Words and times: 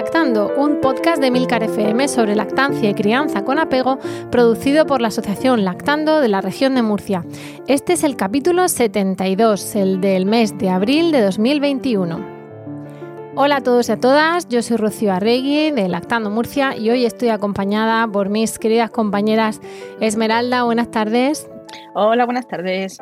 Lactando, 0.00 0.50
un 0.56 0.80
podcast 0.80 1.20
de 1.20 1.30
Milcar 1.30 1.62
FM 1.62 2.08
sobre 2.08 2.34
lactancia 2.34 2.88
y 2.88 2.94
crianza 2.94 3.44
con 3.44 3.58
apego, 3.58 3.98
producido 4.30 4.86
por 4.86 5.02
la 5.02 5.08
Asociación 5.08 5.62
Lactando 5.62 6.20
de 6.20 6.28
la 6.28 6.40
región 6.40 6.74
de 6.74 6.80
Murcia. 6.80 7.22
Este 7.66 7.92
es 7.92 8.02
el 8.02 8.16
capítulo 8.16 8.66
72, 8.66 9.76
el 9.76 10.00
del 10.00 10.24
mes 10.24 10.56
de 10.56 10.70
abril 10.70 11.12
de 11.12 11.20
2021. 11.20 12.18
Hola 13.36 13.56
a 13.56 13.60
todos 13.60 13.90
y 13.90 13.92
a 13.92 14.00
todas, 14.00 14.48
yo 14.48 14.62
soy 14.62 14.78
Rocío 14.78 15.12
Arregui 15.12 15.70
de 15.70 15.86
Lactando 15.86 16.30
Murcia 16.30 16.74
y 16.74 16.88
hoy 16.88 17.04
estoy 17.04 17.28
acompañada 17.28 18.08
por 18.08 18.30
mis 18.30 18.58
queridas 18.58 18.90
compañeras 18.90 19.60
Esmeralda, 20.00 20.62
buenas 20.62 20.90
tardes. 20.90 21.46
Hola, 21.94 22.24
buenas 22.24 22.48
tardes. 22.48 22.96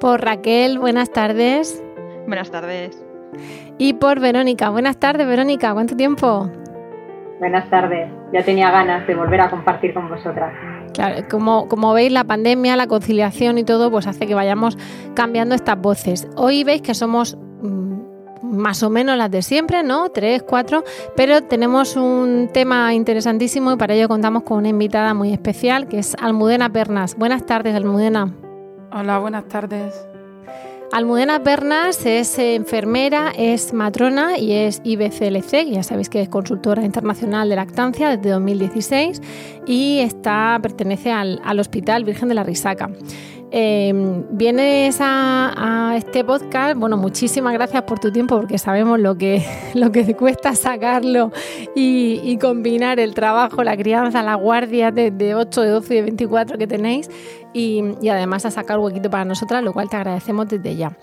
Por 0.00 0.22
Raquel, 0.22 0.80
buenas 0.80 1.08
tardes. 1.12 1.80
Buenas 2.26 2.50
tardes 2.50 3.05
y 3.78 3.94
por 3.94 4.20
Verónica. 4.20 4.70
Buenas 4.70 4.98
tardes, 4.98 5.26
Verónica, 5.26 5.72
¿cuánto 5.72 5.96
tiempo? 5.96 6.50
Buenas 7.38 7.68
tardes, 7.68 8.08
ya 8.32 8.42
tenía 8.42 8.70
ganas 8.70 9.06
de 9.06 9.14
volver 9.14 9.40
a 9.42 9.50
compartir 9.50 9.92
con 9.92 10.08
vosotras. 10.08 10.54
Claro, 10.94 11.16
como, 11.30 11.68
como 11.68 11.92
veis, 11.92 12.10
la 12.10 12.24
pandemia, 12.24 12.76
la 12.76 12.86
conciliación 12.86 13.58
y 13.58 13.64
todo, 13.64 13.90
pues 13.90 14.06
hace 14.06 14.26
que 14.26 14.34
vayamos 14.34 14.78
cambiando 15.14 15.54
estas 15.54 15.78
voces. 15.78 16.28
Hoy 16.36 16.64
veis 16.64 16.80
que 16.80 16.94
somos 16.94 17.36
mm, 17.36 17.76
más 18.42 18.82
o 18.82 18.88
menos 18.88 19.18
las 19.18 19.30
de 19.30 19.42
siempre, 19.42 19.82
¿no? 19.82 20.08
Tres, 20.08 20.42
cuatro, 20.42 20.84
pero 21.14 21.42
tenemos 21.42 21.96
un 21.96 22.48
tema 22.54 22.94
interesantísimo 22.94 23.72
y 23.72 23.76
para 23.76 23.92
ello 23.92 24.08
contamos 24.08 24.44
con 24.44 24.58
una 24.58 24.68
invitada 24.68 25.12
muy 25.12 25.32
especial 25.34 25.86
que 25.86 25.98
es 25.98 26.16
Almudena 26.18 26.70
Pernas. 26.70 27.16
Buenas 27.16 27.44
tardes, 27.44 27.74
Almudena. 27.74 28.32
Hola, 28.92 29.18
buenas 29.18 29.46
tardes. 29.48 30.08
Almudena 30.92 31.42
Pernas 31.42 32.06
es 32.06 32.38
enfermera, 32.38 33.32
es 33.36 33.72
matrona 33.72 34.38
y 34.38 34.52
es 34.52 34.80
IBCLC, 34.84 35.70
ya 35.70 35.82
sabéis 35.82 36.08
que 36.08 36.22
es 36.22 36.28
consultora 36.28 36.84
internacional 36.84 37.48
de 37.48 37.56
lactancia 37.56 38.16
desde 38.16 38.30
2016 38.30 39.20
y 39.66 39.98
está, 39.98 40.58
pertenece 40.62 41.10
al, 41.10 41.40
al 41.44 41.60
Hospital 41.60 42.04
Virgen 42.04 42.28
de 42.28 42.34
la 42.34 42.44
Risaca. 42.44 42.88
Eh, 43.58 43.90
vienes 44.32 44.98
a, 45.00 45.94
este 45.96 46.22
podcast, 46.24 46.78
bueno, 46.78 46.98
muchísimas 46.98 47.54
gracias 47.54 47.84
por 47.84 47.98
tu 47.98 48.12
tiempo 48.12 48.36
porque 48.36 48.58
sabemos 48.58 49.00
lo 49.00 49.16
que, 49.16 49.42
lo 49.74 49.90
que 49.92 50.04
te 50.04 50.14
cuesta 50.14 50.54
sacarlo 50.54 51.32
y, 51.74 52.36
combinar 52.36 53.00
el 53.00 53.14
trabajo, 53.14 53.64
la 53.64 53.74
crianza, 53.74 54.22
la 54.22 54.34
guardia 54.34 54.90
de, 54.90 55.34
8, 55.34 55.62
de 55.62 55.70
12 55.70 55.94
y 55.94 55.96
de 55.96 56.02
24 56.02 56.58
que 56.58 56.66
tenéis 56.66 57.08
y, 57.54 57.82
además 58.10 58.44
a 58.44 58.50
sacar 58.50 58.78
huequito 58.78 59.08
para 59.08 59.24
nosotras, 59.24 59.64
lo 59.64 59.72
cual 59.72 59.88
te 59.88 59.96
agradecemos 59.96 60.46
desde 60.50 60.76
ya. 60.76 60.94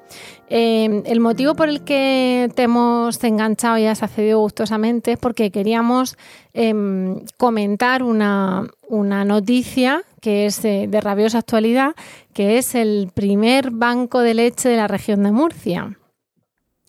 Eh, 0.48 1.02
el 1.08 1.20
motivo 1.22 1.56
por 1.56 1.70
el 1.70 1.84
que 1.84 2.52
te 2.54 2.64
hemos 2.64 3.24
enganchado 3.24 3.80
y 3.80 3.88
has 3.88 4.04
accedido 4.04 4.38
gustosamente 4.38 5.14
es 5.14 5.18
porque 5.18 5.50
queríamos 5.50 6.18
em, 6.54 7.26
comentar 7.38 8.04
una, 8.04 8.68
una 8.88 9.26
noticia 9.26 10.04
que 10.24 10.46
es 10.46 10.62
de, 10.62 10.88
rabiosa 11.02 11.40
actualidad, 11.40 11.96
que 12.34 12.58
es 12.58 12.76
el 12.76 13.10
primer 13.14 13.72
banco 13.72 14.22
de 14.22 14.34
leche 14.34 14.70
de 14.70 14.78
la 14.78 14.88
región 14.88 15.22
de 15.22 15.34
Murcia. 15.34 15.98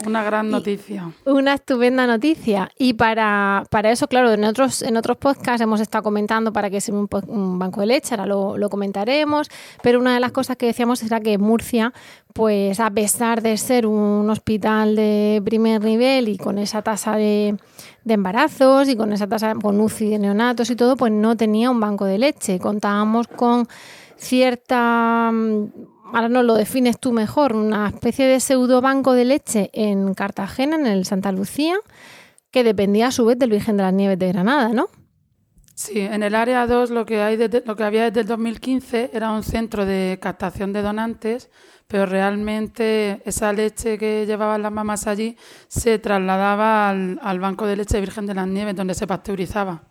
Una 0.07 0.23
gran 0.23 0.51
noticia. 0.51 1.13
una 1.25 1.55
estupenda 1.55 2.07
noticia. 2.07 2.71
Y 2.79 2.95
para, 2.95 3.65
para, 3.71 3.91
eso, 3.91 4.07
claro, 4.09 4.33
en 4.33 4.45
otros, 4.45 4.83
en 4.83 4.97
otros 4.97 5.17
podcasts 5.17 5.61
hemos 5.61 5.81
estado 5.81 6.03
comentando 6.03 6.53
para 6.53 6.71
que 6.71 6.81
sea 6.81 6.95
un, 6.95 7.09
un, 7.27 7.59
banco 7.59 7.81
de 7.81 7.87
leche, 7.87 8.15
ahora 8.15 8.27
lo, 8.27 8.59
lo, 8.59 8.69
comentaremos, 8.69 9.49
pero 9.83 10.01
una 10.01 10.15
de 10.15 10.21
las 10.21 10.33
cosas 10.33 10.57
que 10.57 10.67
decíamos 10.67 11.03
era 11.03 11.21
que 11.21 11.39
Murcia, 11.39 11.93
pues 12.33 12.81
a 12.81 12.91
pesar 12.91 13.43
de 13.43 13.57
ser 13.57 13.87
un 13.87 14.29
hospital 14.29 14.97
de 14.97 15.41
primer 15.45 15.83
nivel 15.83 16.29
y 16.29 16.37
con 16.37 16.59
esa 16.59 16.83
tasa 16.83 17.17
de, 17.17 17.57
de 18.05 18.15
embarazos 18.15 18.89
y 18.89 18.97
con 18.97 19.13
esa 19.13 19.27
tasa 19.27 19.55
con 19.55 19.81
UCI 19.81 20.11
de 20.11 20.19
neonatos 20.19 20.71
y 20.71 20.77
todo, 20.77 20.97
pues 20.97 21.13
no 21.13 21.37
tenía 21.37 21.71
un 21.71 21.81
banco 21.81 22.05
de 22.05 22.19
leche. 22.19 22.59
Contábamos 22.59 23.29
con 23.29 23.67
cierta, 24.17 25.33
ahora 26.15 26.29
no 26.29 26.43
lo 26.43 26.55
defines 26.55 26.99
tú 26.99 27.13
mejor, 27.13 27.55
una 27.55 27.89
especie 27.89 28.27
de 28.27 28.41
pseudo 28.41 28.81
banco 28.81 29.13
de 29.13 29.25
leche 29.25 29.71
en 29.73 30.15
Cartagena, 30.15 30.77
en 30.77 30.87
el 30.87 31.05
Santa 31.05 31.33
Lucía, 31.33 31.77
que 32.51 32.65
dependía 32.65 33.09
a 33.09 33.13
su 33.13 33.25
vez 33.25 33.39
del 33.39 33.51
Virgen 33.51 33.77
de 33.77 33.83
las 33.83 33.93
Nieves 33.93 34.19
de 34.19 34.29
Granada, 34.29 34.69
¿no? 34.69 34.89
Sí, 35.75 36.01
en 36.01 36.23
el 36.23 36.37
área 36.37 36.67
2 36.67 36.91
lo 36.91 37.05
que, 37.05 37.21
hay 37.21 37.37
lo 37.37 37.75
que 37.75 37.83
había 37.83 38.05
desde 38.05 38.21
el 38.21 38.27
2015 38.29 39.11
era 39.13 39.33
un 39.33 39.43
centro 39.43 39.85
de 39.85 40.19
captación 40.23 40.73
de 40.73 40.83
donantes 40.83 41.51
pero 41.87 42.07
realmente 42.07 43.21
esa 43.25 43.53
leche 43.53 43.99
que 43.99 44.27
llevaban 44.27 44.63
las 44.63 44.73
mamás 44.73 45.07
allí 45.07 45.37
se 45.69 45.99
trasladaba 45.99 46.91
al, 46.91 47.41
banco 47.41 47.67
de 47.67 47.77
leche 47.77 48.01
Virgen 48.01 48.27
de 48.27 48.35
las 48.35 48.49
Nieves, 48.49 48.75
donde 48.75 48.95
se 48.95 49.07
pasteurizaba. 49.07 49.83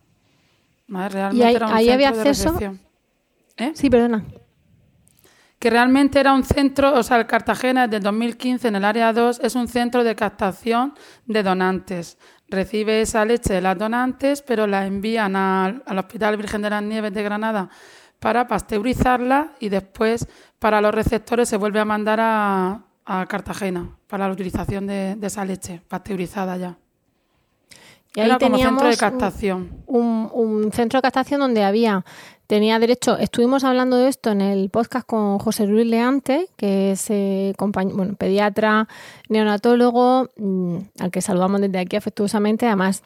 Realmente 0.87 1.37
¿Y 1.37 1.43
ahí, 1.43 1.89
había 1.89 2.09
acceso? 2.09 2.57
¿Eh? 3.57 3.71
Sí, 3.75 3.89
perdona. 3.89 4.25
Que 5.63 5.69
realmente 5.69 6.19
era 6.19 6.33
un 6.33 6.43
centro, 6.43 6.93
o 6.93 7.03
sea, 7.03 7.15
el 7.15 7.25
Cartagena 7.25 7.87
desde 7.87 8.03
2015 8.03 8.67
en 8.67 8.75
el 8.75 8.83
área 8.83 9.13
2 9.13 9.39
es 9.41 9.55
un 9.55 9.69
centro 9.69 10.03
de 10.03 10.13
captación 10.13 10.93
de 11.25 11.41
donantes. 11.41 12.17
Recibe 12.49 12.99
esa 12.99 13.23
leche 13.23 13.53
de 13.53 13.61
las 13.61 13.77
donantes, 13.77 14.41
pero 14.41 14.67
la 14.67 14.85
envían 14.85 15.37
al, 15.37 15.81
al 15.85 15.99
Hospital 15.99 16.35
Virgen 16.35 16.63
de 16.63 16.69
las 16.69 16.83
Nieves 16.83 17.13
de 17.13 17.23
Granada 17.23 17.69
para 18.19 18.45
pasteurizarla 18.45 19.53
y 19.61 19.69
después 19.69 20.27
para 20.59 20.81
los 20.81 20.93
receptores 20.93 21.47
se 21.47 21.55
vuelve 21.55 21.79
a 21.79 21.85
mandar 21.85 22.19
a, 22.21 22.81
Cartagena 23.29 23.97
para 24.07 24.27
la 24.27 24.33
utilización 24.33 24.85
de, 24.85 25.17
esa 25.21 25.45
leche 25.45 25.81
pasteurizada 25.87 26.57
ya. 26.57 26.77
Y 28.15 28.19
ahí 28.19 28.25
Era 28.25 28.37
como 28.37 28.57
centro 28.57 28.89
de 28.89 28.97
captación. 28.97 29.81
Un, 29.87 30.69
centro 30.73 30.97
de 30.97 31.03
captación 31.03 31.39
donde 31.39 31.63
había, 31.63 32.03
tenía 32.53 32.77
derecho, 32.77 33.17
estuvimos 33.17 33.63
hablando 33.63 33.97
de 33.97 34.09
esto 34.09 34.29
en 34.29 34.39
el 34.39 34.69
podcast 34.69 35.07
con 35.07 35.39
José 35.39 35.65
Luis 35.65 35.87
Leante, 35.87 36.49
que 36.55 36.91
es 36.91 37.09
eh, 37.09 37.55
bueno, 37.57 38.13
pediatra, 38.13 38.87
neonatólogo, 39.27 40.29
mm, 40.37 40.77
al 40.99 41.09
que 41.09 41.21
saludamos 41.21 41.61
desde 41.61 41.79
aquí 41.79 41.95
afectuosamente. 41.95 42.67
Además, 42.67 43.01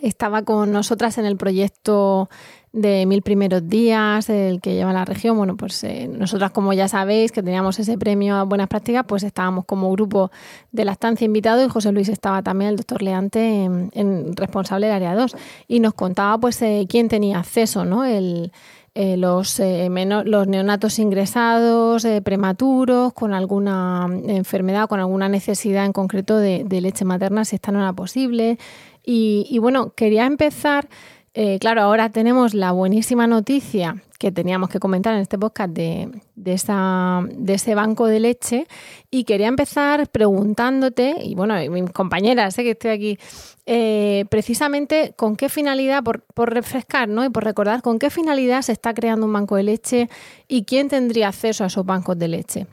estaba 0.00 0.40
con 0.40 0.72
nosotras 0.72 1.18
en 1.18 1.26
el 1.26 1.36
proyecto 1.36 2.30
de 2.72 3.04
Mil 3.04 3.20
Primeros 3.22 3.68
Días, 3.68 4.30
el 4.30 4.60
que 4.60 4.74
lleva 4.74 4.92
la 4.92 5.04
región. 5.04 5.36
Bueno, 5.36 5.56
pues 5.56 5.84
eh, 5.84 6.08
nosotras, 6.08 6.52
como 6.52 6.72
ya 6.72 6.88
sabéis, 6.88 7.30
que 7.30 7.42
teníamos 7.42 7.78
ese 7.78 7.98
premio 7.98 8.36
a 8.36 8.44
buenas 8.44 8.68
prácticas, 8.68 9.04
pues 9.06 9.22
estábamos 9.22 9.66
como 9.66 9.90
grupo 9.92 10.30
de 10.72 10.84
la 10.84 10.92
estancia 10.92 11.24
invitado 11.24 11.64
y 11.64 11.68
José 11.68 11.92
Luis 11.92 12.08
estaba 12.08 12.42
también, 12.42 12.70
el 12.70 12.76
doctor 12.76 13.02
Leante, 13.02 13.64
en, 13.64 14.36
responsable 14.36 14.86
del 14.86 14.96
área 14.96 15.14
2. 15.14 15.36
Y 15.68 15.80
nos 15.80 15.92
contaba 15.94 16.38
pues 16.38 16.60
eh, 16.62 16.86
quién 16.88 17.08
tenía 17.08 17.40
acceso, 17.40 17.84
¿no? 17.84 18.06
El, 18.06 18.52
eh, 18.94 19.18
los, 19.18 19.60
los 19.60 20.48
neonatos 20.48 20.98
ingresados, 20.98 22.06
prematuros, 22.24 23.12
con 23.12 23.34
alguna 23.34 24.08
enfermedad, 24.28 24.88
con 24.88 25.00
alguna 25.00 25.28
necesidad 25.28 25.84
en 25.84 25.92
concreto 25.92 26.38
de, 26.38 26.64
leche 26.80 27.04
materna, 27.04 27.44
si 27.44 27.56
esta 27.56 27.70
no 27.70 27.80
era 27.80 27.92
posible. 27.92 28.58
Y 29.04 29.58
bueno, 29.58 29.90
quería 29.94 30.26
empezar 30.26 30.88
eh, 31.34 31.58
claro, 31.58 31.80
ahora 31.80 32.10
tenemos 32.10 32.52
la 32.52 32.72
buenísima 32.72 33.26
noticia 33.26 34.02
que 34.18 34.30
teníamos 34.30 34.68
que 34.68 34.78
comentar 34.78 35.14
en 35.14 35.20
este 35.20 35.38
podcast 35.38 35.70
de, 35.70 36.10
esa, 36.44 37.22
de 37.34 37.54
ese 37.54 37.74
banco 37.74 38.06
de 38.06 38.20
leche 38.20 38.66
y 39.10 39.24
quería 39.24 39.48
empezar 39.48 40.08
preguntándote, 40.10 41.16
y 41.22 41.34
bueno, 41.34 41.54
mis 41.70 41.90
compañeras, 41.90 42.54
sé 42.54 42.62
que 42.62 42.72
estoy 42.72 42.90
aquí, 42.90 43.18
eh, 43.64 44.26
precisamente 44.30 45.14
con 45.16 45.34
qué 45.34 45.48
finalidad, 45.48 46.04
por, 46.04 46.22
por, 46.34 46.52
refrescar 46.52 47.08
¿no? 47.08 47.24
y 47.24 47.30
por 47.30 47.44
recordar, 47.44 47.80
con 47.80 47.98
qué 47.98 48.10
finalidad 48.10 48.60
se 48.60 48.72
está 48.72 48.92
creando 48.92 49.24
un 49.24 49.32
banco 49.32 49.56
de 49.56 49.62
leche 49.62 50.08
y 50.48 50.64
quién 50.64 50.88
tendría 50.88 51.28
acceso 51.28 51.64
a 51.64 51.68
esos 51.68 51.86
bancos 51.86 52.18
de 52.18 52.28
leche. 52.28 52.66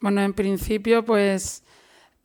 Bueno, 0.00 0.20
en 0.20 0.34
principio, 0.34 1.06
pues 1.06 1.64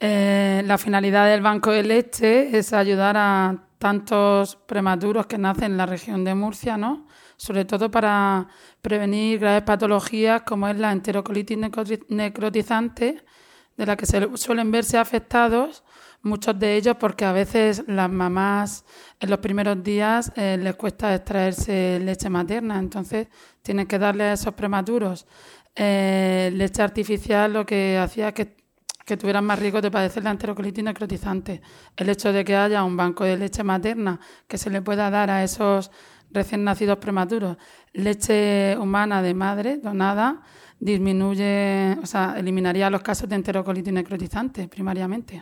eh, 0.02 0.62
la 0.66 0.78
finalidad 0.78 1.26
del 1.30 1.42
banco 1.42 1.72
de 1.72 1.84
leche 1.84 2.58
es 2.58 2.74
ayudar 2.74 3.16
a 3.18 3.69
tantos 3.80 4.58
prematuros 4.68 5.26
que 5.26 5.38
nacen 5.38 5.72
en 5.72 5.78
la 5.78 5.88
región 5.88 6.24
de 6.24 6.36
Murcia, 6.36 6.78
¿no? 6.78 7.08
Sobre 7.38 7.66
todo 7.66 7.90
para 7.90 8.48
prevenir 8.82 9.40
graves 9.40 9.64
patologías 9.64 10.44
como 10.44 10.68
es 10.68 10.78
la 10.78 10.92
enterocolitis 10.92 11.58
necrotizante, 12.10 13.24
de 13.78 13.86
la 13.86 13.96
que 13.96 14.06
se 14.06 14.38
suelen 14.38 14.72
verse 14.72 14.98
afectados 14.98 15.84
muchos 16.22 16.60
de 16.60 16.76
ellos 16.76 16.98
porque 17.00 17.26
a 17.26 17.32
veces 17.32 17.84
las 17.88 18.10
mamás 18.10 18.84
en 19.20 19.30
los 19.30 19.40
primeros 19.40 19.82
días 19.84 20.32
eh, 20.36 20.58
les 20.60 20.76
cuesta 20.76 21.16
extraerse 21.16 22.00
leche 22.02 22.30
materna, 22.30 22.78
entonces 22.78 23.28
tienen 23.62 23.88
que 23.88 24.00
darle 24.00 24.26
a 24.26 24.34
esos 24.34 24.54
prematuros 24.54 25.26
eh, 25.76 26.52
leche 26.54 26.82
artificial, 26.82 27.54
lo 27.54 27.66
que 27.66 27.98
hacía 27.98 28.34
que 28.34 28.59
que 29.10 29.18
tuvieran 29.18 29.44
más 29.44 29.58
riesgo 29.58 29.82
de 29.82 29.90
padecer 29.90 30.24
la 30.24 30.30
enterocolitis 30.30 30.84
necrotizante. 30.84 31.62
El 31.98 32.10
hecho 32.10 32.32
de 32.32 32.46
que 32.46 32.56
haya 32.56 32.84
un 32.84 32.96
banco 32.96 33.24
de 33.24 33.38
leche 33.38 33.64
materna 33.64 34.20
que 34.48 34.60
se 34.60 34.70
le 34.70 34.84
pueda 34.84 35.10
dar 35.10 35.32
a 35.32 35.44
esos 35.44 35.90
recién 36.30 36.64
nacidos 36.64 37.00
prematuros, 37.00 37.58
leche 37.92 38.78
humana 38.78 39.24
de 39.24 39.34
madre 39.34 39.78
donada, 39.80 40.44
disminuye, 40.80 41.98
o 42.04 42.06
sea, 42.06 42.36
eliminaría 42.38 42.92
los 42.92 43.02
casos 43.02 43.28
de 43.28 43.36
enterocolitis 43.38 43.92
necrotizante 43.92 44.68
primariamente. 44.68 45.42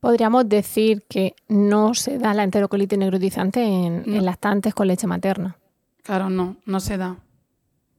Podríamos 0.00 0.48
decir 0.48 1.04
que 1.08 1.36
no 1.46 1.94
se 1.94 2.18
da 2.18 2.34
la 2.34 2.42
enterocolitis 2.42 2.98
necrotizante 2.98 3.62
en, 3.62 4.02
en 4.04 4.24
lactantes 4.24 4.74
con 4.74 4.88
leche 4.88 5.06
materna. 5.06 5.56
Claro, 6.02 6.28
no, 6.28 6.56
no 6.64 6.80
se 6.80 6.96
da. 6.96 7.18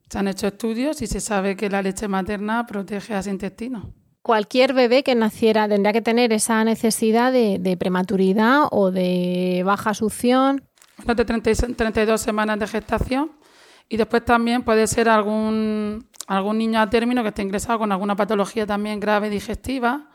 Se 0.09 0.19
han 0.19 0.27
hecho 0.27 0.47
estudios 0.47 1.01
y 1.01 1.07
se 1.07 1.21
sabe 1.21 1.55
que 1.55 1.69
la 1.69 1.81
leche 1.81 2.09
materna 2.09 2.65
protege 2.65 3.13
a 3.13 3.19
ese 3.19 3.29
intestino 3.29 3.93
cualquier 4.27 4.73
bebé 4.73 5.03
que 5.03 5.15
naciera 5.15 5.69
tendría 5.69 5.93
que 5.93 6.01
tener 6.01 6.33
esa 6.33 6.61
necesidad 6.65 7.31
de, 7.31 7.77
prematuridad 7.79 8.63
o 8.71 8.91
de 8.91 9.63
baja 9.65 9.93
succión. 9.93 10.67
de 11.05 11.25
32 11.25 12.19
semanas 12.19 12.59
de 12.59 12.67
gestación 12.67 13.31
y 13.87 13.95
después 13.95 14.25
también 14.25 14.63
puede 14.63 14.85
ser 14.87 15.07
algún, 15.07 16.05
algún 16.27 16.57
niño 16.57 16.81
a 16.81 16.89
término 16.89 17.23
que 17.23 17.29
esté 17.29 17.41
ingresado 17.41 17.79
con 17.79 17.91
alguna 17.93 18.17
patología 18.17 18.67
también 18.67 18.99
grave 18.99 19.29
digestiva 19.29 20.09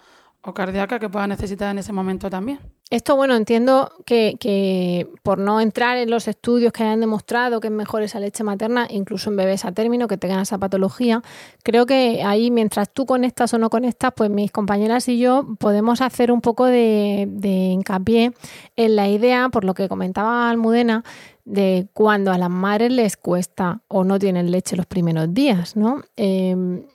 o 0.45 0.55
cardíaca 0.55 0.99
que 0.99 1.09
pueda 1.09 1.27
necesitar 1.27 1.71
en 1.71 1.79
ese 1.79 1.93
momento 1.93 2.29
también. 2.29 2.59
Esto, 2.91 3.17
bueno, 3.17 3.35
entiendo 3.37 3.91
que, 4.05 5.09
por 5.23 5.39
no 5.39 5.63
entrar 5.63 5.97
en 5.97 6.11
los 6.11 6.29
estudios 6.29 6.75
que 6.75 6.83
hayan 6.83 7.01
demostrado 7.01 7.59
que 7.59 7.69
es 7.69 7.73
mejor 7.73 8.03
esa 8.03 8.21
leche 8.21 8.45
materna, 8.45 8.87
incluso 8.91 9.31
en 9.31 9.37
bebés 9.37 9.65
a 9.65 9.73
término 9.73 10.09
que 10.09 10.19
tengan 10.19 10.41
esa 10.41 10.59
patología, 10.59 11.23
creo 11.63 11.87
que 11.87 12.23
ahí 12.23 12.51
mientras 12.51 12.93
tú 12.93 13.07
conectas 13.07 13.55
o 13.55 13.59
no 13.59 13.71
conectas, 13.71 14.13
pues 14.15 14.29
mis 14.29 14.53
compañeras 14.53 15.09
y 15.09 15.19
yo 15.19 15.57
podemos 15.59 16.03
hacer 16.03 16.31
un 16.31 16.43
poco 16.43 16.67
de, 16.67 17.27
hincapié 17.43 18.35
en 18.77 18.97
la 18.97 19.09
idea, 19.09 19.49
por 19.49 19.65
lo 19.65 19.73
que 19.73 19.89
comentaba 19.89 20.51
Almudena, 20.51 21.03
de 21.47 21.89
cuando 21.95 22.31
a 22.31 22.37
las 22.37 22.51
madres 22.51 22.93
les 22.93 23.17
cuesta 23.17 23.81
o 23.89 24.05
no 24.05 24.19
tienen 24.19 24.51
leche 24.51 24.77
los 24.77 24.87
primeros 24.87 25.33
días, 25.33 25.77
¿no? 25.77 26.03
Eh, 26.17 26.55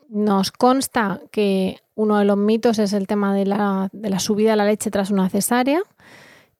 nos 0.09 0.51
consta 0.51 1.21
que 1.31 1.79
uno 1.97 2.19
de 2.19 2.25
los 2.25 2.37
mitos 2.37 2.77
es 2.77 2.93
el 2.93 3.07
tema 3.07 3.33
de 3.33 3.45
la, 3.47 3.89
subida 4.19 4.51
de 4.51 4.55
la 4.55 4.65
leche 4.65 4.91
tras 4.91 5.09
una 5.09 5.29
cesárea. 5.29 5.81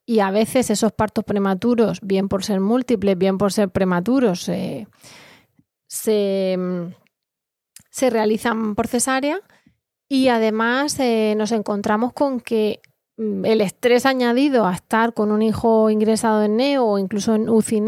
Y 0.04 0.18
a 0.18 0.32
veces 0.32 0.68
esos 0.68 0.90
partos 0.90 1.24
prematuros, 1.24 2.00
bien 2.02 2.28
por 2.28 2.44
ser 2.44 2.58
múltiples, 2.60 3.16
bien 3.16 3.38
por 3.38 3.52
ser 3.52 3.68
prematuros, 3.68 4.42
se, 4.42 4.86
realizan 8.10 8.74
por 8.74 8.88
cesárea. 8.88 9.40
Y 10.08 10.26
además 10.28 10.98
eh, 10.98 11.34
nos 11.36 11.52
encontramos 11.52 12.12
con 12.14 12.40
que 12.40 12.80
mm, 13.16 13.44
el 13.44 13.60
estrés 13.60 14.06
añadido 14.06 14.66
a 14.66 14.74
estar 14.74 15.14
con 15.14 15.30
un 15.30 15.42
hijo 15.42 15.88
ingresado 15.88 16.42
en 16.42 16.56
neo 16.56 16.84
o 16.84 16.98
incluso 16.98 17.36
en 17.36 17.48
UCI 17.48 17.82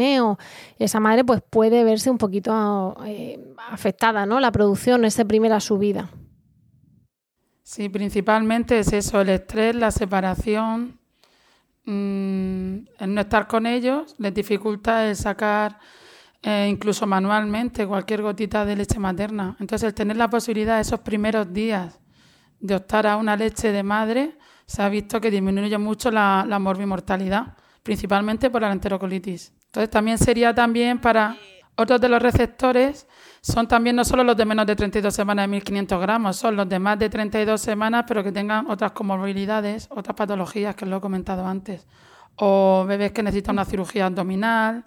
esa 0.79 0.99
madre 1.01 1.25
pues 1.25 1.41
puede 1.49 1.83
verse 1.83 2.09
un 2.09 2.17
poquito 2.17 2.95
eh, 3.05 3.43
afectada, 3.69 4.25
¿no? 4.25 4.39
La 4.39 4.53
producción, 4.53 5.03
esa 5.03 5.25
primera 5.25 5.59
subida. 5.59 6.11
Sí, 7.73 7.87
principalmente 7.87 8.79
es 8.79 8.91
eso, 8.91 9.21
el 9.21 9.29
estrés, 9.29 9.73
la 9.73 9.91
separación, 9.91 10.99
mm, 11.85 12.75
el 12.99 13.13
no 13.13 13.21
estar 13.21 13.47
con 13.47 13.65
ellos, 13.65 14.13
les 14.17 14.33
dificulta 14.33 15.07
el 15.07 15.15
sacar 15.15 15.79
eh, 16.41 16.67
incluso 16.69 17.07
manualmente 17.07 17.87
cualquier 17.87 18.23
gotita 18.23 18.65
de 18.65 18.75
leche 18.75 18.99
materna. 18.99 19.55
Entonces, 19.61 19.87
el 19.87 19.93
tener 19.93 20.17
la 20.17 20.29
posibilidad 20.29 20.81
esos 20.81 20.99
primeros 20.99 21.53
días 21.53 21.97
de 22.59 22.75
optar 22.75 23.07
a 23.07 23.15
una 23.15 23.37
leche 23.37 23.71
de 23.71 23.83
madre, 23.83 24.37
se 24.65 24.81
ha 24.81 24.89
visto 24.89 25.21
que 25.21 25.31
disminuye 25.31 25.77
mucho 25.77 26.11
la, 26.11 26.45
la 26.45 26.59
morbimortalidad, 26.59 27.55
principalmente 27.83 28.49
por 28.49 28.63
la 28.63 28.73
enterocolitis. 28.73 29.53
Entonces, 29.67 29.89
también 29.89 30.17
sería 30.17 30.53
también 30.53 30.99
para 30.99 31.37
otros 31.75 32.01
de 32.01 32.09
los 32.09 32.21
receptores 32.21 33.07
son 33.41 33.67
también 33.67 33.95
no 33.95 34.05
solo 34.05 34.23
los 34.23 34.37
de 34.37 34.45
menos 34.45 34.65
de 34.67 34.75
32 34.75 35.13
semanas 35.13 35.43
de 35.43 35.47
1500 35.47 35.99
gramos, 35.99 36.37
son 36.37 36.55
los 36.55 36.69
de 36.69 36.79
más 36.79 36.99
de 36.99 37.09
32 37.09 37.59
semanas, 37.59 38.05
pero 38.07 38.23
que 38.23 38.31
tengan 38.31 38.69
otras 38.69 38.91
comorbilidades, 38.91 39.87
otras 39.89 40.15
patologías 40.15 40.75
que 40.75 40.85
lo 40.85 40.97
he 40.97 41.01
comentado 41.01 41.45
antes, 41.45 41.87
o 42.35 42.85
bebés 42.87 43.11
que 43.11 43.23
necesitan 43.23 43.55
una 43.55 43.65
cirugía 43.65 44.05
abdominal, 44.07 44.85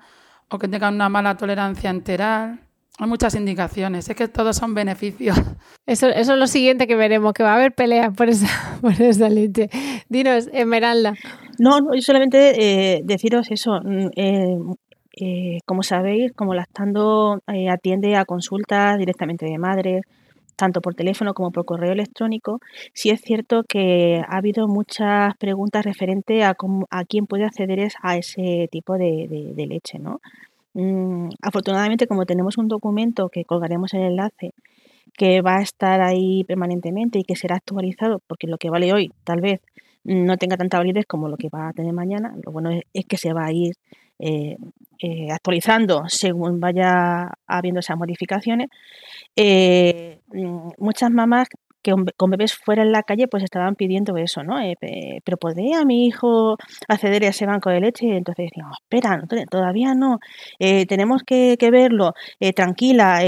o 0.48 0.58
que 0.58 0.68
tengan 0.68 0.94
una 0.94 1.08
mala 1.08 1.36
tolerancia 1.36 1.90
enteral. 1.90 2.60
Hay 2.98 3.08
muchas 3.08 3.34
indicaciones, 3.34 4.08
es 4.08 4.14
que 4.14 4.28
todos 4.28 4.56
son 4.56 4.72
beneficios. 4.72 5.36
Eso, 5.86 6.08
eso 6.08 6.32
es 6.32 6.38
lo 6.38 6.46
siguiente 6.46 6.86
que 6.86 6.96
veremos, 6.96 7.34
que 7.34 7.42
va 7.42 7.52
a 7.52 7.56
haber 7.56 7.74
peleas 7.74 8.14
por 8.16 8.30
esa, 8.30 8.48
por 8.80 8.92
esa 9.02 9.28
leche. 9.28 9.68
Dinos, 10.08 10.48
Esmeralda. 10.50 11.12
No, 11.58 11.78
no 11.80 11.94
yo 11.94 12.00
solamente 12.00 12.54
eh, 12.96 13.02
deciros 13.04 13.50
eso. 13.50 13.80
Mm, 13.82 14.06
eh, 14.16 14.56
eh, 15.20 15.58
como 15.66 15.82
sabéis, 15.82 16.32
como 16.32 16.54
Lactando 16.54 17.40
eh, 17.46 17.68
atiende 17.68 18.16
a 18.16 18.24
consultas 18.24 18.98
directamente 18.98 19.46
de 19.46 19.58
madres, 19.58 20.02
tanto 20.56 20.80
por 20.80 20.94
teléfono 20.94 21.34
como 21.34 21.50
por 21.50 21.64
correo 21.64 21.92
electrónico, 21.92 22.60
sí 22.92 23.10
es 23.10 23.20
cierto 23.20 23.64
que 23.68 24.22
ha 24.26 24.36
habido 24.36 24.68
muchas 24.68 25.34
preguntas 25.36 25.84
referentes 25.84 26.44
a, 26.44 26.56
a 26.90 27.04
quién 27.04 27.26
puede 27.26 27.44
acceder 27.44 27.88
a 28.02 28.16
ese 28.16 28.68
tipo 28.70 28.96
de, 28.96 29.52
leche. 29.56 29.98
¿no? 29.98 30.20
Mm, 30.74 31.30
afortunadamente, 31.42 32.06
como 32.06 32.26
tenemos 32.26 32.58
un 32.58 32.68
documento 32.68 33.28
que 33.28 33.44
colgaremos 33.44 33.94
el 33.94 34.02
enlace, 34.02 34.52
que 35.16 35.42
va 35.42 35.58
a 35.58 35.62
estar 35.62 36.00
ahí 36.00 36.44
permanentemente 36.44 37.18
y 37.18 37.24
que 37.24 37.36
será 37.36 37.56
actualizado, 37.56 38.20
porque 38.26 38.46
lo 38.46 38.58
que 38.58 38.70
vale 38.70 38.92
hoy 38.92 39.12
tal 39.24 39.40
vez 39.40 39.60
no 40.04 40.36
tenga 40.36 40.56
tanta 40.56 40.78
validez 40.78 41.06
como 41.06 41.28
lo 41.28 41.36
que 41.36 41.48
va 41.48 41.68
a 41.68 41.72
tener 41.72 41.92
mañana, 41.92 42.34
lo 42.44 42.52
bueno 42.52 42.70
es 42.70 43.06
que 43.06 43.16
se 43.16 43.32
va 43.32 43.46
a 43.46 43.52
ir 43.52 43.74
eh, 44.18 44.56
eh, 45.00 45.32
actualizando 45.32 46.04
según 46.06 46.60
vaya 46.60 47.32
habiendo 47.46 47.80
esas 47.80 47.96
modificaciones. 47.96 48.68
Eh, 49.36 50.20
mm, 50.32 50.68
muchas 50.78 51.10
mamás 51.10 51.48
que 51.82 51.92
con 52.16 52.30
bebés 52.30 52.54
fuera 52.54 52.82
en 52.82 52.92
la 52.92 53.02
calle 53.02 53.28
pues 53.28 53.44
estaban 53.44 53.74
pidiendo 53.74 54.16
eso, 54.16 54.42
¿no? 54.42 54.56
pero 55.22 55.36
¿podría 55.36 55.84
mi 55.84 56.06
hijo 56.06 56.56
acceder 56.88 57.24
a 57.24 57.28
ese 57.28 57.44
banco 57.44 57.68
de 57.68 57.80
leche? 57.80 58.16
Entonces 58.16 58.46
decíamos, 58.46 58.78
espera, 58.80 59.22
todavía 59.50 59.94
no, 59.94 60.18
tenemos 60.58 61.22
que, 61.26 61.58
verlo, 61.70 62.14
tranquila, 62.56 63.20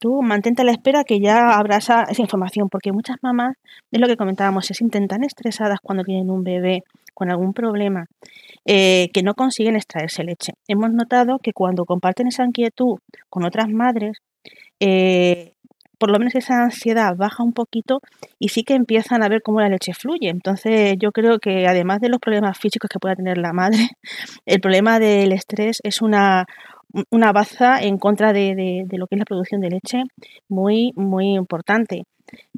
tú 0.00 0.20
mantente 0.20 0.62
a 0.62 0.64
la 0.64 0.72
espera 0.72 1.04
que 1.04 1.20
ya 1.20 1.50
habrá 1.56 1.76
esa, 1.76 2.02
esa, 2.10 2.22
información, 2.22 2.68
porque 2.68 2.90
muchas 2.90 3.18
mamás, 3.22 3.54
es 3.92 4.00
lo 4.00 4.08
que 4.08 4.16
comentábamos, 4.16 4.66
se 4.66 4.74
sienten 4.74 5.06
tan 5.06 5.22
estresadas 5.22 5.78
cuando 5.80 6.02
tienen 6.02 6.28
un 6.28 6.42
bebé 6.42 6.82
con 7.16 7.30
algún 7.30 7.54
problema 7.54 8.06
eh, 8.66 9.08
que 9.14 9.22
no 9.22 9.34
consiguen 9.34 9.74
extraerse 9.74 10.22
leche. 10.22 10.52
Hemos 10.68 10.92
notado 10.92 11.38
que 11.38 11.54
cuando 11.54 11.86
comparten 11.86 12.26
esa 12.26 12.44
inquietud 12.44 12.98
con 13.30 13.44
otras 13.44 13.68
madres, 13.70 14.18
eh, 14.80 15.54
por 15.98 16.10
lo 16.10 16.18
menos 16.18 16.34
esa 16.34 16.62
ansiedad 16.62 17.16
baja 17.16 17.42
un 17.42 17.54
poquito 17.54 18.00
y 18.38 18.50
sí 18.50 18.64
que 18.64 18.74
empiezan 18.74 19.22
a 19.22 19.30
ver 19.30 19.40
cómo 19.40 19.62
la 19.62 19.70
leche 19.70 19.94
fluye. 19.94 20.28
Entonces 20.28 20.96
yo 20.98 21.10
creo 21.10 21.38
que 21.38 21.66
además 21.66 22.00
de 22.02 22.10
los 22.10 22.20
problemas 22.20 22.58
físicos 22.58 22.90
que 22.90 22.98
pueda 22.98 23.16
tener 23.16 23.38
la 23.38 23.54
madre, 23.54 23.78
el 24.46 24.60
problema 24.60 24.98
del 24.98 25.32
estrés 25.32 25.80
es 25.82 26.02
una, 26.02 26.44
una 27.10 27.32
baza 27.32 27.82
en 27.82 27.96
contra 27.96 28.34
de, 28.34 28.84
lo 28.90 29.06
que 29.06 29.14
es 29.14 29.18
la 29.18 29.24
producción 29.24 29.62
de 29.62 29.70
leche 29.70 30.02
muy, 30.50 30.92
muy 30.96 31.34
importante. 31.34 32.04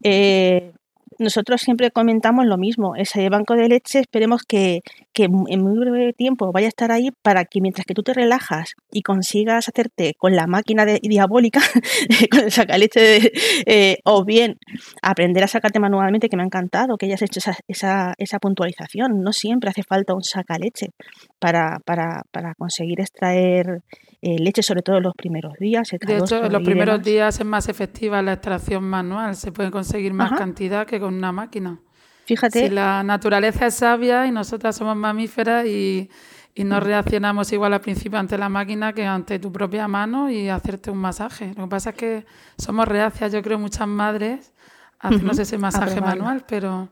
Eh, 0.03 0.73
nosotros 1.19 1.61
siempre 1.61 1.91
comentamos 1.91 2.47
lo 2.47 2.57
mismo. 2.57 2.95
Ese 2.97 3.29
banco 3.29 3.55
de 3.55 3.69
leche 3.69 4.01
esperemos 4.01 4.43
que, 4.43 4.81
en 5.15 5.63
muy 5.63 5.79
breve 5.79 6.13
tiempo 6.13 6.53
vaya 6.53 6.67
a 6.67 6.69
estar 6.69 6.93
ahí 6.93 7.11
para 7.23 7.45
que 7.45 7.61
mientras 7.61 7.85
que 7.85 7.95
tú 7.95 8.03
te 8.03 8.15
relajas 8.15 8.75
y 8.93 9.03
consigas 9.03 9.69
hacerte 9.69 10.15
con 10.17 10.37
la 10.37 10.47
máquina 10.47 10.85
diabólica, 10.85 11.61
con 12.31 12.41
el 12.41 12.53
sacaleche, 12.53 13.33
eh, 13.67 13.99
o 14.05 14.25
bien 14.25 14.59
aprender 15.03 15.43
a 15.43 15.49
sacarte 15.49 15.81
manualmente, 15.81 16.29
que 16.29 16.37
me 16.37 16.43
ha 16.43 16.47
encantado 16.47 16.97
que 16.97 17.07
hayas 17.07 17.23
hecho 17.23 17.41
esa, 17.41 17.57
esa, 17.67 18.15
esa 18.19 18.39
puntualización. 18.39 19.23
No 19.23 19.33
siempre 19.33 19.71
hace 19.71 19.83
falta 19.83 20.15
un 20.15 20.23
sacaleche 20.23 20.91
para, 21.39 21.81
para, 21.85 22.23
para 22.31 22.55
conseguir 22.55 23.01
extraer 23.01 23.83
eh, 24.21 24.39
leche, 24.39 24.63
sobre 24.63 24.83
todo 24.83 25.01
los 25.01 25.15
primeros 25.15 25.55
días. 25.59 25.91
De 26.01 26.19
hecho, 26.19 26.45
en 26.45 26.53
los 26.53 26.63
primeros 26.63 27.03
días 27.03 27.39
es 27.39 27.47
más 27.47 27.69
efectiva 27.69 28.21
la 28.21 28.33
extracción 28.33 28.83
manual, 28.83 29.37
se 29.37 29.53
puede 29.53 29.71
conseguir 29.71 30.13
más 30.13 30.33
cantidad 30.33 30.87
que 30.87 30.99
con 30.99 31.15
una 31.15 31.31
máquina. 31.31 31.81
Fíjate. 32.25 32.67
Si 32.67 32.75
la 32.75 33.03
naturaleza 33.03 33.67
es 33.67 33.75
sabia 33.75 34.27
y 34.27 34.33
nosotras 34.33 34.77
somos 34.77 34.97
mamíferas 34.97 35.65
y, 35.67 36.11
y 36.55 36.65
no 36.65 36.81
reaccionamos 36.81 37.53
igual 37.53 37.73
al 37.73 37.81
principio 37.81 38.19
ante 38.19 38.37
la 38.37 38.49
máquina 38.49 38.93
que 38.93 39.07
ante 39.07 39.39
tu 39.39 39.53
propia 39.53 39.87
mano 39.89 40.29
y 40.29 40.49
hacerte 40.49 40.91
un 40.91 40.99
masaje. 40.99 41.55
Lo 41.57 41.65
que 41.65 41.71
pasa 41.71 41.91
es 41.91 41.97
que 41.97 42.27
somos 42.59 42.87
reacias, 42.87 43.33
yo 43.33 43.41
creo, 43.41 43.59
muchas 43.59 43.87
madres 43.87 44.53
a 44.99 45.09
hacernos 45.09 45.39
ese 45.39 45.59
masaje 45.59 46.01
manual, 46.01 46.45
pero... 46.47 46.89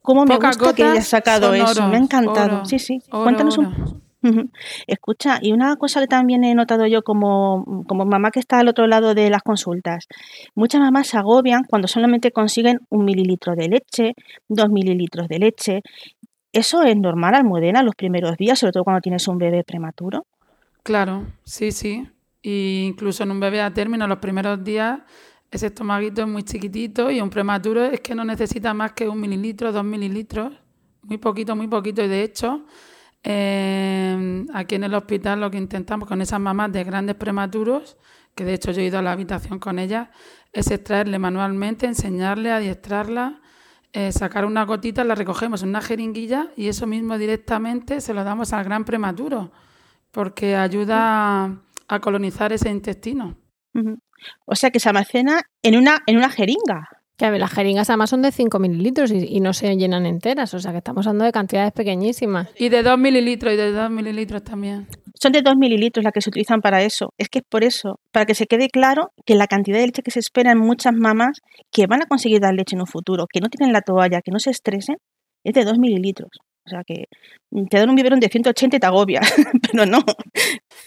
¿Cómo 0.00 0.24
me 0.24 0.36
gusta 0.36 0.72
que 0.72 0.84
hayas 0.84 1.08
sacado 1.08 1.52
eso? 1.52 1.88
me 1.88 1.96
ha 1.96 1.98
encantado. 1.98 2.64
sí, 2.64 2.78
sí. 2.78 3.02
Cuéntanos 3.10 3.58
un 3.58 4.05
Escucha, 4.86 5.38
y 5.40 5.52
una 5.52 5.76
cosa 5.76 6.00
que 6.00 6.08
también 6.08 6.42
he 6.44 6.54
notado 6.54 6.86
yo 6.86 7.02
como, 7.02 7.84
como 7.86 8.04
mamá 8.04 8.30
que 8.30 8.40
está 8.40 8.58
al 8.58 8.68
otro 8.68 8.86
lado 8.86 9.14
de 9.14 9.30
las 9.30 9.42
consultas, 9.42 10.08
muchas 10.54 10.80
mamás 10.80 11.08
se 11.08 11.18
agobian 11.18 11.64
cuando 11.64 11.86
solamente 11.86 12.32
consiguen 12.32 12.80
un 12.88 13.04
mililitro 13.04 13.54
de 13.54 13.68
leche, 13.68 14.14
dos 14.48 14.68
mililitros 14.68 15.28
de 15.28 15.38
leche. 15.38 15.82
¿Eso 16.52 16.82
es 16.82 16.96
normal, 16.96 17.34
Almudena, 17.34 17.82
los 17.82 17.94
primeros 17.94 18.36
días, 18.36 18.58
sobre 18.58 18.72
todo 18.72 18.84
cuando 18.84 19.00
tienes 19.00 19.28
un 19.28 19.38
bebé 19.38 19.62
prematuro? 19.62 20.26
Claro, 20.82 21.26
sí, 21.44 21.70
sí. 21.70 22.08
Y 22.42 22.84
incluso 22.86 23.24
en 23.24 23.32
un 23.32 23.40
bebé 23.40 23.60
a 23.60 23.74
término, 23.74 24.06
los 24.06 24.18
primeros 24.18 24.62
días, 24.62 25.00
ese 25.50 25.66
estomaguito 25.66 26.22
es 26.22 26.28
muy 26.28 26.42
chiquitito 26.44 27.10
y 27.10 27.20
un 27.20 27.30
prematuro 27.30 27.84
es 27.84 28.00
que 28.00 28.14
no 28.14 28.24
necesita 28.24 28.72
más 28.72 28.92
que 28.92 29.08
un 29.08 29.20
mililitro, 29.20 29.72
dos 29.72 29.84
mililitros, 29.84 30.52
muy 31.02 31.18
poquito, 31.18 31.54
muy 31.54 31.68
poquito. 31.68 32.02
Y 32.02 32.08
de 32.08 32.22
hecho, 32.22 32.64
eh, 33.28 34.46
aquí 34.54 34.76
en 34.76 34.84
el 34.84 34.94
hospital 34.94 35.40
lo 35.40 35.50
que 35.50 35.58
intentamos 35.58 36.08
con 36.08 36.22
esas 36.22 36.38
mamás 36.38 36.70
de 36.70 36.84
grandes 36.84 37.16
prematuros, 37.16 37.96
que 38.36 38.44
de 38.44 38.54
hecho 38.54 38.70
yo 38.70 38.82
he 38.82 38.84
ido 38.84 39.00
a 39.00 39.02
la 39.02 39.10
habitación 39.10 39.58
con 39.58 39.80
ellas, 39.80 40.10
es 40.52 40.70
extraerle 40.70 41.18
manualmente, 41.18 41.86
enseñarle, 41.86 42.52
adiestrarla, 42.52 43.40
eh, 43.92 44.12
sacar 44.12 44.44
una 44.44 44.64
gotita, 44.64 45.02
la 45.02 45.16
recogemos 45.16 45.64
en 45.64 45.70
una 45.70 45.80
jeringuilla 45.80 46.52
y 46.56 46.68
eso 46.68 46.86
mismo 46.86 47.18
directamente 47.18 48.00
se 48.00 48.14
lo 48.14 48.22
damos 48.22 48.52
al 48.52 48.62
gran 48.62 48.84
prematuro, 48.84 49.50
porque 50.12 50.54
ayuda 50.54 51.58
a, 51.88 52.00
colonizar 52.00 52.52
ese 52.52 52.70
intestino. 52.70 53.36
O 54.44 54.54
sea 54.54 54.70
que 54.70 54.78
se 54.78 54.88
almacena 54.88 55.42
en 55.62 55.76
una, 55.76 56.04
en 56.06 56.16
una 56.16 56.30
jeringa. 56.30 56.95
Que 57.16 57.30
las 57.30 57.50
jeringas 57.50 57.88
además 57.88 58.10
son 58.10 58.22
de 58.22 58.30
5 58.30 58.58
mililitros 58.58 59.10
y, 59.10 59.40
no 59.40 59.52
se 59.54 59.74
llenan 59.76 60.04
enteras, 60.04 60.52
o 60.52 60.58
sea 60.58 60.72
que 60.72 60.78
estamos 60.78 61.06
hablando 61.06 61.24
de 61.24 61.32
cantidades 61.32 61.72
pequeñísimas. 61.72 62.48
Y 62.56 62.68
de 62.68 62.82
2 62.82 62.98
mililitros 62.98 63.54
y 63.54 63.56
de 63.56 63.72
2 63.72 63.90
mililitros 63.90 64.44
también. 64.44 64.86
Son 65.14 65.32
de 65.32 65.40
2 65.40 65.54
mililitros 65.56 66.04
las 66.04 66.12
que 66.12 66.20
se 66.20 66.28
utilizan 66.28 66.60
para 66.60 66.82
eso. 66.82 67.14
Es 67.16 67.30
que 67.30 67.38
es 67.38 67.44
por 67.48 67.64
eso, 67.64 68.00
para 68.12 68.26
que 68.26 68.34
se 68.34 68.46
quede 68.46 68.68
claro 68.68 69.12
que 69.24 69.34
la 69.34 69.46
cantidad 69.46 69.78
de 69.78 69.86
leche 69.86 70.02
que 70.02 70.10
se 70.10 70.20
espera 70.20 70.52
en 70.52 70.58
muchas 70.58 70.92
mamás 70.94 71.40
que 71.72 71.86
van 71.86 72.02
a 72.02 72.06
conseguir 72.06 72.40
dar 72.40 72.52
leche 72.52 72.76
en 72.76 72.82
un 72.82 72.86
futuro, 72.86 73.26
que 73.32 73.40
no 73.40 73.48
tienen 73.48 73.72
la 73.72 73.80
toalla, 73.80 74.20
que 74.20 74.30
no 74.30 74.38
se 74.38 74.50
estresen, 74.50 74.96
es 75.42 75.54
de 75.54 75.64
2 75.64 75.78
mililitros. 75.78 76.30
O 76.66 76.68
sea 76.68 76.82
que 76.84 77.08
te 77.70 77.78
dan 77.78 77.88
un 77.88 77.96
biberón 77.96 78.20
de 78.20 78.28
180 78.28 78.76
y 78.76 78.80
te 78.80 78.86
agobia, 78.86 79.20
pero 79.72 79.86
no. 79.86 80.04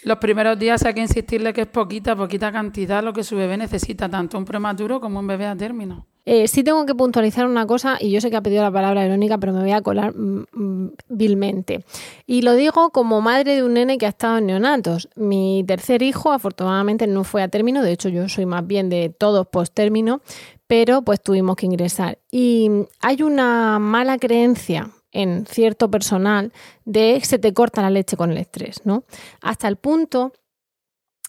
Los 0.04 0.18
primeros 0.18 0.58
días 0.58 0.84
hay 0.84 0.94
que 0.94 1.00
insistirle 1.00 1.52
que 1.52 1.62
es 1.62 1.66
poquita, 1.66 2.14
poquita 2.14 2.52
cantidad 2.52 3.02
lo 3.02 3.12
que 3.12 3.24
su 3.24 3.36
bebé 3.36 3.56
necesita, 3.56 4.08
tanto 4.08 4.38
un 4.38 4.44
prematuro 4.44 5.00
como 5.00 5.20
un 5.20 5.26
bebé 5.26 5.46
a 5.46 5.56
término. 5.56 6.06
Eh, 6.26 6.48
sí 6.48 6.62
tengo 6.62 6.84
que 6.84 6.94
puntualizar 6.94 7.46
una 7.46 7.66
cosa, 7.66 7.96
y 7.98 8.10
yo 8.10 8.20
sé 8.20 8.30
que 8.30 8.36
ha 8.36 8.42
pedido 8.42 8.62
la 8.62 8.70
palabra 8.70 9.02
Verónica, 9.02 9.38
pero 9.38 9.52
me 9.54 9.60
voy 9.60 9.72
a 9.72 9.80
colar 9.80 10.14
mm, 10.14 10.44
mm, 10.52 10.92
vilmente. 11.08 11.84
Y 12.26 12.42
lo 12.42 12.54
digo 12.54 12.90
como 12.90 13.20
madre 13.22 13.56
de 13.56 13.64
un 13.64 13.74
nene 13.74 13.96
que 13.96 14.06
ha 14.06 14.10
estado 14.10 14.38
en 14.38 14.46
neonatos. 14.46 15.08
Mi 15.16 15.64
tercer 15.66 16.02
hijo, 16.02 16.30
afortunadamente, 16.30 17.06
no 17.06 17.24
fue 17.24 17.42
a 17.42 17.48
término, 17.48 17.82
de 17.82 17.92
hecho 17.92 18.10
yo 18.10 18.28
soy 18.28 18.44
más 18.44 18.66
bien 18.66 18.90
de 18.90 19.08
todos 19.08 19.48
post 19.48 19.74
término, 19.74 20.20
pero 20.66 21.02
pues 21.02 21.22
tuvimos 21.22 21.56
que 21.56 21.66
ingresar. 21.66 22.18
Y 22.30 22.70
hay 23.00 23.22
una 23.22 23.78
mala 23.78 24.18
creencia 24.18 24.90
en 25.12 25.46
cierto 25.46 25.90
personal 25.90 26.52
de 26.84 27.20
se 27.22 27.38
te 27.38 27.52
corta 27.52 27.82
la 27.82 27.90
leche 27.90 28.16
con 28.16 28.30
el 28.30 28.38
estrés, 28.38 28.82
¿no? 28.84 29.04
Hasta 29.40 29.68
el 29.68 29.76
punto 29.76 30.32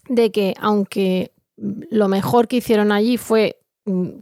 de 0.07 0.31
que 0.31 0.53
aunque 0.59 1.31
lo 1.57 2.07
mejor 2.07 2.47
que 2.47 2.57
hicieron 2.57 2.91
allí 2.91 3.17
fue 3.17 3.59
mm, 3.85 4.19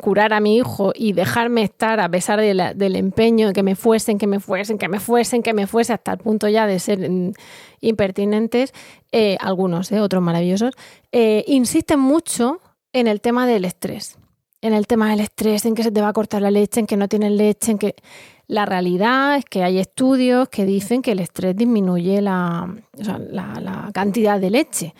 curar 0.00 0.34
a 0.34 0.40
mi 0.40 0.56
hijo 0.56 0.92
y 0.94 1.14
dejarme 1.14 1.62
estar 1.62 1.98
a 2.00 2.08
pesar 2.08 2.40
del 2.40 2.96
empeño 2.96 3.48
de 3.48 3.52
que 3.54 3.62
me 3.62 3.74
fuesen, 3.74 4.18
que 4.18 4.26
me 4.26 4.38
fuesen, 4.38 4.76
que 4.76 4.88
me 4.88 5.00
fuesen, 5.00 5.42
que 5.42 5.54
me 5.54 5.66
fuese, 5.66 5.94
hasta 5.94 6.12
el 6.12 6.18
punto 6.18 6.46
ya 6.48 6.66
de 6.66 6.78
ser 6.78 7.10
mm, 7.10 7.32
impertinentes, 7.80 8.74
eh, 9.12 9.38
algunos, 9.40 9.90
eh, 9.90 10.00
otros 10.00 10.22
maravillosos, 10.22 10.74
eh, 11.10 11.44
insisten 11.46 12.00
mucho 12.00 12.60
en 12.92 13.06
el 13.06 13.22
tema 13.22 13.46
del 13.46 13.64
estrés. 13.64 14.18
En 14.60 14.74
el 14.74 14.86
tema 14.86 15.10
del 15.10 15.20
estrés, 15.20 15.64
en 15.64 15.74
que 15.74 15.82
se 15.82 15.90
te 15.90 16.02
va 16.02 16.08
a 16.08 16.12
cortar 16.12 16.42
la 16.42 16.50
leche, 16.50 16.80
en 16.80 16.86
que 16.86 16.96
no 16.96 17.08
tienes 17.08 17.32
leche, 17.32 17.72
en 17.72 17.78
que 17.78 17.96
la 18.48 18.66
realidad 18.66 19.36
es 19.36 19.44
que 19.44 19.62
hay 19.62 19.78
estudios 19.78 20.48
que 20.48 20.66
dicen 20.66 21.02
que 21.02 21.12
el 21.12 21.20
estrés 21.20 21.56
disminuye 21.56 22.20
la, 22.20 22.68
cantidad 23.92 24.40
de 24.40 24.50
leche. 24.50 24.94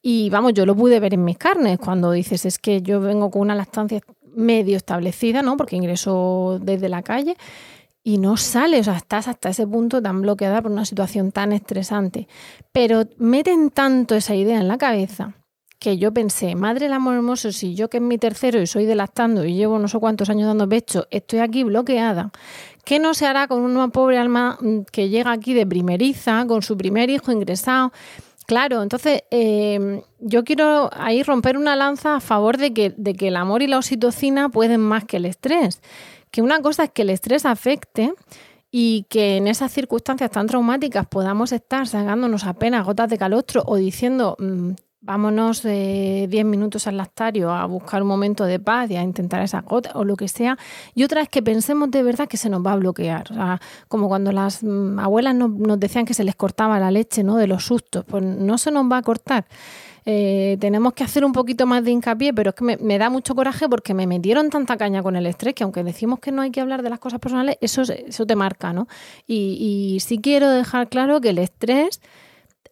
Y 0.00 0.30
vamos, 0.30 0.52
yo 0.54 0.66
lo 0.66 0.76
pude 0.76 1.00
ver 1.00 1.14
en 1.14 1.24
mis 1.24 1.38
carnes 1.38 1.78
cuando 1.78 2.12
dices, 2.12 2.44
es 2.44 2.58
que 2.58 2.82
yo 2.82 3.00
vengo 3.00 3.30
con 3.30 3.42
una 3.42 3.54
lactancia 3.54 4.00
medio 4.34 4.76
establecida, 4.76 5.42
¿no? 5.42 5.56
Porque 5.56 5.76
ingreso 5.76 6.58
desde 6.60 6.88
la 6.88 7.02
calle 7.02 7.36
y 8.02 8.18
no 8.18 8.36
sale, 8.36 8.80
o 8.80 8.84
sea, 8.84 8.96
estás 8.96 9.28
hasta 9.28 9.48
ese 9.48 9.66
punto 9.66 10.02
tan 10.02 10.20
bloqueada 10.20 10.60
por 10.60 10.70
una 10.70 10.84
situación 10.84 11.32
tan 11.32 11.52
estresante. 11.52 12.28
Pero 12.70 13.04
meten 13.16 13.70
tanto 13.70 14.14
esa 14.14 14.34
idea 14.34 14.60
en 14.60 14.68
la 14.68 14.76
cabeza 14.76 15.34
que 15.78 15.98
yo 15.98 16.12
pensé, 16.12 16.54
madre 16.54 16.86
el 16.86 16.92
amor 16.92 17.14
hermoso, 17.14 17.52
si 17.52 17.74
yo 17.74 17.90
que 17.90 17.98
es 17.98 18.02
mi 18.02 18.16
tercero 18.16 18.60
y 18.60 18.66
soy 18.66 18.86
de 18.86 18.94
lactando 18.94 19.44
y 19.44 19.54
llevo 19.54 19.78
no 19.78 19.88
sé 19.88 19.98
cuántos 19.98 20.30
años 20.30 20.46
dando 20.46 20.66
pecho, 20.66 21.06
estoy 21.10 21.40
aquí 21.40 21.62
bloqueada, 21.62 22.30
¿qué 22.84 22.98
no 22.98 23.14
se 23.14 23.26
hará 23.26 23.48
con 23.48 23.62
una 23.62 23.88
pobre 23.88 24.18
alma 24.18 24.58
mm, 24.60 24.80
que 24.90 25.08
llega 25.08 25.32
aquí 25.32 25.54
de 25.54 25.66
primeriza, 25.66 26.44
con 26.46 26.62
su 26.62 26.76
primer 26.76 27.10
hijo 27.10 27.32
ingresado? 27.32 27.92
Claro, 28.46 28.82
entonces 28.82 29.22
eh, 29.30 30.02
yo 30.20 30.44
quiero 30.44 30.90
ahí 30.92 31.22
romper 31.22 31.56
una 31.56 31.76
lanza 31.76 32.16
a 32.16 32.20
favor 32.20 32.58
de 32.58 32.74
que, 32.74 32.94
el 33.26 33.36
amor 33.36 33.62
y 33.62 33.66
la 33.66 33.78
oxitocina 33.78 34.50
pueden 34.50 34.80
más 34.80 35.04
que 35.04 35.16
el 35.16 35.24
estrés. 35.24 35.80
Que 36.30 36.42
una 36.42 36.60
cosa 36.60 36.84
es 36.84 36.90
que 36.90 37.02
el 37.02 37.10
estrés 37.10 37.46
afecte 37.46 38.12
y 38.70 39.06
que 39.08 39.36
en 39.36 39.46
esas 39.46 39.72
circunstancias 39.72 40.30
tan 40.30 40.46
traumáticas 40.46 41.06
podamos 41.06 41.52
estar 41.52 41.86
sacándonos 41.86 42.44
apenas 42.44 42.84
gotas 42.84 43.08
de 43.08 43.16
calostro 43.16 43.62
o 43.66 43.76
diciendo 43.76 44.36
mm, 44.38 44.72
vámonos 45.04 45.62
10 45.62 45.74
eh, 46.32 46.44
minutos 46.44 46.86
al 46.86 46.96
lactario 46.96 47.50
a 47.50 47.66
buscar 47.66 48.02
un 48.02 48.08
momento 48.08 48.44
de 48.44 48.58
paz 48.58 48.90
y 48.90 48.96
a 48.96 49.02
intentar 49.02 49.42
esa 49.42 49.60
gota 49.60 49.92
o 49.94 50.04
lo 50.04 50.16
que 50.16 50.28
sea. 50.28 50.56
Y 50.94 51.04
otra 51.04 51.20
es 51.20 51.28
que 51.28 51.42
pensemos 51.42 51.90
de 51.90 52.02
verdad 52.02 52.26
que 52.26 52.38
se 52.38 52.48
nos 52.48 52.64
va 52.64 52.72
a 52.72 52.76
bloquear. 52.76 53.30
O 53.30 53.34
sea, 53.34 53.60
como 53.88 54.08
cuando 54.08 54.32
las 54.32 54.62
mm, 54.62 54.98
abuelas 54.98 55.34
nos, 55.34 55.78
decían 55.78 56.06
que 56.06 56.14
se 56.14 56.24
les 56.24 56.34
cortaba 56.34 56.80
la 56.80 56.90
leche, 56.90 57.22
¿no? 57.22 57.36
De 57.36 57.46
los 57.46 57.66
sustos. 57.66 58.04
Pues 58.06 58.22
no 58.22 58.56
se 58.56 58.70
nos 58.70 58.90
va 58.90 58.98
a 58.98 59.02
cortar. 59.02 59.44
Eh, 60.06 60.56
tenemos 60.60 60.92
que 60.92 61.04
hacer 61.04 61.24
un 61.24 61.32
poquito 61.32 61.66
más 61.66 61.84
de 61.84 61.90
hincapié, 61.90 62.32
pero 62.34 62.50
es 62.50 62.56
que 62.56 62.76
me, 62.78 62.98
da 62.98 63.10
mucho 63.10 63.34
coraje 63.34 63.68
porque 63.68 63.94
me 63.94 64.06
metieron 64.06 64.50
tanta 64.50 64.76
caña 64.76 65.02
con 65.02 65.16
el 65.16 65.26
estrés 65.26 65.54
que 65.54 65.64
aunque 65.64 65.82
decimos 65.82 66.18
que 66.18 66.30
no 66.30 66.42
hay 66.42 66.50
que 66.50 66.60
hablar 66.60 66.82
de 66.82 66.90
las 66.90 66.98
cosas 66.98 67.20
personales, 67.20 67.56
eso, 67.60 67.82
eso 67.82 68.26
te 68.26 68.36
marca, 68.36 68.72
¿no? 68.72 68.86
Y, 69.26 69.94
y 69.96 70.00
sí 70.00 70.18
quiero 70.18 70.50
dejar 70.50 70.88
claro 70.88 71.22
que 71.22 71.30
el 71.30 71.38
estrés 71.38 72.00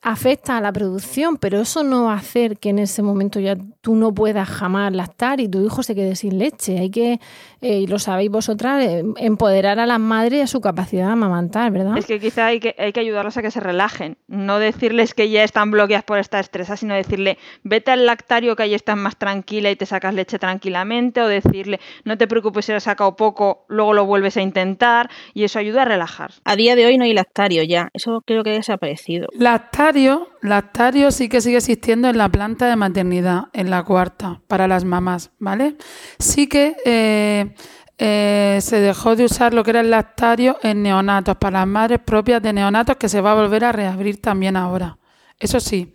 afecta 0.03 0.57
a 0.57 0.61
la 0.61 0.73
producción, 0.73 1.37
pero 1.37 1.61
eso 1.61 1.85
no 1.85 2.07
va 2.07 2.15
a 2.15 2.17
hacer 2.17 2.59
que 2.59 2.71
en 2.71 2.81
ese 2.81 3.03
momento 3.03 3.39
ya 3.39 3.57
tú 3.81 3.95
no 3.95 4.13
puedas 4.13 4.49
jamás 4.49 4.93
lactar 4.93 5.41
y 5.41 5.49
tu 5.49 5.65
hijo 5.65 5.85
se 5.85 5.95
quede 5.95 6.17
sin 6.17 6.39
leche. 6.39 6.79
Hay 6.79 6.91
que, 6.91 7.21
eh, 7.61 7.79
y 7.79 7.87
lo 7.87 8.01
sabéis 8.01 8.29
vosotras, 8.29 8.85
eh, 8.85 9.05
empoderar 9.19 9.79
a 9.79 9.87
las 9.87 10.01
madres 10.01 10.43
a 10.43 10.47
su 10.49 10.61
capacidad 10.61 11.07
de 11.07 11.13
amamantar, 11.13 11.71
¿verdad? 11.71 11.97
Es 11.97 12.07
que 12.07 12.19
quizá 12.19 12.47
hay 12.47 12.59
que, 12.59 12.75
hay 12.79 12.93
que 12.93 12.99
ayudarlas 12.99 13.37
a 13.37 13.43
que 13.43 13.53
se 13.53 13.61
relajen, 13.61 14.19
no 14.27 14.59
decirles 14.59 15.15
que 15.15 15.31
ya 15.31 15.45
están 15.45 15.71
bloqueadas 15.71 16.05
por 16.05 16.19
esta 16.19 16.41
estresa, 16.41 16.77
sino 16.77 16.95
decirle, 16.95 17.39
vete 17.63 17.93
al 17.93 18.05
lactario 18.05 18.57
que 18.57 18.65
ahí 18.65 18.75
estás 18.75 18.97
más 18.97 19.17
tranquila 19.17 19.71
y 19.71 19.77
te 19.77 19.87
sacas 19.87 20.15
leche 20.15 20.41
tranquilamente, 20.41 21.23
o 21.23 21.29
decirle, 21.29 21.79
no 22.05 22.19
te 22.19 22.27
preocupes 22.27 22.67
si 22.67 22.73
has 22.73 22.83
sacado 22.83 23.15
poco, 23.15 23.67
luego 23.69 23.93
lo 23.95 24.05
vuelves 24.05 24.37
a 24.37 24.43
intentar, 24.43 25.11
y 25.33 25.45
eso 25.45 25.61
ayuda 25.61 25.83
a 25.83 25.85
relajar. 25.85 26.33
A 26.45 26.57
día 26.57 26.75
de 26.75 26.87
hoy 26.87 26.99
no 26.99 27.05
hay 27.05 27.15
lactario 27.15 27.63
ya, 27.63 27.89
eso 27.93 28.21
creo 28.27 28.43
que 28.43 28.51
ha 28.51 28.55
desaparecido. 28.55 29.29
Lactario 29.33 29.92
lactario, 30.41 31.11
sí 31.11 31.29
que 31.29 31.41
sigue 31.41 31.57
existiendo 31.57 32.09
en 32.09 32.19
la 32.19 32.29
planta 32.29 32.67
de 32.67 32.77
maternidad, 32.77 33.45
en 33.53 33.71
la 33.71 33.83
cuarta, 33.83 34.41
para 34.49 34.69
las 34.69 34.85
mamás, 34.85 35.31
¿vale? 35.39 35.77
Sí 36.19 36.47
que 36.47 36.77
eh, 36.85 37.55
eh, 37.99 38.59
se 38.61 38.81
dejó 38.81 39.17
de 39.17 39.25
usar 39.25 39.55
lo 39.55 39.63
que 39.63 39.71
era 39.71 39.81
el 39.81 39.91
lactario 39.91 40.59
en 40.63 40.83
neonatos, 40.83 41.37
para 41.37 41.61
las 41.61 41.69
madres 41.69 42.01
propias 42.05 42.43
de 42.43 42.53
neonatos, 42.53 42.97
que 42.97 43.09
se 43.09 43.21
va 43.21 43.33
a 43.33 43.35
volver 43.35 43.65
a 43.65 43.73
reabrir 43.73 44.21
también 44.21 44.57
ahora. 44.57 44.99
Eso 45.39 45.61
sí. 45.61 45.95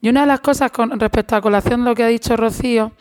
Y 0.00 0.08
una 0.08 0.22
de 0.22 0.26
las 0.26 0.40
cosas 0.40 0.70
con 0.70 0.98
respecto 0.98 1.36
a 1.36 1.40
colación, 1.40 1.84
lo 1.84 1.94
que 1.94 2.04
ha 2.04 2.08
dicho 2.08 2.36
Rocío, 2.36 2.92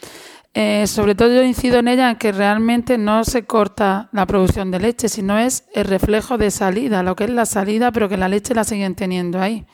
eh, 0.54 0.86
sobre 0.86 1.16
todo 1.16 1.34
yo 1.34 1.44
incido 1.44 1.80
en 1.80 1.88
ella 1.88 2.10
en 2.10 2.18
que 2.18 2.34
realmente 2.34 2.98
no 2.98 3.24
se 3.24 3.46
corta 3.46 4.10
la 4.12 4.26
producción 4.26 4.70
de 4.70 4.80
leche, 4.80 5.08
sino 5.08 5.40
es 5.40 5.64
el 5.74 5.86
reflejo 5.86 6.38
de 6.38 6.52
salida, 6.52 7.04
lo 7.04 7.16
que 7.16 7.24
es 7.24 7.30
la 7.30 7.46
salida, 7.46 7.92
pero 7.92 8.10
que 8.10 8.18
la 8.18 8.28
leche 8.28 8.54
la 8.54 8.66
siguen 8.66 8.96
teniendo 8.96 9.40
ahí. 9.40 9.66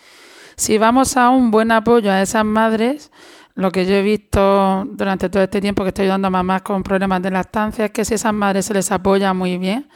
Si 0.57 0.79
vamos 0.79 1.17
a 1.17 1.29
un 1.29 1.51
buen 1.51 1.71
apoyo 1.71 2.11
a 2.11 2.19
esas 2.19 2.43
madres, 2.43 3.11
lo 3.53 3.71
que 3.71 3.85
yo 3.85 3.93
he 3.93 4.01
visto 4.01 4.85
durante 4.89 5.29
todo 5.29 5.43
este 5.43 5.61
tiempo 5.61 5.83
que 5.83 5.89
estoy 5.89 6.05
ayudando 6.05 6.29
a 6.29 6.31
mamás 6.31 6.63
con 6.63 6.81
problemas 6.81 7.21
de 7.21 7.29
lactancia 7.29 7.85
es 7.85 7.91
que 7.91 8.03
si 8.03 8.15
esas 8.15 8.33
madres 8.33 8.65
se 8.65 8.73
les 8.73 8.91
apoya 8.91 9.35
muy 9.35 9.59
bien, 9.59 9.87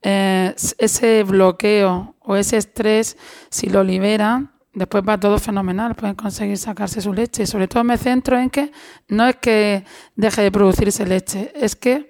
eh, 0.00 0.54
ese 0.78 1.22
bloqueo 1.22 2.14
o 2.20 2.34
ese 2.34 2.56
estrés, 2.56 3.18
si 3.50 3.68
lo 3.68 3.84
liberan, 3.84 4.50
después 4.72 5.04
va 5.06 5.20
todo 5.20 5.38
fenomenal, 5.38 5.94
pueden 5.94 6.14
conseguir 6.14 6.56
sacarse 6.56 7.02
su 7.02 7.12
leche. 7.12 7.42
Y 7.42 7.46
sobre 7.46 7.68
todo 7.68 7.84
me 7.84 7.98
centro 7.98 8.38
en 8.38 8.48
que 8.48 8.72
no 9.08 9.26
es 9.26 9.36
que 9.36 9.84
deje 10.16 10.40
de 10.40 10.50
producirse 10.50 11.04
leche, 11.04 11.52
es 11.54 11.76
que 11.76 12.08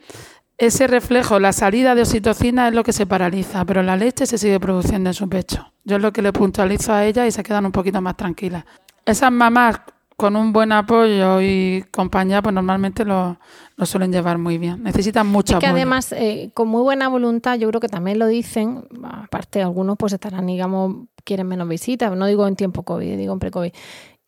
ese 0.61 0.87
reflejo, 0.87 1.41
la 1.41 1.55
salida 1.55 1.95
de 1.95 2.03
oxitocina 2.03 2.69
es 2.69 2.75
lo 2.75 2.85
que 2.85 2.93
se 2.93 3.07
paraliza, 3.07 3.65
pero 3.65 3.83
la 3.83 3.97
leche 3.97 4.27
se 4.27 4.37
sigue 4.37 4.61
produciendo 4.61 5.09
en 5.09 5.15
su 5.15 5.27
pecho. 5.27 5.73
Yo 5.85 5.97
es 5.97 6.03
lo 6.03 6.13
que 6.13 6.21
le 6.21 6.35
puntualizo 6.35 6.93
a 6.93 7.07
ella 7.07 7.27
y 7.27 7.33
se 7.33 7.43
quedan 7.43 7.65
un 7.65 7.73
poquito 7.73 8.03
más 8.03 8.15
tranquilas. 8.15 8.65
Esas 9.07 9.33
mamás 9.33 9.81
con 10.19 10.37
un 10.37 10.53
buen 10.53 10.71
apoyo 10.71 11.41
y 11.41 11.83
compañía, 11.91 12.43
pues 12.43 12.55
normalmente 12.55 13.07
lo, 13.07 13.39
suelen 13.85 14.13
llevar 14.13 14.37
muy 14.37 14.59
bien. 14.59 14.83
Necesitan 14.83 15.27
mucho 15.27 15.55
es 15.55 15.61
que 15.61 15.67
además, 15.67 16.13
eh, 16.13 16.51
con 16.53 16.69
muy 16.69 16.83
buena 16.83 17.09
voluntad, 17.09 17.57
yo 17.57 17.67
creo 17.69 17.81
que 17.81 17.89
también 17.89 18.19
lo 18.19 18.27
dicen, 18.27 18.85
aparte 19.03 19.63
algunos 19.63 19.97
pues 19.97 20.13
estarán, 20.13 20.47
digamos, 20.47 21.07
quieren 21.25 21.47
menos 21.47 21.67
visitas, 21.69 22.15
no 22.15 22.27
digo 22.27 22.47
en 22.47 22.55
tiempo 22.55 22.83
COVID, 22.83 23.17
digo 23.17 23.33
en 23.33 23.39
pre-COVID. 23.39 23.73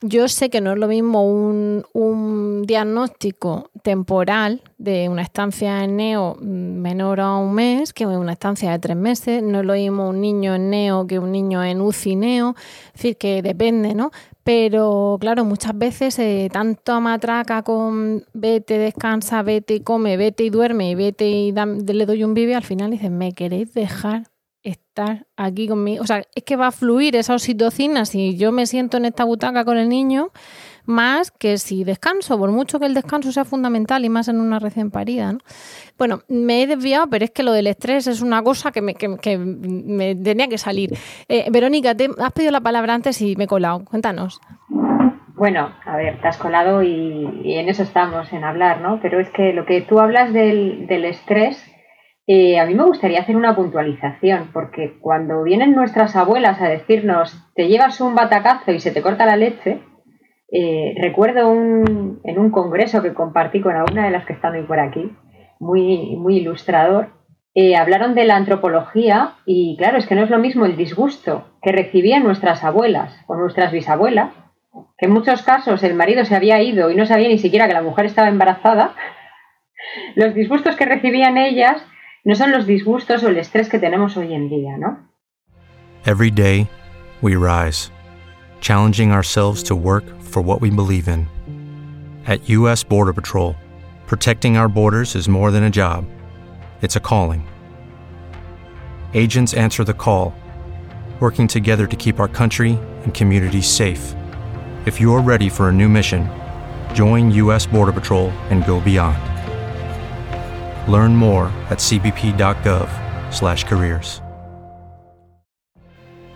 Yo 0.04 0.26
sé 0.26 0.50
que 0.50 0.60
no 0.60 0.72
es 0.72 0.78
lo 0.78 0.88
mismo 0.88 1.24
un, 1.24 1.84
un, 1.92 2.62
diagnóstico 2.66 3.70
temporal 3.82 4.62
de 4.76 5.08
una 5.08 5.22
estancia 5.22 5.84
en 5.84 5.96
neo 5.96 6.36
menor 6.40 7.20
a 7.20 7.36
un 7.36 7.54
mes 7.54 7.92
que 7.92 8.04
una 8.04 8.32
estancia 8.32 8.72
de 8.72 8.80
tres 8.80 8.96
meses. 8.96 9.44
No 9.44 9.60
es 9.60 9.64
lo 9.64 9.74
mismo 9.74 10.08
un 10.08 10.20
niño 10.20 10.56
en 10.56 10.70
neo 10.70 11.06
que 11.06 11.20
un 11.20 11.30
niño 11.30 11.62
en 11.62 11.80
UCI 11.80 12.16
neo. 12.16 12.56
Es 12.86 12.92
decir, 12.94 13.16
que 13.16 13.42
depende, 13.42 13.94
¿no? 13.94 14.10
Pero 14.42 15.18
claro, 15.20 15.44
muchas 15.44 15.78
veces 15.78 16.18
eh, 16.18 16.48
tanto 16.52 17.00
matraca 17.00 17.62
con 17.62 18.24
vete, 18.32 18.78
descansa, 18.78 19.42
vete, 19.42 19.84
come, 19.84 20.16
vete 20.16 20.42
y 20.42 20.50
duerme 20.50 20.90
y 20.90 20.94
vete 20.96 21.28
y 21.28 21.52
le 21.52 22.06
doy 22.06 22.24
un 22.24 22.34
bibi, 22.34 22.54
al 22.54 22.64
final 22.64 22.90
dicen, 22.90 23.16
¿me 23.16 23.32
queréis 23.32 23.72
dejar 23.72 24.31
estar 24.62 25.26
aquí 25.36 25.68
conmigo? 25.68 26.02
O 26.02 26.06
sea, 26.06 26.24
es 26.34 26.42
que 26.44 26.56
va 26.56 26.68
a 26.68 26.72
fluir 26.72 27.16
esa 27.16 27.34
oxitocina 27.34 28.04
si 28.04 28.36
yo 28.36 28.52
me 28.52 28.66
siento 28.66 28.96
en 28.96 29.06
esta 29.06 29.24
butaca 29.24 29.64
con 29.64 29.78
el 29.78 29.88
niño, 29.88 30.30
más 30.84 31.30
que 31.30 31.58
si 31.58 31.84
descanso, 31.84 32.38
por 32.38 32.50
mucho 32.50 32.80
que 32.80 32.86
el 32.86 32.94
descanso 32.94 33.32
sea 33.32 33.44
fundamental 33.44 34.04
y 34.04 34.08
más 34.08 34.28
en 34.28 34.40
una 34.40 34.58
recién 34.58 34.90
parida. 34.90 35.32
¿no? 35.32 35.38
Bueno, 35.98 36.22
me 36.28 36.62
he 36.62 36.66
desviado, 36.66 37.06
pero 37.08 37.24
es 37.24 37.30
que 37.30 37.42
lo 37.42 37.52
del 37.52 37.66
estrés 37.66 38.06
es 38.06 38.20
una 38.20 38.42
cosa 38.42 38.72
que 38.72 38.82
me, 38.82 38.94
tenía 38.94 40.48
que 40.48 40.58
salir. 40.58 40.96
Eh, 41.28 41.48
Verónica, 41.50 41.94
te 41.94 42.10
has 42.18 42.32
pedido 42.32 42.52
la 42.52 42.60
palabra 42.60 42.94
antes 42.94 43.20
y 43.22 43.36
me 43.36 43.44
he 43.44 43.46
colado. 43.48 43.84
Cuéntanos. 43.84 44.40
Bueno, 45.34 45.72
a 45.84 45.96
ver, 45.96 46.20
te 46.20 46.28
has 46.28 46.36
colado 46.36 46.82
y, 46.82 47.54
en 47.56 47.68
eso 47.68 47.82
estamos, 47.82 48.32
en 48.32 48.44
hablar, 48.44 48.80
¿no? 48.80 49.00
Pero 49.00 49.18
es 49.18 49.28
que 49.30 49.52
lo 49.52 49.64
que 49.66 49.80
tú 49.80 49.98
hablas 49.98 50.32
del, 50.32 50.86
estrés, 50.88 51.60
eh, 52.34 52.58
a 52.58 52.64
mí 52.64 52.74
me 52.74 52.84
gustaría 52.84 53.20
hacer 53.20 53.36
una 53.36 53.54
puntualización, 53.54 54.48
porque 54.54 54.96
cuando 55.02 55.42
vienen 55.42 55.74
nuestras 55.74 56.16
abuelas 56.16 56.62
a 56.62 56.68
decirnos, 56.70 57.36
te 57.54 57.68
llevas 57.68 58.00
un 58.00 58.14
batacazo 58.14 58.72
y 58.72 58.80
se 58.80 58.90
te 58.90 59.02
corta 59.02 59.26
la 59.26 59.36
leche, 59.36 59.82
eh, 60.50 60.94
recuerdo 60.96 61.52
en 61.52 62.38
un 62.38 62.50
congreso 62.50 63.02
que 63.02 63.12
compartí 63.12 63.60
con 63.60 63.76
alguna 63.76 64.06
de 64.06 64.12
las 64.12 64.24
que 64.24 64.32
están 64.32 64.54
hoy 64.54 64.62
por 64.62 64.80
aquí, 64.80 65.12
muy, 65.60 66.16
muy 66.16 66.38
ilustrador, 66.38 67.08
eh, 67.54 67.76
hablaron 67.76 68.14
de 68.14 68.24
la 68.24 68.36
antropología 68.36 69.34
y 69.44 69.76
claro, 69.76 69.98
es 69.98 70.06
que 70.06 70.14
no 70.14 70.22
es 70.22 70.30
lo 70.30 70.38
mismo 70.38 70.64
el 70.64 70.78
disgusto 70.78 71.58
que 71.60 71.72
recibían 71.72 72.24
nuestras 72.24 72.64
abuelas 72.64 73.14
o 73.26 73.36
nuestras 73.36 73.72
bisabuelas, 73.72 74.32
que 74.96 75.04
en 75.04 75.12
muchos 75.12 75.42
casos 75.42 75.82
el 75.82 75.92
marido 75.92 76.24
se 76.24 76.34
había 76.34 76.62
ido 76.62 76.90
y 76.90 76.94
no 76.94 77.04
sabía 77.04 77.28
ni 77.28 77.36
siquiera 77.36 77.68
que 77.68 77.74
la 77.74 77.82
mujer 77.82 78.06
estaba 78.06 78.28
embarazada, 78.28 78.94
los 80.16 80.32
disgustos 80.32 80.76
que 80.76 80.86
recibían 80.86 81.36
ellas 81.36 81.84
no 82.24 82.34
son 82.34 82.52
los 82.52 82.66
disgustos 82.66 83.22
o 83.22 83.28
el 83.28 83.38
estrés 83.38 83.68
que 83.68 83.78
tenemos 83.78 84.16
hoy 84.16 84.34
en 84.34 84.48
día, 84.48 84.76
¿no? 84.78 84.98
Every 86.04 86.30
day 86.30 86.68
we 87.20 87.36
rise, 87.36 87.90
challenging 88.60 89.12
ourselves 89.12 89.62
to 89.64 89.76
work 89.76 90.04
for 90.20 90.42
what 90.42 90.60
we 90.60 90.70
believe 90.70 91.08
in. 91.08 91.28
At 92.26 92.48
US 92.48 92.84
Border 92.84 93.12
Patrol, 93.12 93.56
Protecting 94.12 94.58
our 94.58 94.68
borders 94.68 95.14
is 95.14 95.26
more 95.26 95.50
than 95.50 95.64
a 95.64 95.70
job, 95.70 96.04
it's 96.82 96.96
a 96.96 97.00
calling. 97.00 97.48
Agents 99.14 99.54
answer 99.54 99.84
the 99.84 99.94
call, 99.94 100.34
working 101.18 101.48
together 101.48 101.86
to 101.86 101.96
keep 101.96 102.20
our 102.20 102.28
country 102.28 102.78
and 103.04 103.14
communities 103.14 103.70
safe. 103.70 104.14
If 104.84 105.00
you're 105.00 105.22
ready 105.22 105.48
for 105.48 105.70
a 105.70 105.72
new 105.72 105.88
mission, 105.88 106.28
join 106.92 107.30
U.S. 107.30 107.64
Border 107.64 107.92
Patrol 107.92 108.28
and 108.50 108.66
go 108.66 108.80
beyond. 108.80 109.31
Learn 110.88 111.16
more 111.16 111.46
at 111.70 111.78
cbp.gov/careers. 111.78 114.20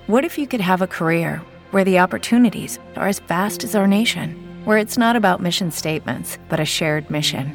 What 0.06 0.24
if 0.24 0.38
you 0.38 0.46
could 0.46 0.60
have 0.60 0.82
a 0.82 0.86
career 0.86 1.42
where 1.72 1.82
the 1.82 1.98
opportunities 1.98 2.78
are 2.94 3.08
as 3.08 3.18
vast 3.18 3.64
as 3.64 3.74
our 3.74 3.88
nation, 3.88 4.36
where 4.64 4.78
it's 4.78 4.96
not 4.96 5.16
about 5.16 5.42
mission 5.42 5.72
statements, 5.72 6.38
but 6.48 6.60
a 6.60 6.64
shared 6.64 7.10
mission? 7.10 7.52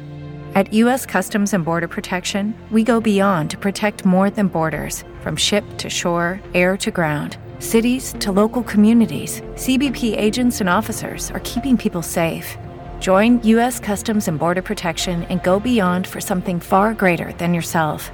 At 0.54 0.70
U.S. 0.74 1.06
Customs 1.06 1.54
and 1.54 1.64
Border 1.64 1.88
Protection, 1.88 2.54
we 2.70 2.84
go 2.84 3.00
beyond 3.00 3.48
to 3.52 3.56
protect 3.56 4.04
more 4.04 4.28
than 4.28 4.48
borders 4.48 5.02
from 5.22 5.34
ship 5.34 5.64
to 5.78 5.88
shore, 5.88 6.42
air 6.52 6.76
to 6.76 6.90
ground, 6.90 7.38
cities 7.58 8.14
to 8.18 8.32
local 8.32 8.62
communities. 8.62 9.40
CBP 9.54 10.14
agents 10.14 10.60
and 10.60 10.68
officers 10.68 11.30
are 11.30 11.40
keeping 11.40 11.78
people 11.78 12.02
safe. 12.02 12.58
Join 13.02 13.40
U.S. 13.56 13.80
Customs 13.80 14.28
and 14.28 14.38
Border 14.38 14.62
Protection 14.62 15.26
and 15.28 15.42
go 15.42 15.58
beyond 15.58 16.06
for 16.06 16.20
something 16.20 16.60
far 16.60 16.94
greater 16.94 17.32
than 17.38 17.52
yourself. 17.52 18.12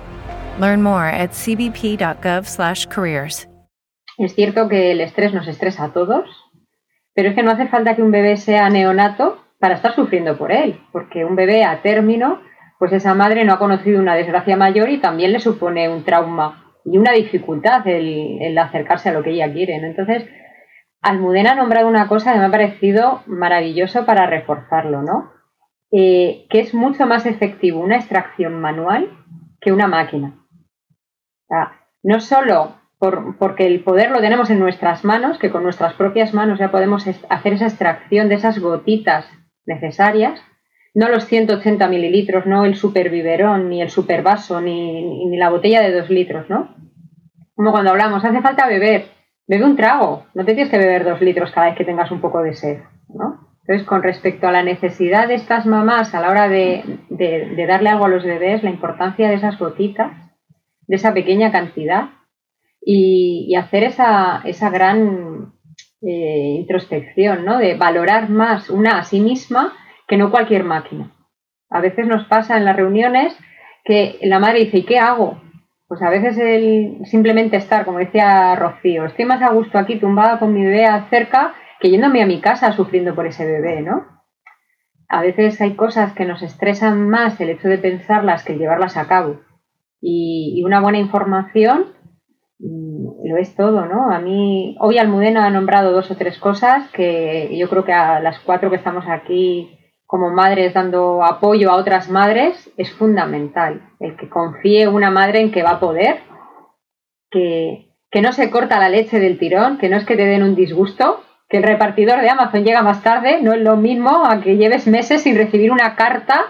Learn 0.59 0.83
more 0.83 1.05
at 1.05 1.33
cbp.gov/careers. 1.33 3.47
Es 4.17 4.35
cierto 4.35 4.71
que 4.71 4.93
el 4.93 5.03
estrés 5.03 5.35
nos 5.35 5.47
estresa 5.47 5.85
a 5.85 5.93
todos, 5.93 6.25
pero 7.15 7.29
es 7.29 7.35
que 7.35 7.43
no 7.43 7.51
hace 7.51 7.69
falta 7.69 7.95
que 7.95 8.03
un 8.03 8.11
bebé 8.11 8.39
sea 8.39 8.71
neonato 8.71 9.45
para 9.61 9.75
estar 9.75 9.95
sufriendo 9.95 10.39
por 10.39 10.53
él, 10.53 10.81
porque 10.91 11.27
un 11.27 11.37
bebé 11.37 11.65
a 11.65 11.83
término, 11.83 12.41
pues 12.79 12.91
esa 12.93 13.13
madre 13.13 13.45
no 13.45 13.53
ha 13.53 13.59
conocido 13.59 14.01
una 14.01 14.15
desgracia 14.15 14.57
mayor 14.57 14.89
y 14.89 15.03
también 15.03 15.33
le 15.33 15.41
supone 15.41 15.91
un 15.91 16.03
trauma 16.03 16.65
y 16.87 16.97
una 16.97 17.13
dificultad 17.13 17.87
el, 17.87 18.57
acercarse 18.57 19.11
a 19.11 19.13
lo 19.13 19.23
que 19.23 19.33
ella 19.33 19.53
quiere. 19.53 19.77
Entonces, 19.77 20.25
Almudena 21.01 21.53
ha 21.53 21.55
nombrado 21.55 21.89
una 21.89 22.09
cosa 22.09 22.33
que 22.33 22.39
me 22.39 22.47
ha 22.47 22.51
parecido 22.51 23.23
maravilloso 23.27 24.05
para 24.05 24.27
reforzarlo, 24.27 25.03
¿no? 25.03 25.33
Eh, 25.91 26.47
que 26.51 26.61
es 26.61 26.75
mucho 26.75 27.07
más 27.07 27.25
efectivo 27.25 27.81
una 27.81 27.97
extracción 27.97 28.61
manual 28.61 29.11
que 29.61 29.73
una 29.73 29.87
máquina. 29.87 30.35
no 32.03 32.21
solo 32.21 32.75
porque 32.99 33.67
el 33.67 33.85
poder 33.85 34.11
lo 34.11 34.21
tenemos 34.21 34.51
en 34.51 34.59
nuestras 34.59 35.05
manos, 35.05 35.39
que 35.39 35.51
con 35.51 35.63
nuestras 35.63 35.95
propias 35.95 36.35
manos 36.35 36.59
ya 36.59 36.71
podemos 36.71 37.07
hacer 37.07 37.53
esa 37.53 37.67
extracción 37.67 38.29
de 38.29 38.35
esas 38.35 38.59
gotitas 38.59 39.25
necesarias, 39.67 40.43
no 40.95 41.09
los 41.09 41.27
180 41.27 41.87
mililitros, 41.89 42.45
no 42.47 42.65
el 42.65 42.75
super 42.75 43.09
biberón, 43.09 43.69
ni 43.69 43.81
el 43.83 43.91
super 43.91 44.23
vaso, 44.23 44.61
ni, 44.61 45.27
ni 45.27 45.37
la 45.37 45.51
botella 45.51 45.81
de 45.81 45.93
dos 45.93 46.11
litros, 46.11 46.51
¿no? 46.51 46.75
Como 47.55 47.71
cuando 47.71 47.91
hablamos, 47.91 48.25
hace 48.25 48.43
falta 48.43 48.67
beber, 48.67 49.07
bebe 49.49 49.65
un 49.65 49.77
trago, 49.77 50.27
no 50.35 50.45
te 50.45 50.55
tienes 50.55 50.71
que 50.71 50.79
beber 50.79 51.05
dos 51.05 51.21
litros 51.21 51.51
cada 51.51 51.69
vez 51.69 51.77
que 51.77 51.85
tengas 51.85 52.11
un 52.11 52.21
poco 52.21 52.43
de 52.43 52.55
sed, 52.55 52.79
¿no? 53.09 53.49
Entonces, 53.63 53.87
con 53.87 54.03
respecto 54.03 54.47
a 54.47 54.53
la 54.53 54.63
necesidad 54.63 55.29
de 55.29 55.35
estas 55.35 55.67
mamás 55.67 56.15
a 56.15 56.21
la 56.21 56.31
hora 56.31 56.49
de, 56.49 57.01
de, 57.11 57.67
darle 57.67 57.91
algo 57.91 58.07
a 58.07 58.09
los 58.09 58.25
bebés, 58.25 58.63
la 58.63 58.71
importancia 58.71 59.29
de 59.29 59.35
esas 59.35 59.59
gotitas, 59.59 60.13
de 60.87 60.97
esa 60.97 61.13
pequeña 61.13 61.53
cantidad, 61.53 62.11
y, 62.81 63.55
hacer 63.57 63.85
esa, 63.85 64.41
esa 64.45 64.71
gran 64.71 65.53
eh, 66.01 66.57
introspección, 66.61 67.45
¿no? 67.45 67.59
De 67.59 67.75
valorar 67.75 68.31
más 68.31 68.71
una 68.71 68.99
a 68.99 69.05
sí 69.05 69.21
misma 69.21 69.75
que 70.07 70.17
no 70.17 70.31
cualquier 70.31 70.65
máquina. 70.65 71.13
A 71.69 71.81
veces 71.83 72.07
nos 72.07 72.25
pasa 72.27 72.57
en 72.57 72.65
las 72.65 72.77
reuniones 72.77 73.37
que 73.85 74.19
la 74.23 74.39
madre 74.39 74.61
dice, 74.61 74.79
¿y 74.79 74.85
qué 74.85 74.99
hago? 74.99 75.43
Pues 75.89 76.03
a 76.03 76.11
veces 76.11 76.37
el 76.39 77.07
simplemente 77.07 77.57
estar, 77.57 77.85
como 77.85 77.99
decía 77.99 78.55
Rocío, 78.55 79.07
estoy 79.07 79.25
más 79.25 79.43
a 79.43 79.53
gusto 79.53 79.79
aquí 79.79 79.99
tumbada 79.99 80.39
con 80.39 80.53
mi 80.53 80.63
bebé 80.63 80.87
cerca 81.09 81.55
que 81.81 81.91
yéndome 81.91 82.23
a 82.23 82.27
mi 82.27 82.41
casa 82.41 82.73
sufriendo 82.73 83.15
por 83.15 83.27
ese 83.27 83.47
bebé, 83.47 83.81
¿no? 83.81 84.07
A 85.09 85.23
veces 85.23 85.61
hay 85.63 85.75
cosas 85.75 86.13
que 86.13 86.27
nos 86.27 86.43
estresan 86.43 87.09
más 87.09 87.41
el 87.41 87.51
hecho 87.51 87.69
de 87.69 87.79
pensarlas 87.79 88.45
que 88.45 88.53
el 88.53 88.59
llevarlas 88.59 88.97
a 88.97 89.09
cabo. 89.09 89.41
y 90.01 90.63
una 90.65 90.81
buena 90.81 90.99
información 90.99 91.99
lo 92.61 93.37
es 93.37 93.55
todo, 93.55 93.87
¿no? 93.87 94.11
A 94.11 94.21
mí, 94.21 94.77
hoy 94.81 94.99
Almudena 94.99 95.47
ha 95.47 95.51
nombrado 95.51 95.93
dos 95.93 96.11
o 96.11 96.17
tres 96.17 96.39
cosas 96.39 96.91
que 96.91 97.57
yo 97.57 97.69
creo 97.69 97.85
que 97.85 97.93
a 97.93 98.21
las 98.21 98.41
cuatro 98.41 98.71
que 98.71 98.77
estamos 98.77 99.05
aquí 99.09 99.78
como 100.09 100.31
madres 100.31 100.73
dando 100.73 101.23
apoyo 101.23 101.71
a 101.71 101.77
otras 101.77 102.09
madres 102.09 102.73
es 102.79 102.91
fundamental. 102.91 103.83
El 104.01 104.17
que 104.17 104.31
confíe 104.31 104.89
una 104.89 105.11
madre 105.11 105.41
en 105.41 105.53
que 105.53 105.63
va 105.63 105.73
a 105.73 105.81
poder, 105.81 106.21
que, 107.31 107.93
que 108.11 108.23
no 108.23 108.33
se 108.33 108.51
corta 108.51 108.81
la 108.81 108.89
leche 108.89 109.21
del 109.21 109.39
tirón, 109.39 109.77
que 109.77 109.91
no 109.91 109.99
es 109.99 110.07
que 110.07 110.17
te 110.17 110.25
den 110.25 110.43
un 110.43 110.55
disgusto, 110.55 111.23
que 111.47 111.59
el 111.59 111.63
repartidor 111.63 112.23
de 112.23 112.31
Amazon 112.31 112.65
llega 112.65 112.81
más 112.81 113.03
tarde, 113.03 113.43
no 113.43 113.53
es 113.53 113.61
lo 113.61 113.77
mismo 113.77 114.25
a 114.25 114.41
que 114.41 114.57
lleves 114.57 114.87
meses 114.87 115.23
sin 115.25 115.37
recibir 115.37 115.71
una 115.71 115.95
carta 115.95 116.47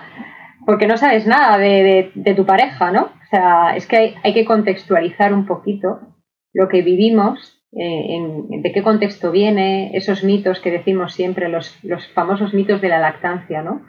porque 0.65 0.87
no 0.87 0.97
sabes 0.97 1.27
nada 1.27 1.59
de, 1.59 2.13
tu 2.37 2.47
pareja, 2.47 2.93
¿no? 2.93 3.07
O 3.07 3.27
sea, 3.31 3.75
es 3.75 3.89
que 3.89 4.15
hay, 4.23 4.35
que 4.35 4.45
contextualizar 4.45 5.33
un 5.33 5.47
poquito 5.47 5.99
lo 6.53 6.69
que 6.69 6.83
vivimos, 6.83 7.58
eh, 7.73 8.17
en, 8.17 8.63
de 8.63 8.73
qué 8.73 8.83
contexto 8.83 9.31
viene, 9.31 9.91
esos 9.95 10.25
mitos 10.25 10.61
que 10.61 10.71
decimos 10.71 11.13
siempre, 11.13 11.49
los, 11.49 11.79
los 11.83 12.07
famosos 12.13 12.55
mitos 12.55 12.81
de 12.81 12.89
la 12.89 12.99
lactancia, 12.99 13.63
¿no? 13.63 13.83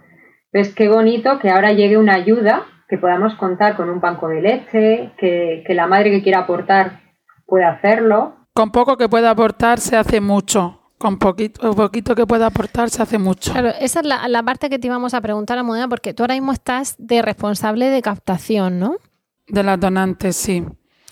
Entonces, 0.51 0.73
qué 0.73 0.89
bonito 0.89 1.39
que 1.39 1.49
ahora 1.49 1.73
llegue 1.73 1.97
una 1.97 2.15
ayuda, 2.15 2.65
que 2.87 2.97
podamos 2.97 3.35
contar 3.35 3.75
con 3.75 3.89
un 3.89 4.01
banco 4.01 4.27
de 4.27 4.41
leche, 4.41 5.11
que, 5.17 5.63
que 5.65 5.73
la 5.73 5.87
madre 5.87 6.11
que 6.11 6.23
quiera 6.23 6.39
aportar 6.39 7.01
pueda 7.45 7.69
hacerlo. 7.69 8.47
Con 8.53 8.71
poco 8.71 8.97
que 8.97 9.07
pueda 9.07 9.29
aportar 9.29 9.79
se 9.79 9.95
hace 9.95 10.21
mucho 10.21 10.79
con 10.99 11.17
poquito, 11.17 11.73
poquito 11.73 12.13
que 12.13 12.27
pueda 12.27 12.47
aportar 12.47 12.89
se 12.89 13.01
hace 13.01 13.17
mucho. 13.17 13.53
Claro, 13.53 13.69
esa 13.79 14.01
es 14.01 14.05
la, 14.05 14.43
parte 14.43 14.69
que 14.69 14.77
te 14.77 14.87
íbamos 14.87 15.13
a 15.13 15.21
preguntar, 15.21 15.57
a 15.57 15.63
Modena, 15.63 15.87
porque 15.87 16.13
tú 16.13 16.23
ahora 16.23 16.35
mismo 16.35 16.51
estás 16.51 16.95
de 16.99 17.21
responsable 17.21 17.85
de 17.85 18.01
captación, 18.01 18.79
¿no? 18.79 18.97
De 19.47 19.63
las 19.63 19.79
donantes, 19.79 20.35
sí. 20.35 20.63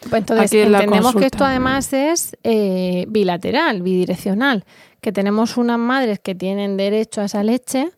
Pues 0.01 0.21
entonces 0.21 0.53
entendemos 0.53 1.15
que 1.15 1.25
esto 1.25 1.43
además 1.43 1.91
es 1.93 2.37
eh, 2.43 3.05
bilateral, 3.09 3.81
bidireccional, 3.81 4.65
que 5.01 5.11
tenemos 5.11 5.57
unas 5.57 5.79
madres 5.79 6.19
que 6.19 6.35
tienen 6.35 6.77
derecho 6.77 7.21
a 7.21 7.25
esa 7.25 7.43
leche 7.43 7.91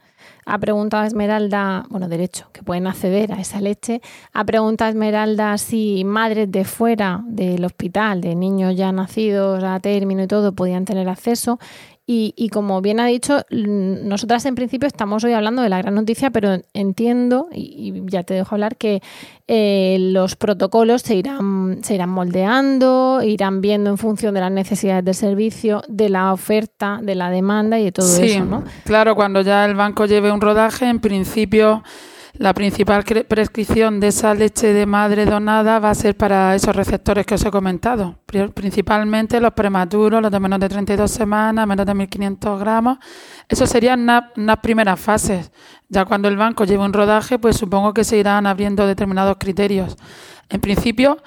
ha 0.50 0.58
preguntado 0.58 1.06
Esmeralda, 1.06 1.86
bueno, 1.90 2.08
derecho, 2.08 2.48
que 2.52 2.64
pueden 2.64 2.88
acceder 2.88 3.32
a 3.32 3.40
esa 3.40 3.62
leche. 3.62 4.02
Ha 4.34 4.44
preguntado 4.44 4.90
Esmeralda 4.90 5.56
si 5.60 6.04
madres 6.04 6.52
de 6.52 6.66
fuera 6.66 7.22
del 7.28 7.64
hospital, 7.64 8.22
de 8.22 8.34
niños 8.34 8.76
ya 8.76 8.92
nacidos 8.92 9.64
a 9.64 9.80
término 9.80 10.24
y 10.24 10.28
todo, 10.28 10.54
podían 10.54 10.86
tener 10.86 11.08
acceso. 11.08 11.60
Y, 12.12 12.50
como 12.50 12.82
bien 12.82 13.00
ha 13.00 13.06
dicho, 13.06 13.46
nosotras 13.52 14.44
en 14.48 14.56
principio 14.56 14.88
estamos 14.88 15.24
hoy 15.24 15.34
hablando 15.34 15.62
de 15.62 15.70
la 15.70 15.78
gran 15.78 15.94
noticia, 15.94 16.32
pero 16.32 16.60
entiendo, 16.74 17.50
y, 17.54 18.02
ya 18.08 18.24
te 18.24 18.34
dejo 18.34 18.56
hablar, 18.56 18.78
que 18.78 19.04
eh, 19.48 19.96
los 20.00 20.36
protocolos 20.36 21.04
se 21.04 21.14
irán, 21.14 21.82
se 21.84 21.94
irán 21.94 22.10
moldeando, 22.10 23.22
irán 23.24 23.62
viendo 23.62 23.92
en 23.92 24.00
función 24.00 24.34
de 24.34 24.40
las 24.40 24.52
necesidades 24.52 25.06
del 25.06 25.14
servicio, 25.14 25.84
de 25.88 26.10
la 26.10 26.34
oferta, 26.34 27.00
de 27.00 27.14
la 27.14 27.30
demanda 27.30 27.78
y 27.78 27.84
de 27.84 27.92
todo 27.92 28.18
eso. 28.20 28.44
¿no? 28.44 28.64
Claro, 28.86 29.14
cuando 29.14 29.42
ya 29.42 29.64
el 29.66 29.76
banco 29.76 30.08
lleve 30.08 30.32
un 30.32 30.42
rodaje, 30.42 30.90
en 30.90 31.02
principio 31.02 31.84
la 32.40 32.54
principal 32.54 33.04
prescripción 33.28 34.00
de 34.00 34.08
esa 34.08 34.34
leche 34.34 34.72
de 34.72 34.86
madre 34.86 35.26
donada 35.26 35.78
va 35.78 35.90
a 35.90 35.96
ser 35.96 36.16
para 36.16 36.56
esos 36.56 36.74
receptores 36.74 37.26
que 37.26 37.36
os 37.36 37.44
he 37.44 37.52
comentado, 37.52 38.18
principalmente 38.54 39.42
los 39.42 39.52
prematuros, 39.52 40.22
los 40.22 40.32
de 40.32 40.40
menos 40.40 40.58
de 40.62 40.70
32 40.70 41.12
semanas, 41.12 41.68
menos 41.68 41.86
de 41.86 41.94
1.500 41.94 42.58
gramos. 42.58 42.98
Eso 43.50 43.68
serían 43.68 44.06
las 44.06 44.58
primeras 44.64 44.98
fases. 44.98 45.52
Ya 45.90 46.06
cuando 46.06 46.30
el 46.30 46.38
banco 46.38 46.64
lleve 46.64 46.86
un 46.86 46.94
rodaje, 46.94 47.38
pues 47.40 47.58
supongo 47.58 47.94
que 47.94 48.06
se 48.06 48.16
irán 48.16 48.48
abriendo 48.48 48.88
determinados 48.88 49.36
criterios. 49.38 49.98
En 50.48 50.62
principio, 50.62 51.18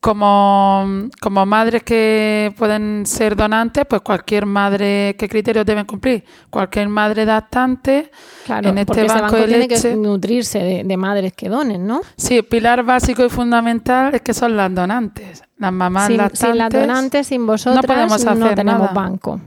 como, 0.00 1.10
como 1.20 1.44
madres 1.44 1.82
que 1.82 2.54
pueden 2.56 3.04
ser 3.04 3.36
donantes, 3.36 3.84
pues 3.86 4.00
cualquier 4.00 4.46
madre, 4.46 5.14
¿qué 5.18 5.28
criterios 5.28 5.66
deben 5.66 5.84
cumplir? 5.84 6.24
Cualquier 6.48 6.88
madre 6.88 7.22
adaptante 7.22 8.10
en 8.48 8.78
este 8.78 9.04
banco, 9.04 9.36
de 9.36 9.46
tiene 9.46 9.68
que 9.68 9.96
nutrirse 9.96 10.84
de, 10.84 10.96
madres 10.96 11.34
que 11.34 11.50
donen, 11.50 11.86
¿no? 11.86 12.00
Sí, 12.16 12.40
pilar 12.40 12.82
básico 12.82 13.24
y 13.24 13.28
fundamental 13.28 14.14
es 14.14 14.22
que 14.22 14.32
son 14.32 14.56
las 14.56 14.74
donantes. 14.74 15.42
Las 15.58 15.72
mamás 15.72 16.06
sin, 16.06 16.16
lactantes. 16.16 16.40
Sin 16.40 16.58
las 16.58 16.70
donantes, 16.70 17.26
sin 17.26 17.46
vosotras, 17.46 17.82
no, 17.82 17.86
podemos 17.86 18.26
hacer 18.26 18.36
no 18.36 18.54
tenemos 18.54 18.94
banco. 18.94 19.38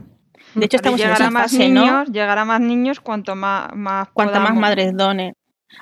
De 0.54 0.66
hecho, 0.66 0.76
estamos 0.76 1.00
llegará 1.00 1.30
más 1.30 1.52
niños, 1.52 2.08
llegará 2.12 2.44
más 2.44 2.60
niños 2.60 3.00
cuanto 3.00 3.34
más, 3.34 3.74
más 3.74 4.08
cuanto 4.12 4.38
más 4.38 4.54
madres 4.54 4.96
donen. 4.96 5.34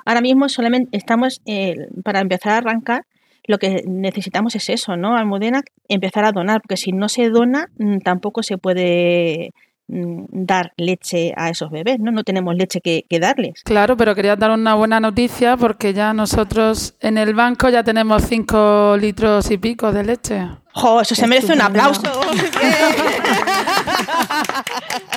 Ahora 0.07 0.23
mismo 0.23 0.49
solamente 0.49 0.97
estamos 0.97 1.43
eh, 1.45 1.77
para 2.03 2.21
empezar 2.21 2.53
a 2.53 2.57
arrancar 2.57 3.05
lo 3.45 3.59
que 3.59 3.83
necesitamos 3.87 4.55
es 4.55 4.69
eso, 4.69 4.97
¿no? 4.97 5.17
Almudena, 5.17 5.63
empezar 5.89 6.25
a 6.25 6.33
donar, 6.33 6.61
porque 6.63 6.77
si 6.77 6.93
no 6.93 7.09
se 7.09 7.31
dona, 7.31 7.69
mm, 7.79 7.99
tampoco 7.99 8.43
se 8.43 8.59
puede 8.59 9.53
mm, 9.89 10.25
dar 10.31 10.73
leche 10.77 11.33
a 11.37 11.51
esos 11.51 11.71
bebés, 11.71 11.99
¿no? 11.99 12.13
No 12.13 12.25
tenemos 12.25 12.55
leche 12.55 12.81
que, 12.81 13.05
darles. 13.19 13.63
Claro, 13.65 13.97
pero 13.97 14.15
quería 14.15 14.37
dar 14.37 14.51
una 14.53 14.75
buena 14.75 15.01
noticia 15.01 15.57
porque 15.57 15.93
ya 15.93 16.13
nosotros 16.13 16.95
en 17.01 17.19
el 17.19 17.35
banco 17.35 17.69
ya 17.69 17.83
tenemos 17.83 18.25
cinco 18.25 18.97
litros 18.97 19.51
y 19.51 19.59
pico 19.59 19.93
de 19.93 20.05
leche. 20.05 20.49
¡Jo! 20.75 21.01
Eso 21.01 21.15
se 21.15 21.27
merece 21.27 21.53
un 21.53 21.63
aplauso. 21.63 22.03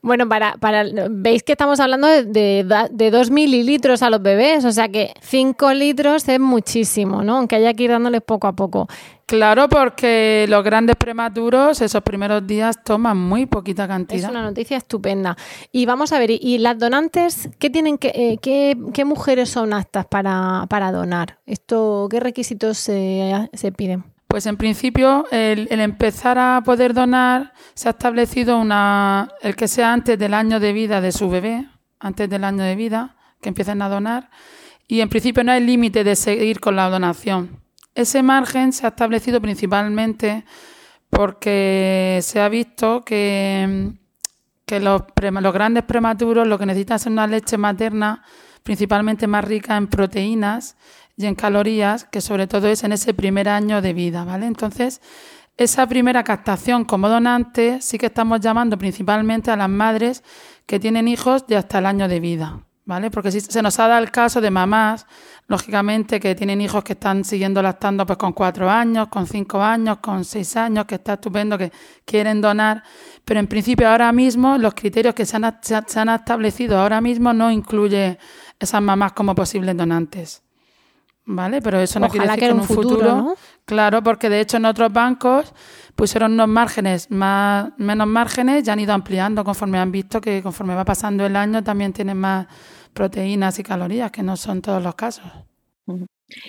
Bueno, 0.02 0.28
para, 0.28 0.56
para 0.56 0.84
veis 1.10 1.44
que 1.44 1.52
estamos 1.52 1.78
hablando 1.78 2.08
de, 2.08 2.64
de, 2.90 3.10
2 3.12 3.30
mililitros 3.30 4.02
a 4.02 4.10
los 4.10 4.20
bebés, 4.20 4.64
o 4.64 4.72
sea 4.72 4.88
que 4.88 5.14
5 5.20 5.74
litros 5.74 6.28
es 6.28 6.40
muchísimo, 6.40 7.22
¿no? 7.22 7.36
Aunque 7.36 7.54
haya 7.54 7.72
que 7.72 7.84
ir 7.84 7.90
dándoles 7.90 8.20
poco 8.20 8.48
a 8.48 8.52
poco. 8.52 8.88
Claro, 9.26 9.68
porque 9.68 10.44
los 10.48 10.64
grandes 10.64 10.96
prematuros 10.96 11.80
esos 11.80 12.02
primeros 12.02 12.44
días 12.44 12.82
toman 12.82 13.16
muy 13.16 13.46
poquita 13.46 13.86
cantidad. 13.86 14.24
Es 14.24 14.28
una 14.28 14.42
noticia 14.42 14.76
estupenda. 14.76 15.36
Y 15.70 15.86
vamos 15.86 16.12
a 16.12 16.18
ver, 16.18 16.32
¿y 16.32 16.58
las 16.58 16.78
donantes 16.78 17.48
qué 17.60 17.70
tienen 17.70 17.96
que, 17.96 18.08
eh, 18.08 18.38
qué, 18.42 18.76
qué, 18.92 19.04
mujeres 19.04 19.50
son 19.50 19.72
aptas 19.72 20.04
para, 20.06 20.66
para 20.68 20.90
donar? 20.90 21.38
Esto, 21.46 22.08
¿qué 22.10 22.18
requisitos 22.18 22.76
se, 22.76 23.48
se 23.52 23.70
piden? 23.70 24.11
Pues 24.32 24.46
en 24.46 24.56
principio 24.56 25.26
el, 25.30 25.68
empezar 25.70 26.38
a 26.38 26.62
poder 26.64 26.94
donar 26.94 27.52
se 27.74 27.88
ha 27.88 27.90
establecido 27.90 28.58
una, 28.58 29.28
el 29.42 29.54
que 29.54 29.68
sea 29.68 29.92
antes 29.92 30.18
del 30.18 30.32
año 30.32 30.58
de 30.58 30.72
vida 30.72 31.02
de 31.02 31.12
su 31.12 31.28
bebé, 31.28 31.68
antes 32.00 32.30
del 32.30 32.42
año 32.44 32.64
de 32.64 32.74
vida, 32.74 33.14
que 33.42 33.50
empiecen 33.50 33.82
a 33.82 33.90
donar, 33.90 34.30
y 34.88 35.02
en 35.02 35.10
principio 35.10 35.44
no 35.44 35.52
hay 35.52 35.62
límite 35.62 36.02
de 36.02 36.16
seguir 36.16 36.60
con 36.60 36.76
la 36.76 36.88
donación. 36.88 37.60
Ese 37.94 38.22
margen 38.22 38.72
se 38.72 38.86
ha 38.86 38.88
establecido 38.88 39.38
principalmente 39.42 40.46
porque 41.10 42.20
se 42.22 42.40
ha 42.40 42.48
visto 42.48 43.02
que, 43.02 43.92
que 44.64 44.80
los, 44.80 45.02
los 45.20 45.52
grandes 45.52 45.82
prematuros 45.82 46.48
lo 46.48 46.58
que 46.58 46.64
necesitan 46.64 46.96
es 46.96 47.04
una 47.04 47.26
leche 47.26 47.58
materna 47.58 48.22
principalmente 48.62 49.26
más 49.26 49.44
rica 49.44 49.76
en 49.76 49.88
proteínas 49.88 50.76
y 51.22 51.26
en 51.26 51.34
calorías, 51.34 52.04
que 52.04 52.20
sobre 52.20 52.46
todo 52.46 52.68
es 52.68 52.84
en 52.84 52.92
ese 52.92 53.14
primer 53.14 53.48
año 53.48 53.80
de 53.82 53.92
vida, 53.92 54.24
¿vale? 54.24 54.46
Entonces, 54.46 55.00
esa 55.56 55.86
primera 55.86 56.24
captación 56.24 56.84
como 56.84 57.08
donante 57.08 57.80
sí 57.80 57.98
que 57.98 58.06
estamos 58.06 58.40
llamando 58.40 58.78
principalmente 58.78 59.50
a 59.50 59.56
las 59.56 59.68
madres 59.68 60.22
que 60.66 60.80
tienen 60.80 61.08
hijos 61.08 61.46
de 61.46 61.56
hasta 61.56 61.78
el 61.78 61.86
año 61.86 62.08
de 62.08 62.20
vida, 62.20 62.64
¿vale? 62.84 63.10
Porque 63.10 63.30
si 63.30 63.40
se 63.40 63.62
nos 63.62 63.78
ha 63.78 63.88
dado 63.88 64.02
el 64.02 64.10
caso 64.10 64.40
de 64.40 64.50
mamás, 64.50 65.06
lógicamente, 65.48 66.18
que 66.20 66.34
tienen 66.34 66.60
hijos 66.62 66.82
que 66.82 66.94
están 66.94 67.24
siguiendo 67.24 67.60
lactando 67.60 68.06
pues 68.06 68.16
con 68.16 68.32
cuatro 68.32 68.70
años, 68.70 69.08
con 69.08 69.26
cinco 69.26 69.62
años, 69.62 69.98
con 69.98 70.24
seis 70.24 70.56
años, 70.56 70.86
que 70.86 70.94
está 70.94 71.14
estupendo, 71.14 71.58
que 71.58 71.70
quieren 72.04 72.40
donar, 72.40 72.82
pero 73.24 73.38
en 73.38 73.46
principio 73.46 73.88
ahora 73.88 74.10
mismo 74.12 74.56
los 74.56 74.74
criterios 74.74 75.14
que 75.14 75.26
se 75.26 75.36
han, 75.36 75.58
se 75.62 76.00
han 76.00 76.08
establecido 76.08 76.78
ahora 76.78 77.00
mismo 77.00 77.32
no 77.32 77.50
incluye 77.50 78.18
esas 78.58 78.80
mamás 78.80 79.12
como 79.12 79.34
posibles 79.34 79.76
donantes. 79.76 80.42
¿Vale? 81.24 81.62
Pero 81.62 81.80
eso 81.80 82.00
no 82.00 82.08
quiere 82.08 82.26
decir 82.26 82.40
que 82.40 82.46
en 82.46 82.60
un 82.60 82.64
futuro, 82.64 83.34
claro, 83.64 84.02
porque 84.02 84.28
de 84.28 84.40
hecho 84.40 84.56
en 84.56 84.64
otros 84.64 84.92
bancos 84.92 85.52
pusieron 85.94 86.32
unos 86.32 86.48
márgenes, 86.48 87.10
más, 87.10 87.70
menos 87.76 88.06
márgenes, 88.06 88.64
ya 88.64 88.72
han 88.72 88.80
ido 88.80 88.92
ampliando 88.92 89.44
conforme 89.44 89.78
han 89.78 89.92
visto 89.92 90.20
que 90.20 90.42
conforme 90.42 90.74
va 90.74 90.84
pasando 90.84 91.24
el 91.26 91.36
año 91.36 91.62
también 91.62 91.92
tienen 91.92 92.18
más 92.18 92.46
proteínas 92.92 93.58
y 93.58 93.62
calorías, 93.62 94.10
que 94.10 94.22
no 94.22 94.36
son 94.36 94.60
todos 94.60 94.82
los 94.82 94.94
casos. 94.94 95.24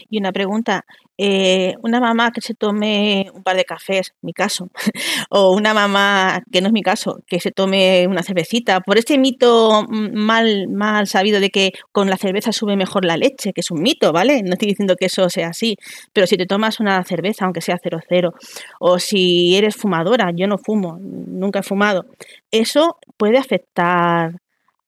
Y 0.09 0.17
una 0.19 0.31
pregunta, 0.31 0.85
eh, 1.17 1.75
una 1.83 1.99
mamá 1.99 2.31
que 2.31 2.41
se 2.41 2.55
tome 2.55 3.29
un 3.33 3.43
par 3.43 3.55
de 3.55 3.65
cafés, 3.65 4.13
mi 4.21 4.33
caso, 4.33 4.69
o 5.29 5.55
una 5.55 5.73
mamá, 5.73 6.41
que 6.51 6.61
no 6.61 6.67
es 6.67 6.73
mi 6.73 6.81
caso, 6.81 7.19
que 7.27 7.39
se 7.39 7.51
tome 7.51 8.07
una 8.07 8.23
cervecita, 8.23 8.81
por 8.81 8.97
este 8.97 9.17
mito 9.17 9.85
mal, 9.89 10.67
mal 10.69 11.07
sabido 11.07 11.39
de 11.39 11.49
que 11.49 11.71
con 11.91 12.09
la 12.09 12.17
cerveza 12.17 12.51
sube 12.51 12.75
mejor 12.75 13.05
la 13.05 13.17
leche, 13.17 13.53
que 13.53 13.61
es 13.61 13.71
un 13.71 13.81
mito, 13.81 14.11
¿vale? 14.11 14.41
No 14.43 14.53
estoy 14.53 14.69
diciendo 14.69 14.95
que 14.95 15.05
eso 15.05 15.29
sea 15.29 15.49
así, 15.49 15.77
pero 16.13 16.27
si 16.27 16.37
te 16.37 16.45
tomas 16.45 16.79
una 16.79 17.03
cerveza, 17.03 17.45
aunque 17.45 17.61
sea 17.61 17.77
00, 17.77 18.33
o 18.79 18.99
si 18.99 19.55
eres 19.55 19.75
fumadora, 19.75 20.31
yo 20.35 20.47
no 20.47 20.57
fumo, 20.57 20.97
nunca 20.99 21.59
he 21.59 21.63
fumado, 21.63 22.05
eso 22.51 22.97
puede 23.17 23.37
afectar 23.37 24.31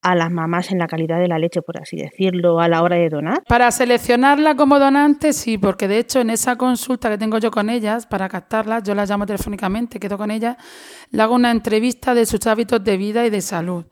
a 0.06 0.14
las 0.14 0.30
mamás 0.30 0.72
en 0.72 0.78
la 0.78 0.86
calidad 0.86 1.20
de 1.20 1.28
la 1.28 1.40
leche, 1.40 1.64
por 1.64 1.82
así 1.82 1.98
decirlo, 1.98 2.60
a 2.60 2.68
la 2.68 2.84
hora 2.84 2.96
de 2.96 3.10
donar? 3.10 3.42
Para 3.48 3.72
seleccionarla 3.72 4.56
como 4.56 4.78
donante, 4.78 5.34
sí, 5.34 5.58
porque 5.58 5.88
de 5.88 5.98
hecho 5.98 6.20
en 6.20 6.30
esa 6.30 6.58
consulta 6.58 7.10
que 7.10 7.18
tengo 7.18 7.40
yo 7.40 7.50
con 7.50 7.72
ellas, 7.72 8.06
para 8.06 8.30
captarlas, 8.30 8.84
yo 8.84 8.94
las 8.94 9.10
llamo 9.10 9.26
telefónicamente, 9.26 10.00
quedo 10.00 10.16
con 10.16 10.30
ellas, 10.30 10.58
le 11.10 11.24
hago 11.24 11.34
una 11.34 11.50
entrevista 11.50 12.14
de 12.14 12.28
sus 12.28 12.46
hábitos 12.46 12.84
de 12.84 12.98
vida 12.98 13.26
y 13.26 13.32
de 13.32 13.42
salud. 13.42 13.86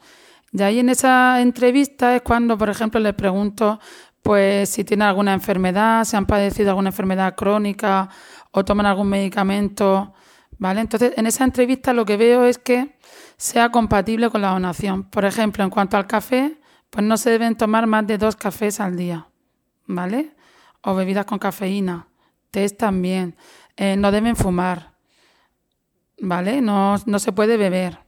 Y 0.52 0.62
ahí 0.62 0.78
en 0.78 0.90
esa 0.90 1.42
entrevista 1.42 2.16
es 2.16 2.22
cuando, 2.22 2.60
por 2.60 2.70
ejemplo, 2.70 3.00
les 3.00 3.16
pregunto 3.16 3.80
pues 4.22 4.70
si 4.70 4.84
tienen 4.84 5.08
alguna 5.08 5.34
enfermedad, 5.34 6.06
si 6.06 6.16
han 6.16 6.28
padecido 6.28 6.70
alguna 6.70 6.90
enfermedad 6.90 7.34
crónica 7.36 8.08
o 8.52 8.64
toman 8.64 8.86
algún 8.86 9.10
medicamento 9.10 10.14
¿Vale? 10.64 10.82
Entonces, 10.82 11.14
en 11.18 11.28
esa 11.28 11.44
entrevista 11.44 11.94
lo 11.94 12.06
que 12.06 12.18
veo 12.18 12.46
es 12.46 12.58
que 12.58 12.96
sea 13.44 13.70
compatible 13.72 14.30
con 14.30 14.42
la 14.42 14.52
donación. 14.52 15.04
Por 15.04 15.26
ejemplo, 15.26 15.66
en 15.66 15.70
cuanto 15.70 15.98
al 15.98 16.08
café, 16.08 16.56
pues 16.90 17.06
no 17.06 17.18
se 17.18 17.30
deben 17.30 17.58
tomar 17.58 17.88
más 17.88 18.08
de 18.08 18.18
dos 18.18 18.38
cafés 18.38 18.80
al 18.80 18.96
día, 18.96 19.28
¿vale? 19.86 20.32
O 20.82 20.96
bebidas 20.96 21.26
con 21.26 21.40
cafeína, 21.40 22.08
test 22.52 22.78
también. 22.78 23.36
Eh, 23.76 23.98
no 23.98 24.14
deben 24.14 24.38
fumar, 24.38 24.94
¿vale? 26.22 26.62
No, 26.62 26.96
no 27.06 27.20
se 27.20 27.34
puede 27.34 27.58
beber. 27.58 28.00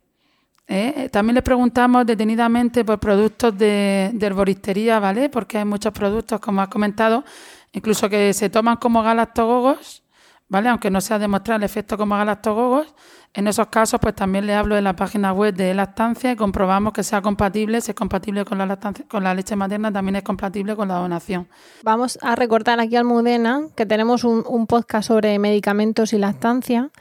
¿eh? 0.70 1.10
También 1.12 1.36
les 1.36 1.44
preguntamos 1.44 2.06
detenidamente 2.06 2.86
por 2.86 3.02
productos 3.02 3.58
de, 3.58 4.12
de, 4.14 4.26
herboristería, 4.26 5.02
¿vale? 5.02 5.28
Porque 5.28 5.58
hay 5.58 5.66
muchos 5.66 5.92
productos, 5.92 6.40
como 6.40 6.62
has 6.62 6.70
comentado, 6.70 7.26
incluso 7.74 8.08
que 8.08 8.32
se 8.32 8.50
toman 8.50 8.78
como 8.78 9.04
galactogogos, 9.04 10.02
¿vale? 10.48 10.70
Aunque 10.70 10.90
no 10.90 11.02
se 11.02 11.14
ha 11.14 11.20
demostrado 11.20 11.58
el 11.58 11.64
efecto 11.64 11.98
como 11.98 12.16
galactogogos, 12.16 12.96
en 13.36 13.48
esos 13.48 13.68
casos, 13.68 14.00
pues 14.00 14.16
también 14.16 14.48
le 14.48 14.56
hablo 14.56 14.76
de 14.76 14.82
la 14.82 14.96
página 14.96 15.34
web 15.34 15.54
de 15.54 15.74
lactancia 15.74 16.32
y 16.32 16.36
comprobamos 16.38 16.94
que 16.94 17.04
sea 17.04 17.22
compatible, 17.22 17.82
si 17.82 17.92
es 17.92 17.96
compatible 17.96 18.46
con 18.46 18.58
la 18.58 18.66
lactancia, 18.66 19.06
con 19.10 19.26
la 19.26 19.34
leche 19.34 19.58
materna, 19.58 19.92
también 19.92 20.16
es 20.16 20.24
compatible 20.24 20.76
con 20.76 20.88
la 20.88 20.96
donación. 20.96 21.50
Vamos 21.84 22.18
a 22.22 22.36
recordar 22.36 22.80
aquí 22.80 22.96
Almudena 22.96 23.68
que 23.76 23.86
tenemos 23.86 24.24
un, 24.24 24.44
un 24.48 24.68
podcast 24.68 25.10
sobre 25.10 25.38
medicamentos 25.38 26.14
y 26.14 26.18
lactancia 26.18 26.92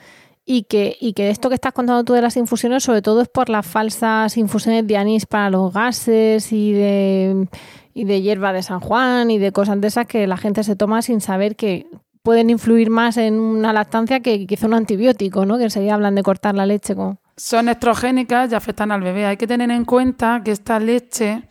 y 0.45 0.65
que, 0.65 0.97
y 1.01 1.13
que 1.13 1.31
esto 1.31 1.49
que 1.49 1.55
estás 1.55 1.73
contando 1.73 2.03
tú 2.03 2.15
de 2.15 2.23
las 2.23 2.37
infusiones, 2.37 2.83
sobre 2.83 3.01
todo 3.01 3.21
es 3.23 3.29
por 3.29 3.49
las 3.49 3.65
falsas 3.65 4.37
infusiones 4.37 4.87
de 4.89 4.97
anís 4.97 5.27
para 5.27 5.51
los 5.51 5.73
gases 5.73 6.53
y 6.53 6.73
de, 6.73 7.49
y 7.95 8.05
de 8.05 8.23
hierba 8.23 8.53
de 8.53 8.63
San 8.63 8.81
Juan 8.81 9.31
y 9.31 9.39
de 9.39 9.53
cosas 9.53 9.81
de 9.81 9.87
esas 9.87 10.07
que 10.07 10.27
la 10.27 10.37
gente 10.37 10.65
se 10.65 10.75
toma 10.75 11.01
sin 11.01 11.21
saber 11.21 11.55
que 11.55 11.87
pueden 12.25 12.51
influir 12.51 12.91
más 12.91 13.17
en 13.17 13.39
una 13.39 13.73
lactancia 13.73 14.19
que 14.19 14.47
quizá 14.47 14.67
un 14.67 14.75
antibiótico, 14.75 15.47
¿no? 15.47 15.57
Que 15.59 15.65
enseguida 15.65 15.95
hablan 15.95 16.17
de 16.17 16.25
cortar 16.25 16.57
la 16.57 16.67
leche 16.67 16.97
con... 16.97 17.21
Son 17.37 17.69
estrogénicas 17.69 18.51
y 18.51 18.55
afectan 18.57 18.91
al 18.91 19.03
bebé. 19.03 19.27
Hay 19.27 19.37
que 19.37 19.47
tener 19.47 19.71
en 19.71 19.85
cuenta 19.85 20.43
que 20.43 20.51
esta 20.51 20.81
leche 20.81 21.43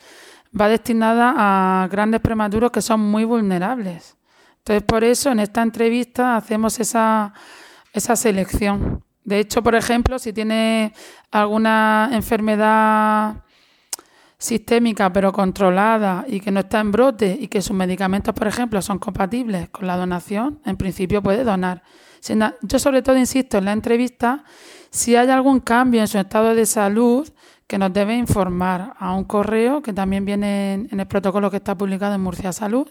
va 0.60 0.68
destinada 0.68 1.34
a 1.38 1.88
grandes 1.88 2.20
prematuros 2.20 2.72
que 2.72 2.82
son 2.82 3.00
muy 3.00 3.24
vulnerables. 3.24 4.18
Entonces, 4.58 4.84
por 4.84 5.04
eso 5.04 5.32
en 5.32 5.40
esta 5.40 5.62
entrevista 5.62 6.36
hacemos 6.36 6.80
esa 6.80 7.34
esa 7.94 8.16
selección. 8.16 9.04
De 9.24 9.40
hecho, 9.40 9.64
por 9.64 9.76
ejemplo, 9.76 10.20
si 10.20 10.34
tiene 10.34 10.94
alguna 11.32 12.10
enfermedad 12.12 13.36
sistémica 14.44 15.14
pero 15.14 15.32
controlada 15.32 16.26
y 16.28 16.42
que 16.42 16.52
no 16.52 16.60
está 16.60 16.82
en 16.82 16.92
brote 16.92 17.38
y 17.40 17.48
que 17.48 17.62
sus 17.62 17.74
medicamentos, 17.74 18.36
por 18.36 18.46
ejemplo, 18.46 18.82
son 18.82 19.00
compatibles 19.00 19.70
con 19.70 19.88
la 19.88 19.96
donación, 19.96 20.60
en 20.66 20.76
principio 20.76 21.24
puede 21.24 21.46
donar. 21.46 21.82
Yo 22.62 22.78
sobre 22.78 23.02
todo 23.02 23.18
insisto 23.18 23.58
en 23.58 23.66
la 23.66 23.72
entrevista 23.72 24.44
si 24.90 25.16
hay 25.16 25.30
algún 25.30 25.62
cambio 25.62 26.02
en 26.02 26.10
su 26.10 26.18
estado 26.18 26.56
de 26.56 26.66
salud 26.66 27.30
que 27.68 27.78
nos 27.78 27.94
debe 27.94 28.18
informar 28.18 28.94
a 29.00 29.14
un 29.14 29.24
correo 29.24 29.82
que 29.82 29.94
también 29.94 30.26
viene 30.26 30.74
en 30.92 31.00
el 31.00 31.08
protocolo 31.08 31.50
que 31.50 31.58
está 31.58 31.78
publicado 31.78 32.14
en 32.14 32.22
Murcia 32.22 32.52
Salud 32.52 32.90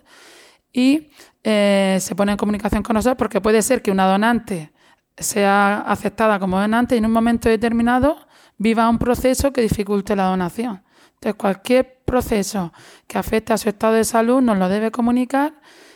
y 0.73 1.11
eh, 1.45 1.99
se 2.01 2.15
pone 2.15 2.33
en 2.33 2.39
comunicación 2.39 2.83
con 2.83 2.95
nosotros 2.95 3.19
porque 3.19 3.43
puede 3.43 3.61
ser 3.61 3.83
que 3.83 3.91
una 3.91 4.07
donante 4.07 4.73
sea 5.19 5.81
aceptada 5.81 6.39
como 6.39 6.59
donante 6.59 6.95
y 6.95 6.99
en 6.99 7.05
un 7.05 7.13
momento 7.13 7.51
determinado 7.51 8.17
viva 8.57 8.89
un 8.89 8.99
proceso 8.99 9.53
que 9.53 9.61
dificulte 9.61 10.17
la 10.17 10.25
donación. 10.25 10.83
Entonces, 11.23 11.39
cualquier 11.39 12.03
proceso 12.05 12.73
que 13.07 13.17
afecte 13.17 13.53
a 13.53 13.57
su 13.57 13.69
estado 13.69 13.95
de 13.95 14.03
salud 14.03 14.41
nos 14.41 14.59
lo 14.59 14.69
debe 14.69 14.91
comunicar 14.91 15.55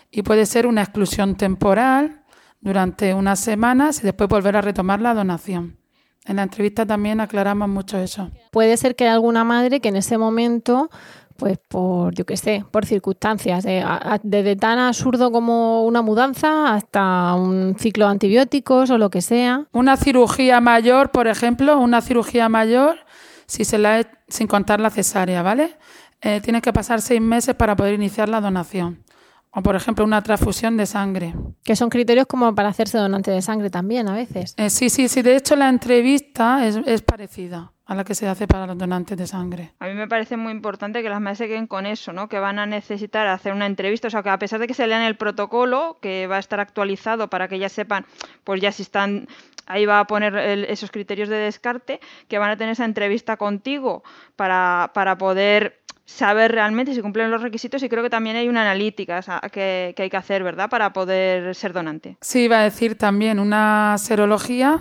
y 0.09 0.23
puede 0.23 0.47
ser 0.47 0.69
una 0.69 0.83
exclusión 0.83 1.35
temporal 1.35 2.23
durante 2.61 3.13
unas 3.13 3.41
semanas 3.41 3.99
y 3.99 4.03
después 4.05 4.31
volver 4.31 4.57
a 4.57 4.61
retomar 4.61 5.01
la 5.01 5.15
donación. 5.15 5.79
En 6.27 6.37
la 6.37 6.45
entrevista 6.45 6.87
también 6.87 7.21
aclaramos 7.21 7.69
mucho 7.69 7.99
eso. 7.99 8.31
Puede 8.53 8.77
ser 8.77 8.95
que 8.95 9.03
haya 9.03 9.15
alguna 9.15 9.43
madre 9.43 9.81
que 9.81 9.89
en 9.89 9.97
ese 9.97 10.17
momento 10.17 10.91
pues 11.37 11.59
por, 11.69 12.15
yo 12.15 12.25
qué 12.25 12.37
sé, 12.37 12.65
por 12.71 12.87
circunstancias, 12.87 13.65
eh, 13.67 13.85
desde 14.23 14.57
tan 14.57 14.79
absurdo 14.79 15.31
como 15.31 15.85
una 15.85 16.03
mudanza 16.03 16.75
hasta 16.75 17.35
un 17.35 17.77
ciclo 17.79 18.07
de 18.07 18.13
antibióticos 18.13 18.91
o 18.91 18.99
lo 18.99 19.11
que 19.11 19.21
sea. 19.21 19.67
Una 19.73 19.97
cirugía 19.97 20.61
mayor, 20.61 21.11
por 21.11 21.27
ejemplo, 21.27 21.79
una 21.79 22.01
cirugía 22.01 22.49
mayor, 22.49 22.99
si 23.47 23.65
se 23.65 23.79
la 23.79 24.07
sin 24.29 24.47
contar 24.47 24.81
la 24.81 24.91
cesárea, 24.91 25.43
¿vale? 25.43 25.77
Eh, 26.21 26.41
tiene 26.41 26.61
que 26.61 26.73
pasar 26.73 27.01
seis 27.01 27.21
meses 27.21 27.55
para 27.55 27.77
poder 27.77 27.95
iniciar 27.95 28.29
la 28.29 28.41
donación. 28.41 29.05
O, 29.51 29.63
por 29.63 29.77
ejemplo, 29.77 30.05
una 30.05 30.23
transfusión 30.23 30.77
de 30.77 30.87
sangre. 30.87 31.35
Que 31.65 31.77
son 31.77 31.89
criterios 31.89 32.27
como 32.27 32.55
para 32.55 32.69
hacerse 32.69 32.99
donante 32.99 33.31
de 33.31 33.41
sangre 33.41 33.71
también 33.71 34.09
a 34.09 34.15
veces. 34.15 34.55
Eh, 34.57 34.69
sí, 34.69 34.91
sí, 34.91 35.09
sí. 35.09 35.23
De 35.23 35.37
hecho, 35.37 35.57
la 35.57 35.69
entrevista 35.69 36.67
es, 36.67 36.77
es 36.85 37.03
parecida 37.03 37.73
a 37.87 37.95
la 37.95 38.05
que 38.05 38.15
se 38.15 38.27
hace 38.27 38.47
para 38.49 38.67
los 38.67 38.77
donantes 38.77 39.17
de 39.17 39.27
sangre. 39.27 39.73
A 39.79 39.87
mí 39.87 39.95
me 39.95 40.09
parece 40.09 40.37
muy 40.37 40.53
importante 40.53 41.03
que 41.03 41.09
las 41.09 41.21
madres 41.21 41.39
se 41.39 41.47
queden 41.47 41.69
con 41.69 41.87
eso, 41.87 42.13
¿no? 42.13 42.29
Que 42.29 42.41
van 42.41 42.59
a 42.59 42.67
necesitar 42.67 43.29
hacer 43.29 43.53
una 43.53 43.67
entrevista, 43.67 44.09
o 44.09 44.11
sea, 44.11 44.23
que 44.23 44.29
a 44.29 44.39
pesar 44.39 44.59
de 44.59 44.67
que 44.67 44.75
se 44.75 44.87
lean 44.87 45.03
el 45.03 45.17
protocolo, 45.17 45.99
que 46.03 46.27
va 46.27 46.37
a 46.37 46.41
estar 46.41 46.59
actualizado 46.59 47.31
para 47.31 47.47
que 47.47 47.59
ya 47.59 47.69
sepan, 47.69 48.05
pues 48.43 48.61
ya 48.61 48.73
si 48.73 48.83
están 48.83 49.29
ahí 49.67 49.87
va 49.87 50.01
a 50.01 50.07
poner 50.07 50.37
esos 50.69 50.91
criterios 50.91 51.29
de 51.29 51.37
descarte, 51.37 52.01
que 52.29 52.39
van 52.39 52.51
a 52.51 52.57
tener 52.57 52.73
esa 52.73 52.85
entrevista 52.85 53.37
contigo 53.37 54.03
para, 54.37 54.91
para 54.95 55.19
poder 55.19 55.81
saber 56.05 56.53
realmente 56.53 56.95
si 56.95 57.01
cumplen 57.01 57.31
los 57.33 57.43
requisitos 57.43 57.83
y 57.83 57.89
creo 57.89 58.03
que 58.03 58.11
también 58.11 58.37
hay 58.37 58.49
una 58.49 58.63
analítica 58.63 59.21
que, 59.53 59.93
que, 59.97 60.03
hay 60.05 60.11
que 60.11 60.17
hacer, 60.17 60.45
¿verdad?, 60.45 60.71
para 60.71 60.93
poder 60.93 61.55
ser 61.55 61.73
donante. 61.73 62.17
Sí, 62.21 62.47
va 62.47 62.61
a 62.61 62.63
decir 62.63 62.97
también 62.97 63.41
una 63.41 63.97
serología 63.99 64.81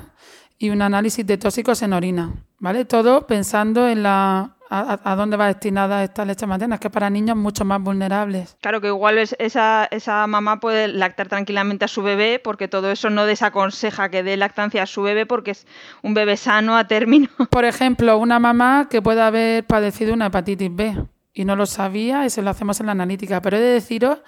y 0.59 0.69
un 0.69 0.81
análisis 0.81 1.25
de 1.25 1.37
tóxicos 1.37 1.81
en 1.81 1.93
orina, 1.93 2.33
¿vale? 2.59 2.85
Todo 2.85 3.27
pensando 3.27 3.87
en 3.87 4.03
la 4.03 4.55
a, 4.69 5.15
dónde 5.15 5.37
va 5.37 5.47
destinada 5.47 6.03
esta 6.03 6.25
leche 6.25 6.47
materna, 6.47 6.79
que 6.79 6.89
para 6.89 7.09
niños 7.09 7.37
mucho 7.37 7.65
más 7.65 7.81
vulnerables. 7.81 8.57
Claro 8.61 8.81
que 8.81 8.87
igual 8.87 9.17
esa, 9.17 9.87
esa 9.91 10.25
mamá 10.27 10.59
puede 10.59 10.87
lactar 10.87 11.27
tranquilamente 11.27 11.85
a 11.85 11.87
su 11.87 12.01
bebé, 12.01 12.39
porque 12.43 12.67
todo 12.67 12.91
eso 12.91 13.09
no 13.09 13.25
desaconseja 13.25 14.09
que 14.09 14.23
dé 14.23 14.37
lactancia 14.37 14.83
a 14.83 14.87
su 14.87 15.01
bebé, 15.01 15.25
porque 15.25 15.51
es 15.51 15.67
un 16.01 16.13
bebé 16.13 16.37
sano 16.37 16.77
a 16.77 16.87
término. 16.87 17.29
Por 17.49 17.65
ejemplo, 17.65 18.17
una 18.17 18.39
mamá 18.39 18.87
que 18.89 19.01
puede 19.01 19.21
haber 19.21 19.65
padecido 19.65 20.13
una 20.13 20.27
hepatitis 20.27 20.75
B 20.75 20.95
y 21.33 21.45
no 21.45 21.55
lo 21.55 21.65
sabía 21.65 22.25
y 22.25 22.29
se 22.29 22.41
lo 22.41 22.49
hacemos 22.49 22.79
en 22.79 22.87
la 22.87 22.93
analítica, 22.93 23.41
pero 23.41 23.57
he 23.57 23.59
de 23.59 23.73
deciros 23.73 24.19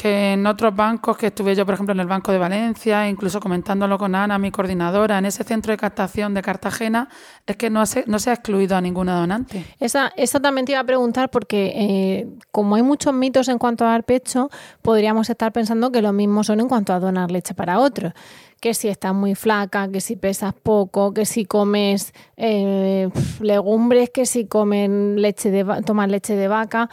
que 0.00 0.32
en 0.32 0.46
otros 0.46 0.74
bancos 0.74 1.18
que 1.18 1.26
estuve 1.26 1.54
yo, 1.54 1.66
por 1.66 1.74
ejemplo, 1.74 1.92
en 1.92 2.00
el 2.00 2.06
Banco 2.06 2.32
de 2.32 2.38
Valencia, 2.38 3.06
incluso 3.06 3.38
comentándolo 3.38 3.98
con 3.98 4.14
Ana, 4.14 4.38
mi 4.38 4.50
coordinadora, 4.50 5.18
en 5.18 5.26
ese 5.26 5.44
centro 5.44 5.72
de 5.72 5.76
captación 5.76 6.32
de 6.32 6.40
Cartagena, 6.40 7.10
es 7.46 7.56
que 7.56 7.68
no 7.68 7.84
se, 7.84 8.04
no 8.06 8.18
se 8.18 8.30
ha 8.30 8.32
excluido 8.32 8.78
a 8.78 8.80
ninguna 8.80 9.20
donante. 9.20 9.66
Esa, 9.78 10.10
eso 10.16 10.40
también 10.40 10.64
te 10.64 10.72
iba 10.72 10.80
a 10.80 10.84
preguntar 10.84 11.30
porque 11.30 11.72
eh, 11.76 12.28
como 12.50 12.76
hay 12.76 12.82
muchos 12.82 13.12
mitos 13.12 13.48
en 13.48 13.58
cuanto 13.58 13.84
a 13.84 13.88
dar 13.88 14.04
pecho, 14.04 14.48
podríamos 14.80 15.28
estar 15.28 15.52
pensando 15.52 15.92
que 15.92 16.00
lo 16.00 16.14
mismo 16.14 16.44
son 16.44 16.60
en 16.60 16.68
cuanto 16.68 16.94
a 16.94 16.98
donar 16.98 17.30
leche 17.30 17.52
para 17.52 17.78
otros 17.78 18.14
que 18.60 18.74
si 18.74 18.88
estás 18.88 19.14
muy 19.14 19.34
flaca, 19.34 19.88
que 19.88 20.02
si 20.02 20.16
pesas 20.16 20.52
poco, 20.52 21.14
que 21.14 21.24
si 21.24 21.46
comes 21.46 22.12
eh, 22.36 23.08
legumbres, 23.40 24.10
que 24.10 24.26
si 24.26 24.44
comen 24.44 25.20
leche 25.20 25.50
de 25.50 25.64
tomas 25.82 26.10
leche 26.10 26.36
de 26.36 26.46
vaca. 26.46 26.90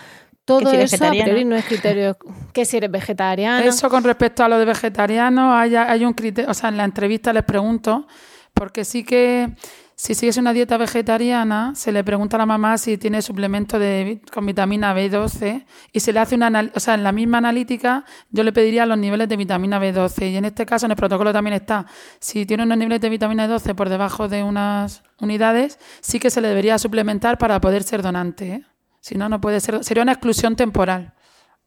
Todo 0.47 0.71
eso 0.71 1.05
a 1.05 1.09
priori 1.09 1.43
no 1.43 1.57
es 1.57 1.65
criterio 1.65 2.17
que 2.53 2.63
si 2.63 2.77
eres 2.77 2.89
vegetariano. 2.89 3.65
Eso 3.65 3.89
con 3.89 4.01
respecto 4.05 4.45
a 4.45 4.47
lo 4.47 4.57
de 4.57 4.63
vegetariano, 4.63 5.53
hay, 5.53 5.75
hay 5.75 6.05
un 6.05 6.13
criterio, 6.13 6.49
o 6.49 6.53
sea, 6.53 6.69
en 6.69 6.77
la 6.77 6.85
entrevista 6.85 7.33
les 7.33 7.43
pregunto, 7.43 8.07
porque 8.53 8.85
sí 8.85 9.03
que 9.03 9.49
si 9.97 10.15
sigues 10.15 10.37
una 10.37 10.53
dieta 10.53 10.77
vegetariana, 10.77 11.73
se 11.75 11.91
le 11.91 12.01
pregunta 12.01 12.37
a 12.37 12.39
la 12.39 12.45
mamá 12.45 12.77
si 12.77 12.97
tiene 12.97 13.21
suplemento 13.21 13.77
de, 13.77 14.21
con 14.31 14.45
vitamina 14.45 14.95
B12 14.95 15.65
y 15.91 15.99
se 15.99 16.13
le 16.13 16.19
hace 16.21 16.35
una, 16.35 16.71
o 16.73 16.79
sea, 16.79 16.93
en 16.93 17.03
la 17.03 17.11
misma 17.11 17.39
analítica 17.39 18.05
yo 18.29 18.45
le 18.45 18.53
pediría 18.53 18.85
los 18.85 18.97
niveles 18.97 19.27
de 19.27 19.35
vitamina 19.35 19.81
B12 19.81 20.31
y 20.31 20.37
en 20.37 20.45
este 20.45 20.65
caso 20.65 20.85
en 20.85 20.91
el 20.91 20.97
protocolo 20.97 21.33
también 21.33 21.55
está, 21.55 21.87
si 22.19 22.45
tiene 22.45 22.63
unos 22.63 22.77
niveles 22.77 23.01
de 23.01 23.09
vitamina 23.09 23.49
B12 23.49 23.75
por 23.75 23.89
debajo 23.89 24.29
de 24.29 24.43
unas 24.43 25.03
unidades, 25.19 25.77
sí 25.99 26.19
que 26.19 26.29
se 26.29 26.39
le 26.39 26.47
debería 26.47 26.77
suplementar 26.77 27.37
para 27.37 27.59
poder 27.59 27.83
ser 27.83 28.01
donante. 28.01 28.53
¿eh? 28.53 28.63
Si 29.07 29.15
no, 29.15 29.29
no 29.29 29.39
puede 29.39 29.61
ser. 29.61 29.85
Sería 29.85 30.03
una 30.03 30.11
exclusión 30.11 30.57
temporal 30.57 31.13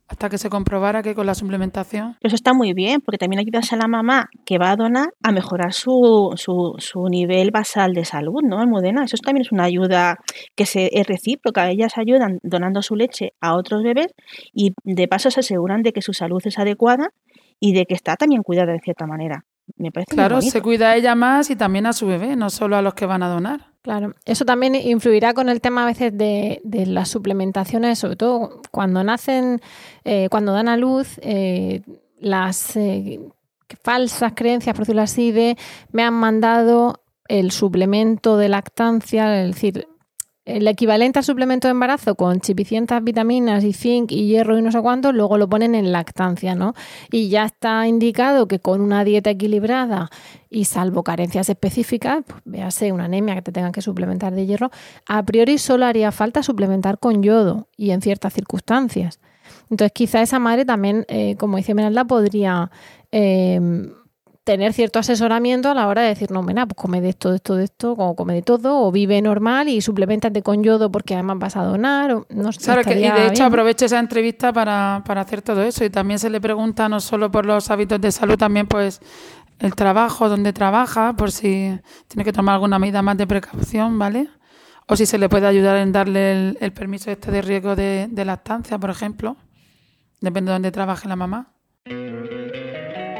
hasta 0.06 0.28
que 0.28 0.36
se 0.36 0.50
comprobara 0.50 1.02
que 1.02 1.14
con 1.14 1.24
la 1.24 1.34
suplementación. 1.34 2.18
Eso 2.20 2.34
está 2.34 2.52
muy 2.52 2.74
bien, 2.74 3.00
porque 3.00 3.16
también 3.16 3.40
ayudas 3.40 3.72
a 3.72 3.76
la 3.76 3.88
mamá 3.88 4.28
que 4.44 4.58
va 4.58 4.72
a 4.72 4.76
donar 4.76 5.06
a 5.22 5.32
mejorar 5.32 5.72
su, 5.72 6.34
su, 6.36 6.74
su 6.76 7.04
nivel 7.08 7.50
basal 7.50 7.94
de 7.94 8.04
salud, 8.04 8.42
¿no, 8.42 8.58
Almudena? 8.58 9.04
Eso 9.04 9.16
también 9.24 9.46
es 9.46 9.52
una 9.52 9.64
ayuda 9.64 10.16
que 10.54 10.66
se, 10.66 10.90
es 10.92 11.06
recíproca. 11.06 11.70
Ellas 11.70 11.96
ayudan 11.96 12.40
donando 12.42 12.82
su 12.82 12.94
leche 12.94 13.30
a 13.40 13.56
otros 13.56 13.82
bebés 13.84 14.08
y 14.52 14.74
de 14.84 15.08
paso 15.08 15.30
se 15.30 15.40
aseguran 15.40 15.80
de 15.80 15.92
que 15.92 16.02
su 16.02 16.12
salud 16.12 16.42
es 16.44 16.58
adecuada 16.58 17.08
y 17.58 17.72
de 17.72 17.86
que 17.86 17.94
está 17.94 18.16
también 18.16 18.42
cuidada 18.42 18.72
de 18.72 18.80
cierta 18.80 19.06
manera. 19.06 19.46
Me 19.76 19.90
parece 19.90 20.14
claro, 20.14 20.40
se 20.42 20.62
cuida 20.62 20.90
a 20.90 20.96
ella 20.96 21.14
más 21.14 21.50
y 21.50 21.56
también 21.56 21.86
a 21.86 21.92
su 21.92 22.06
bebé, 22.06 22.36
no 22.36 22.50
solo 22.50 22.76
a 22.76 22.82
los 22.82 22.94
que 22.94 23.06
van 23.06 23.22
a 23.22 23.28
donar. 23.28 23.70
Claro, 23.82 24.14
eso 24.26 24.44
también 24.44 24.74
influirá 24.74 25.32
con 25.32 25.48
el 25.48 25.60
tema 25.60 25.84
a 25.84 25.86
veces 25.86 26.16
de, 26.16 26.60
de 26.64 26.84
las 26.86 27.08
suplementaciones, 27.08 27.98
sobre 27.98 28.16
todo 28.16 28.60
cuando 28.70 29.02
nacen, 29.02 29.60
eh, 30.04 30.28
cuando 30.30 30.52
dan 30.52 30.68
a 30.68 30.76
luz, 30.76 31.18
eh, 31.22 31.82
las 32.18 32.76
eh, 32.76 33.20
falsas 33.82 34.32
creencias, 34.36 34.74
por 34.74 34.82
decirlo 34.84 35.02
así, 35.02 35.32
de 35.32 35.56
me 35.92 36.02
han 36.02 36.14
mandado 36.14 37.00
el 37.28 37.52
suplemento 37.52 38.36
de 38.36 38.48
lactancia, 38.50 39.42
es 39.42 39.54
decir, 39.54 39.86
el 40.56 40.66
equivalente 40.68 41.18
al 41.18 41.24
suplemento 41.24 41.68
de 41.68 41.72
embarazo 41.72 42.14
con 42.14 42.40
chipicientas 42.40 43.02
vitaminas 43.02 43.64
y 43.64 43.72
zinc 43.72 44.12
y 44.12 44.26
hierro 44.26 44.58
y 44.58 44.62
no 44.62 44.72
sé 44.72 44.80
cuánto, 44.80 45.12
luego 45.12 45.38
lo 45.38 45.48
ponen 45.48 45.74
en 45.74 45.92
lactancia, 45.92 46.54
¿no? 46.54 46.74
Y 47.10 47.28
ya 47.28 47.44
está 47.44 47.86
indicado 47.86 48.48
que 48.48 48.58
con 48.58 48.80
una 48.80 49.04
dieta 49.04 49.30
equilibrada 49.30 50.10
y 50.48 50.64
salvo 50.64 51.02
carencias 51.02 51.48
específicas, 51.48 52.24
pues 52.26 52.40
véase 52.44 52.92
una 52.92 53.04
anemia 53.04 53.34
que 53.36 53.42
te 53.42 53.52
tengan 53.52 53.72
que 53.72 53.82
suplementar 53.82 54.34
de 54.34 54.46
hierro, 54.46 54.70
a 55.06 55.22
priori 55.24 55.58
solo 55.58 55.86
haría 55.86 56.12
falta 56.12 56.42
suplementar 56.42 56.98
con 56.98 57.22
yodo 57.22 57.68
y 57.76 57.90
en 57.90 58.02
ciertas 58.02 58.32
circunstancias. 58.32 59.20
Entonces 59.70 59.92
quizá 59.92 60.22
esa 60.22 60.38
madre 60.38 60.64
también, 60.64 61.04
eh, 61.08 61.36
como 61.36 61.56
dice 61.56 61.74
Menalda, 61.74 62.04
podría... 62.04 62.70
Eh, 63.12 63.90
tener 64.50 64.72
cierto 64.72 64.98
asesoramiento 64.98 65.70
a 65.70 65.74
la 65.74 65.86
hora 65.86 66.02
de 66.02 66.08
decir, 66.08 66.32
no, 66.32 66.42
mira, 66.42 66.66
pues 66.66 66.74
come 66.74 67.00
de 67.00 67.10
esto, 67.10 67.30
de 67.30 67.36
esto, 67.36 67.54
de 67.54 67.62
esto, 67.62 67.92
o 67.92 68.16
come 68.16 68.34
de 68.34 68.42
todo, 68.42 68.84
o 68.84 68.90
vive 68.90 69.22
normal 69.22 69.68
y 69.68 69.80
suplementate 69.80 70.42
con 70.42 70.64
yodo 70.64 70.90
porque 70.90 71.14
además 71.14 71.38
vas 71.38 71.56
a 71.56 71.62
donar. 71.62 72.10
O, 72.10 72.26
no 72.30 72.50
claro 72.50 72.82
que, 72.82 72.98
y 72.98 73.08
de 73.08 73.28
hecho 73.28 73.44
aprovecho 73.44 73.84
esa 73.84 74.00
entrevista 74.00 74.52
para, 74.52 75.04
para 75.06 75.20
hacer 75.20 75.40
todo 75.40 75.62
eso 75.62 75.84
y 75.84 75.90
también 75.90 76.18
se 76.18 76.30
le 76.30 76.40
pregunta 76.40 76.88
no 76.88 76.98
solo 76.98 77.30
por 77.30 77.46
los 77.46 77.70
hábitos 77.70 78.00
de 78.00 78.10
salud, 78.10 78.36
también 78.36 78.66
pues 78.66 79.00
el 79.60 79.76
trabajo, 79.76 80.28
donde 80.28 80.52
trabaja, 80.52 81.12
por 81.12 81.30
si 81.30 81.78
tiene 82.08 82.24
que 82.24 82.32
tomar 82.32 82.54
alguna 82.54 82.80
medida 82.80 83.02
más 83.02 83.16
de 83.16 83.28
precaución, 83.28 84.00
¿vale? 84.00 84.30
O 84.88 84.96
si 84.96 85.06
se 85.06 85.16
le 85.16 85.28
puede 85.28 85.46
ayudar 85.46 85.76
en 85.76 85.92
darle 85.92 86.56
el, 86.58 86.72
permiso 86.72 87.12
este 87.12 87.30
de 87.30 87.40
riesgo 87.40 87.76
de, 87.76 88.08
de 88.10 88.24
lactancia, 88.24 88.80
por 88.80 88.90
ejemplo. 88.90 89.36
Depende 90.20 90.50
de 90.50 90.54
dónde 90.54 90.72
trabaje 90.72 91.06
la 91.06 91.14
mamá. 91.14 91.52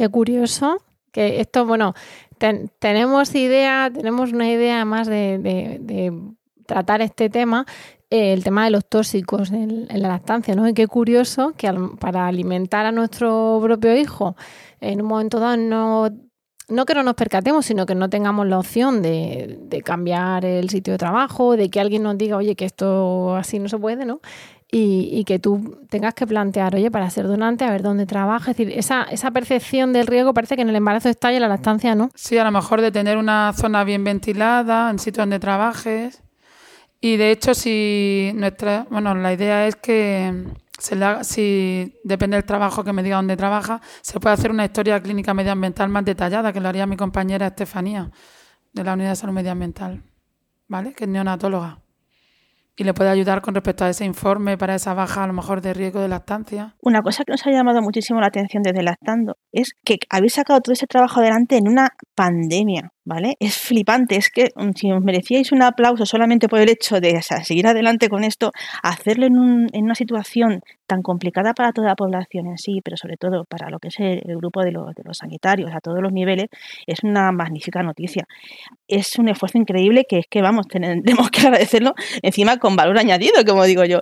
Qué 0.00 0.08
curioso 0.08 0.82
que 1.12 1.42
esto, 1.42 1.66
bueno, 1.66 1.92
tenemos 2.78 3.34
idea, 3.34 3.90
tenemos 3.92 4.32
una 4.32 4.50
idea 4.50 4.82
más 4.86 5.06
de, 5.06 6.32
tratar 6.64 7.02
este 7.02 7.28
tema, 7.28 7.66
eh, 8.08 8.32
el 8.32 8.42
tema 8.42 8.64
de 8.64 8.70
los 8.70 8.88
tóxicos 8.88 9.50
en, 9.50 9.88
la 9.88 10.08
lactancia, 10.08 10.54
¿no? 10.54 10.66
Y 10.66 10.72
qué 10.72 10.86
curioso 10.86 11.52
que 11.54 11.70
para 11.98 12.28
alimentar 12.28 12.86
a 12.86 12.92
nuestro 12.92 13.60
propio 13.62 13.94
hijo, 13.94 14.36
en 14.80 15.02
un 15.02 15.08
momento 15.08 15.38
dado 15.38 15.58
no 15.58 16.08
no 16.70 16.86
que 16.86 16.94
no 16.94 17.02
nos 17.02 17.14
percatemos, 17.14 17.66
sino 17.66 17.84
que 17.84 17.96
no 17.96 18.08
tengamos 18.08 18.46
la 18.46 18.58
opción 18.58 19.02
de, 19.02 19.58
de, 19.60 19.82
cambiar 19.82 20.44
el 20.44 20.70
sitio 20.70 20.94
de 20.94 20.98
trabajo, 20.98 21.56
de 21.56 21.68
que 21.68 21.80
alguien 21.80 22.04
nos 22.04 22.16
diga, 22.16 22.36
oye, 22.36 22.54
que 22.54 22.64
esto 22.64 23.34
así 23.34 23.58
no 23.58 23.68
se 23.68 23.76
puede, 23.76 24.06
¿no? 24.06 24.20
Y, 24.72 25.24
que 25.24 25.38
tú 25.38 25.78
tengas 25.88 26.14
que 26.14 26.26
plantear, 26.26 26.74
oye, 26.76 26.90
para 26.90 27.10
ser 27.10 27.26
donante, 27.26 27.64
a 27.64 27.70
ver 27.70 27.82
dónde 27.82 28.06
trabaja. 28.06 28.52
Es 28.52 28.56
decir, 28.56 28.78
esa, 28.78 29.02
esa 29.04 29.30
percepción 29.32 29.92
del 29.92 30.06
riesgo 30.06 30.32
parece 30.32 30.54
que 30.54 30.62
en 30.62 30.68
el 30.68 30.76
embarazo 30.76 31.08
está 31.08 31.32
y 31.32 31.36
en 31.36 31.42
la 31.42 31.48
lactancia 31.48 31.94
no. 31.94 32.10
Sí, 32.14 32.38
a 32.38 32.44
lo 32.44 32.52
mejor 32.52 32.80
de 32.80 32.92
tener 32.92 33.16
una 33.16 33.52
zona 33.52 33.82
bien 33.82 34.04
ventilada, 34.04 34.90
en 34.90 34.98
sitio 35.00 35.22
donde 35.22 35.40
trabajes. 35.40 36.22
Y 37.00 37.16
de 37.16 37.32
hecho, 37.32 37.54
si 37.54 38.30
nuestra, 38.34 38.86
bueno, 38.90 39.14
la 39.14 39.32
idea 39.32 39.66
es 39.66 39.74
que 39.74 40.44
se 40.78 40.94
le 40.94 41.24
si 41.24 41.98
depende 42.04 42.36
del 42.36 42.44
trabajo 42.44 42.84
que 42.84 42.92
me 42.92 43.02
diga 43.02 43.16
dónde 43.16 43.36
trabaja, 43.36 43.80
se 44.02 44.20
puede 44.20 44.34
hacer 44.34 44.52
una 44.52 44.64
historia 44.64 45.00
clínica 45.02 45.34
medioambiental 45.34 45.88
más 45.88 46.04
detallada, 46.04 46.52
que 46.52 46.60
lo 46.60 46.68
haría 46.68 46.86
mi 46.86 46.96
compañera 46.96 47.48
Estefanía, 47.48 48.10
de 48.72 48.84
la 48.84 48.92
Unidad 48.92 49.10
de 49.10 49.16
Salud 49.16 49.34
Medioambiental, 49.34 50.02
¿vale? 50.68 50.92
Que 50.92 51.04
es 51.04 51.10
neonatóloga 51.10 51.80
y 52.80 52.84
le 52.84 52.94
puede 52.94 53.10
ayudar 53.10 53.42
con 53.42 53.54
respecto 53.54 53.84
a 53.84 53.90
ese 53.90 54.06
informe 54.06 54.56
para 54.56 54.74
esa 54.74 54.94
baja 54.94 55.22
a 55.22 55.26
lo 55.26 55.34
mejor 55.34 55.60
de 55.60 55.74
riesgo 55.74 56.00
de 56.00 56.08
lactancia. 56.08 56.76
Una 56.80 57.02
cosa 57.02 57.24
que 57.24 57.32
nos 57.32 57.46
ha 57.46 57.50
llamado 57.50 57.82
muchísimo 57.82 58.22
la 58.22 58.28
atención 58.28 58.62
desde 58.62 58.82
Lactando 58.82 59.36
es 59.52 59.74
que 59.84 59.98
habéis 60.08 60.32
sacado 60.32 60.62
todo 60.62 60.72
ese 60.72 60.86
trabajo 60.86 61.20
adelante 61.20 61.58
en 61.58 61.68
una 61.68 61.90
pandemia. 62.14 62.94
¿Vale? 63.04 63.36
Es 63.40 63.56
flipante, 63.56 64.16
es 64.16 64.30
que 64.30 64.50
mm, 64.54 64.70
si 64.76 64.92
os 64.92 65.02
merecíais 65.02 65.52
un 65.52 65.62
aplauso 65.62 66.06
solamente 66.06 66.48
por 66.48 66.60
el 66.60 66.68
hecho 66.68 67.00
de 67.00 67.20
seguir 67.22 67.66
adelante 67.66 68.08
con 68.08 68.24
esto, 68.24 68.52
hacerlo 68.82 69.26
en, 69.26 69.38
un, 69.38 69.66
en, 69.72 69.84
una 69.84 69.94
situación 69.94 70.60
tan 70.86 71.02
complicada 71.02 71.54
para 71.54 71.72
toda 71.72 71.88
la 71.88 71.94
población 71.94 72.48
en 72.48 72.58
sí, 72.58 72.80
pero 72.84 72.96
sobre 72.96 73.16
todo 73.16 73.44
para 73.44 73.70
lo 73.70 73.78
que 73.78 73.88
es 73.88 74.00
el, 74.00 74.36
grupo 74.36 74.62
de 74.62 74.72
los, 74.72 74.94
de 74.94 75.02
los, 75.04 75.18
sanitarios 75.18 75.70
a 75.72 75.80
todos 75.80 76.00
los 76.02 76.12
niveles, 76.12 76.48
es 76.86 77.04
una 77.04 77.30
magnífica 77.30 77.82
noticia. 77.82 78.24
Es 78.88 79.16
un 79.18 79.28
esfuerzo 79.28 79.58
increíble 79.58 80.04
que 80.08 80.18
es 80.18 80.26
que, 80.28 80.42
vamos, 80.42 80.66
tenemos 80.68 81.30
que 81.30 81.40
agradecerlo 81.42 81.94
encima 82.22 82.56
con 82.58 82.74
valor 82.74 82.98
añadido, 82.98 83.44
como 83.46 83.64
digo 83.64 83.84
yo. 83.84 84.00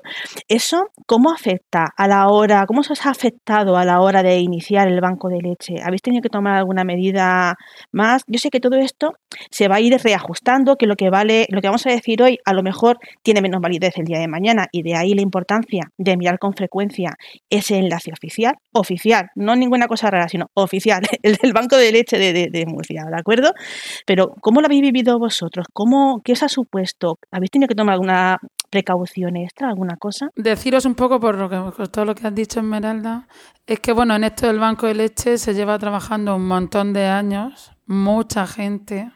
Eso, 0.49 0.91
¿cómo 1.07 1.31
afecta 1.31 1.93
a 1.95 2.09
la 2.09 2.29
hora, 2.29 2.65
cómo 2.67 2.81
os 2.81 3.07
ha 3.07 3.11
afectado 3.11 3.77
a 3.77 3.85
la 3.85 4.01
hora 4.01 4.23
de 4.23 4.39
iniciar 4.39 4.89
el 4.89 5.01
banco 5.01 5.29
de 5.29 5.43
leche? 5.43 5.75
¿Habéis 5.85 6.03
tenido 6.03 6.23
que 6.23 6.31
tomar 6.31 6.57
alguna 6.57 6.85
medida 6.85 7.57
más? 7.93 8.23
Yo 8.27 8.39
sé 8.39 8.49
que 8.49 8.61
todo 8.61 8.77
esto 8.88 9.12
se 9.51 9.68
va 9.68 9.77
a 9.77 9.81
ir 9.81 9.96
reajustando, 10.03 10.77
que 10.77 10.87
lo 10.87 10.96
que 10.96 11.11
vale, 11.11 11.46
lo 11.51 11.61
que 11.61 11.68
vamos 11.68 11.87
a 11.87 11.90
decir 11.90 12.22
hoy 12.22 12.38
a 12.44 12.53
lo 12.53 12.62
mejor 12.62 12.98
tiene 13.22 13.40
menos 13.40 13.61
validez 13.61 13.96
el 13.98 14.07
día 14.07 14.18
de 14.18 14.29
mañana 14.29 14.66
y 14.72 14.83
de 14.83 14.96
ahí 14.96 15.14
la 15.14 15.22
importancia 15.22 15.92
de 15.98 16.12
enviar 16.12 16.38
con 16.38 16.55
frecuencia 16.55 17.16
ese 17.51 17.77
enlace 17.77 18.12
oficial, 18.12 18.55
oficial, 18.72 19.31
no 19.35 19.55
ninguna 19.55 19.87
cosa 19.87 20.11
rara, 20.11 20.29
sino 20.29 20.51
oficial, 20.55 21.03
el 21.22 21.37
del 21.37 21.53
Banco 21.53 21.77
de 21.77 21.92
Leche 21.92 22.18
de, 22.18 22.48
de, 22.51 22.66
Murcia, 22.66 23.05
¿de 23.05 23.18
acuerdo? 23.18 23.53
Pero 24.07 24.35
¿cómo 24.40 24.61
lo 24.61 24.66
habéis 24.66 24.83
vivido 24.83 25.18
vosotros? 25.18 25.66
¿Cómo, 25.72 26.20
¿Qué 26.24 26.33
os 26.33 26.42
ha 26.42 26.48
supuesto? 26.48 27.18
¿Habéis 27.31 27.51
tenido 27.51 27.68
que 27.68 27.74
tomar 27.74 27.94
alguna 27.94 28.38
precaución 28.70 29.37
extra, 29.37 29.68
alguna 29.68 29.96
cosa? 29.96 30.31
Deciros 30.35 30.85
un 30.85 30.94
poco 30.94 31.20
por, 31.20 31.37
lo 31.37 31.48
que, 31.48 31.88
todo 31.88 32.05
lo 32.05 32.14
que 32.14 32.27
has 32.27 32.35
dicho, 32.35 32.61
Esmeralda, 32.61 33.29
es 33.66 33.81
que 33.81 33.92
bueno, 33.92 34.16
en 34.16 34.24
esto 34.24 34.46
del 34.46 34.59
Banco 34.59 34.87
de 34.87 34.94
Leche 34.94 35.38
se 35.38 35.55
lleva 35.55 35.79
trabajando 35.79 36.37
un 36.37 36.46
montón 36.46 36.92
de 36.92 37.07
años 37.07 37.72
mucha 37.88 38.46
gente, 38.46 39.11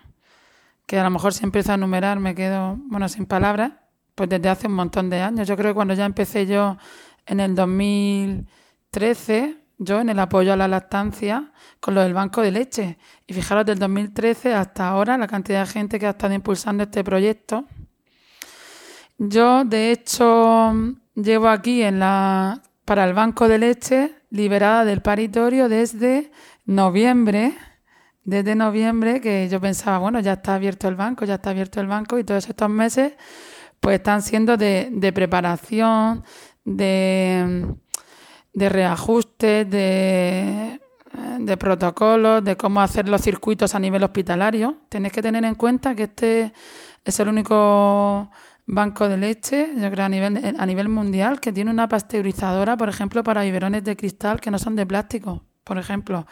que 0.86 0.98
a 0.98 1.04
lo 1.04 1.10
mejor 1.10 1.32
si 1.32 1.44
empiezo 1.44 1.70
a 1.70 1.76
enumerar 1.76 2.18
me 2.18 2.34
quedo, 2.34 2.76
bueno, 2.86 3.08
sin 3.08 3.26
palabras, 3.26 3.74
pues 4.14 4.28
desde 4.28 4.48
hace 4.48 4.66
un 4.66 4.74
montón 4.74 5.10
de 5.10 5.20
años. 5.20 5.46
Yo 5.46 5.56
creo 5.56 5.70
que 5.70 5.74
cuando 5.74 5.94
ya 5.94 6.04
empecé 6.04 6.46
yo 6.46 6.76
en 7.26 7.40
el 7.40 7.54
2013, 7.54 9.58
yo 9.78 10.00
en 10.00 10.08
el 10.08 10.18
apoyo 10.18 10.52
a 10.52 10.56
la 10.56 10.68
lactancia 10.68 11.52
con 11.80 11.94
lo 11.94 12.02
del 12.02 12.14
banco 12.14 12.40
de 12.40 12.50
leche. 12.50 12.98
Y 13.26 13.34
fijaros, 13.34 13.66
del 13.66 13.78
2013 13.78 14.54
hasta 14.54 14.88
ahora, 14.88 15.18
la 15.18 15.26
cantidad 15.26 15.66
de 15.66 15.72
gente 15.72 15.98
que 15.98 16.06
ha 16.06 16.10
estado 16.10 16.34
impulsando 16.34 16.84
este 16.84 17.04
proyecto. 17.04 17.64
Yo, 19.18 19.64
de 19.64 19.92
hecho, 19.92 20.72
llevo 21.14 21.48
aquí 21.48 21.82
en 21.82 21.98
la, 21.98 22.62
para 22.84 23.04
el 23.04 23.14
banco 23.14 23.48
de 23.48 23.58
leche 23.58 24.14
liberada 24.30 24.84
del 24.84 25.02
paritorio 25.02 25.68
desde 25.68 26.32
noviembre 26.64 27.54
desde 28.24 28.54
noviembre 28.54 29.20
que 29.20 29.48
yo 29.48 29.60
pensaba, 29.60 29.98
bueno, 29.98 30.20
ya 30.20 30.34
está 30.34 30.54
abierto 30.54 30.88
el 30.88 30.94
banco, 30.94 31.24
ya 31.24 31.34
está 31.34 31.50
abierto 31.50 31.80
el 31.80 31.86
banco 31.86 32.18
y 32.18 32.24
todos 32.24 32.48
estos 32.48 32.68
meses 32.68 33.14
pues 33.80 33.96
están 33.96 34.22
siendo 34.22 34.56
de, 34.56 34.90
de 34.92 35.12
preparación, 35.12 36.22
de, 36.64 37.74
reajustes, 38.54 39.68
de, 39.68 40.80
de 41.40 41.56
protocolos, 41.56 42.44
de 42.44 42.56
cómo 42.56 42.80
hacer 42.80 43.08
los 43.08 43.22
circuitos 43.22 43.74
a 43.74 43.80
nivel 43.80 44.04
hospitalario. 44.04 44.76
Tenéis 44.88 45.12
que 45.12 45.20
tener 45.20 45.44
en 45.44 45.56
cuenta 45.56 45.96
que 45.96 46.04
este 46.04 46.52
es 47.04 47.18
el 47.18 47.26
único 47.26 48.30
banco 48.66 49.08
de 49.08 49.16
leche, 49.16 49.70
yo 49.76 49.90
creo 49.90 50.06
a 50.06 50.08
nivel, 50.08 50.54
a 50.56 50.64
nivel 50.64 50.88
mundial, 50.88 51.40
que 51.40 51.52
tiene 51.52 51.72
una 51.72 51.88
pasteurizadora, 51.88 52.76
por 52.76 52.88
ejemplo, 52.88 53.24
para 53.24 53.42
biberones 53.42 53.82
de 53.82 53.96
cristal 53.96 54.40
que 54.40 54.52
no 54.52 54.60
son 54.60 54.76
de 54.76 54.86
plástico, 54.86 55.42
por 55.64 55.76
ejemplo 55.76 56.24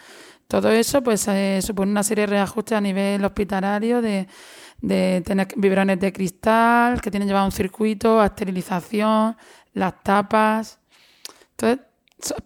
Todo 0.51 0.68
eso 0.72 1.01
pues 1.01 1.28
eh, 1.28 1.61
supone 1.62 1.92
una 1.92 2.03
serie 2.03 2.22
de 2.22 2.32
reajustes 2.32 2.76
a 2.76 2.80
nivel 2.80 3.24
hospitalario 3.24 4.03
de, 4.03 4.26
de 4.80 5.22
tener 5.24 5.46
biberones 5.57 6.01
de 6.01 6.12
cristal 6.12 7.01
que 7.01 7.09
tienen 7.09 7.28
llevado 7.28 7.46
un 7.46 7.53
circuito, 7.53 8.20
a 8.20 8.26
esterilización, 8.26 9.36
las 9.74 10.03
tapas. 10.03 10.80
Entonces, 11.53 11.86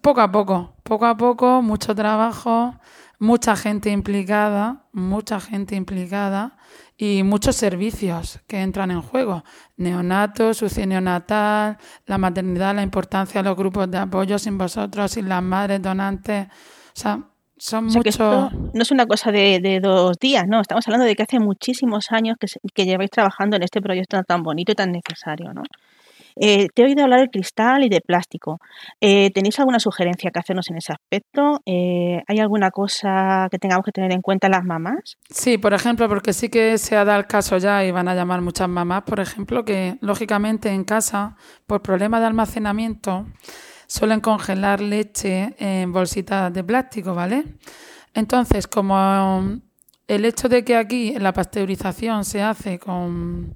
poco 0.01 0.21
a 0.21 0.31
poco, 0.31 0.75
poco 0.83 1.05
a 1.07 1.17
poco, 1.17 1.63
mucho 1.63 1.95
trabajo, 1.95 2.75
mucha 3.17 3.55
gente 3.55 3.89
implicada, 3.89 4.85
mucha 4.91 5.39
gente 5.39 5.75
implicada 5.75 6.57
y 6.97 7.23
muchos 7.23 7.55
servicios 7.55 8.39
que 8.45 8.61
entran 8.61 8.91
en 8.91 9.01
juego. 9.01 9.43
Neonato, 9.77 10.53
sucio 10.53 10.85
neonatal, 10.85 11.79
la 12.05 12.19
maternidad, 12.19 12.75
la 12.75 12.83
importancia 12.83 13.41
de 13.41 13.49
los 13.49 13.57
grupos 13.57 13.89
de 13.89 13.97
apoyo 13.97 14.37
sin 14.37 14.59
vosotros, 14.59 15.11
sin 15.11 15.27
las 15.27 15.41
madres 15.41 15.81
donantes. 15.81 16.49
O 16.49 16.99
sea, 16.99 17.19
son 17.57 17.85
muchos. 17.85 18.19
No 18.19 18.81
es 18.81 18.91
una 18.91 19.05
cosa 19.05 19.31
de, 19.31 19.79
dos 19.81 20.17
días, 20.19 20.45
no. 20.47 20.61
Estamos 20.61 20.87
hablando 20.87 21.05
de 21.05 21.15
que 21.15 21.23
hace 21.23 21.39
muchísimos 21.39 22.11
años 22.11 22.37
que, 22.39 22.47
que 22.73 22.85
lleváis 22.85 23.09
trabajando 23.09 23.55
en 23.55 23.63
este 23.63 23.81
proyecto 23.81 24.21
tan 24.23 24.43
bonito 24.43 24.71
y 24.71 24.75
tan 24.75 24.91
necesario, 24.91 25.53
¿no? 25.53 25.63
Eh, 26.37 26.67
te 26.73 26.81
he 26.81 26.85
oído 26.85 27.03
hablar 27.03 27.21
de 27.21 27.29
cristal 27.29 27.83
y 27.83 27.89
de 27.89 28.01
plástico. 28.01 28.59
Eh, 28.99 29.31
¿Tenéis 29.33 29.57
alguna 29.59 29.79
sugerencia 29.79 30.31
que 30.31 30.39
hacernos 30.39 30.69
en 30.69 30.77
ese 30.77 30.91
aspecto? 30.91 31.61
Eh, 31.65 32.21
¿Hay 32.27 32.39
alguna 32.39 32.71
cosa 32.71 33.47
que 33.49 33.57
tengamos 33.57 33.85
que 33.85 33.91
tener 33.91 34.11
en 34.11 34.21
cuenta 34.21 34.49
las 34.49 34.63
mamás? 34.63 35.17
Sí, 35.29 35.57
por 35.57 35.73
ejemplo, 35.73 36.09
porque 36.09 36.33
sí 36.33 36.49
que 36.49 36.77
se 36.77 36.97
ha 36.97 37.05
dado 37.05 37.19
el 37.19 37.27
caso 37.27 37.57
ya 37.57 37.85
y 37.85 37.91
van 37.91 38.07
a 38.07 38.15
llamar 38.15 38.41
muchas 38.41 38.67
mamás, 38.67 39.03
por 39.03 39.19
ejemplo, 39.19 39.63
que 39.63 39.97
lógicamente 40.01 40.69
en 40.69 40.83
casa, 40.83 41.37
por 41.65 41.81
problemas 41.81 42.19
de 42.19 42.27
almacenamiento, 42.27 43.27
suelen 43.87 44.19
congelar 44.21 44.81
leche 44.81 45.55
en 45.57 45.91
bolsitas 45.91 46.53
de 46.53 46.63
plástico, 46.63 47.13
¿vale? 47.13 47.43
Entonces, 48.13 48.67
como 48.67 49.59
el 50.07 50.25
hecho 50.25 50.47
de 50.49 50.63
que 50.63 50.75
aquí 50.75 51.13
la 51.17 51.33
pasteurización 51.33 52.25
se 52.25 52.41
hace 52.41 52.79
con, 52.79 53.55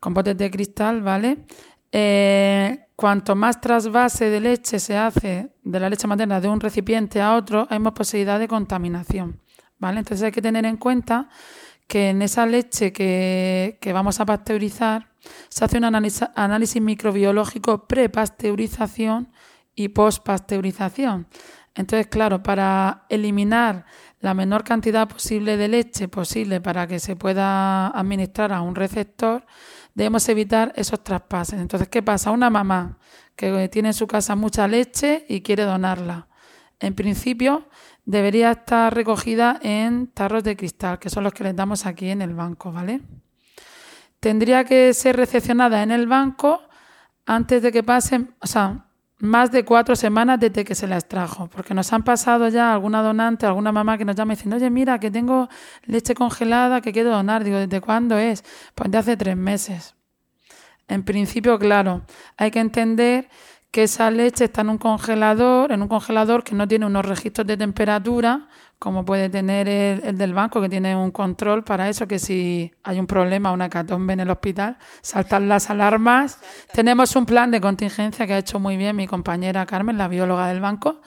con 0.00 0.14
botes 0.14 0.36
de 0.36 0.50
cristal, 0.50 1.02
¿vale? 1.02 1.44
Eh, 1.90 2.86
cuanto 2.96 3.34
más 3.36 3.60
trasvase 3.60 4.30
de 4.30 4.40
leche 4.40 4.78
se 4.78 4.96
hace 4.96 5.50
de 5.62 5.80
la 5.80 5.90
leche 5.90 6.06
materna 6.06 6.40
de 6.40 6.48
un 6.48 6.60
recipiente 6.60 7.20
a 7.20 7.34
otro, 7.34 7.66
hay 7.68 7.78
más 7.78 7.92
posibilidad 7.92 8.38
de 8.38 8.48
contaminación. 8.48 9.40
¿vale? 9.82 9.98
Entonces 9.98 10.24
hay 10.24 10.32
que 10.32 10.40
tener 10.40 10.64
en 10.64 10.76
cuenta 10.76 11.28
que 11.88 12.10
en 12.10 12.22
esa 12.22 12.46
leche 12.46 12.92
que, 12.92 13.90
vamos 13.92 14.20
a 14.20 14.24
pasteurizar 14.24 15.10
se 15.48 15.64
hace 15.64 15.78
un 15.78 15.84
análisis, 15.84 16.26
análisis 16.34 16.80
microbiológico 16.80 17.86
pre-pasteurización 17.86 19.32
y 19.74 19.88
post-pasteurización. 19.88 21.26
Entonces, 21.74 22.06
claro, 22.08 22.42
para 22.42 23.06
eliminar 23.08 23.86
la 24.20 24.34
menor 24.34 24.62
cantidad 24.62 25.08
posible 25.08 25.56
de 25.56 25.68
leche 25.68 26.06
posible 26.08 26.60
para 26.60 26.86
que 26.86 27.00
se 27.00 27.16
pueda 27.16 27.88
administrar 27.88 28.52
a 28.52 28.60
un 28.60 28.74
receptor, 28.74 29.46
debemos 29.94 30.28
evitar 30.28 30.72
esos 30.76 31.02
traspases. 31.02 31.58
Entonces, 31.60 31.88
¿qué 31.88 32.02
pasa? 32.02 32.30
Una 32.30 32.50
mamá 32.50 32.98
que 33.34 33.68
tiene 33.68 33.88
en 33.88 33.94
su 33.94 34.06
casa 34.06 34.36
mucha 34.36 34.68
leche 34.68 35.24
y 35.28 35.40
quiere 35.40 35.64
donarla. 35.64 36.28
En 36.78 36.94
principio, 36.94 37.68
debería 38.04 38.50
estar 38.52 38.94
recogida 38.94 39.58
en 39.62 40.08
tarros 40.08 40.44
de 40.44 40.56
cristal, 40.56 40.98
que 40.98 41.08
son 41.10 41.24
los 41.24 41.32
que 41.32 41.44
les 41.44 41.56
damos 41.56 41.86
aquí 41.86 42.10
en 42.10 42.22
el 42.22 42.34
banco, 42.34 42.70
¿vale? 42.70 43.00
Tendría 44.20 44.64
que 44.64 44.92
ser 44.92 45.16
recepcionada 45.16 45.82
en 45.82 45.90
el 45.90 46.06
banco 46.06 46.60
antes 47.24 47.62
de 47.62 47.72
que 47.72 47.82
pasen, 47.82 48.34
o 48.40 48.46
sea, 48.46 48.86
más 49.22 49.52
de 49.52 49.64
cuatro 49.64 49.94
semanas 49.94 50.40
desde 50.40 50.64
que 50.64 50.74
se 50.74 50.88
la 50.88 50.96
extrajo, 50.96 51.46
porque 51.46 51.74
nos 51.74 51.92
han 51.92 52.02
pasado 52.02 52.48
ya 52.48 52.72
alguna 52.72 53.02
donante, 53.02 53.46
alguna 53.46 53.70
mamá 53.70 53.96
que 53.96 54.04
nos 54.04 54.16
llama 54.16 54.34
diciendo, 54.34 54.56
oye, 54.56 54.68
mira, 54.68 54.98
que 54.98 55.12
tengo 55.12 55.48
leche 55.86 56.12
congelada 56.16 56.80
que 56.80 56.92
quiero 56.92 57.10
donar. 57.10 57.44
Digo, 57.44 57.58
¿desde 57.58 57.80
cuándo 57.80 58.18
es? 58.18 58.42
Pues 58.74 58.90
de 58.90 58.98
hace 58.98 59.16
tres 59.16 59.36
meses. 59.36 59.94
En 60.88 61.04
principio, 61.04 61.56
claro, 61.60 62.02
hay 62.36 62.50
que 62.50 62.58
entender 62.58 63.28
que 63.70 63.84
esa 63.84 64.10
leche 64.10 64.46
está 64.46 64.62
en 64.62 64.70
un 64.70 64.78
congelador, 64.78 65.70
en 65.70 65.82
un 65.82 65.88
congelador 65.88 66.42
que 66.42 66.56
no 66.56 66.66
tiene 66.66 66.86
unos 66.86 67.06
registros 67.06 67.46
de 67.46 67.56
temperatura, 67.56 68.48
como 68.82 69.04
puede 69.04 69.28
tener 69.28 69.68
el, 69.68 70.18
del 70.18 70.34
banco, 70.34 70.60
que 70.60 70.68
tiene 70.68 70.96
un 70.96 71.12
control 71.12 71.62
para 71.62 71.88
eso, 71.88 72.08
que 72.08 72.18
si 72.18 72.72
hay 72.82 72.98
un 72.98 73.06
problema, 73.06 73.52
una 73.52 73.68
catombe 73.68 74.12
en 74.12 74.18
el 74.18 74.28
hospital, 74.28 74.76
saltan 75.02 75.48
las 75.48 75.70
alarmas. 75.70 76.40
Tenemos 76.72 77.14
un 77.14 77.24
plan 77.24 77.52
de 77.52 77.60
contingencia 77.60 78.26
que 78.26 78.34
ha 78.34 78.38
hecho 78.38 78.58
muy 78.58 78.76
bien 78.76 78.96
mi 78.96 79.06
compañera 79.06 79.64
Carmen, 79.66 79.98
la 79.98 80.08
bióloga 80.08 80.48
del 80.48 80.58
banco, 80.58 81.00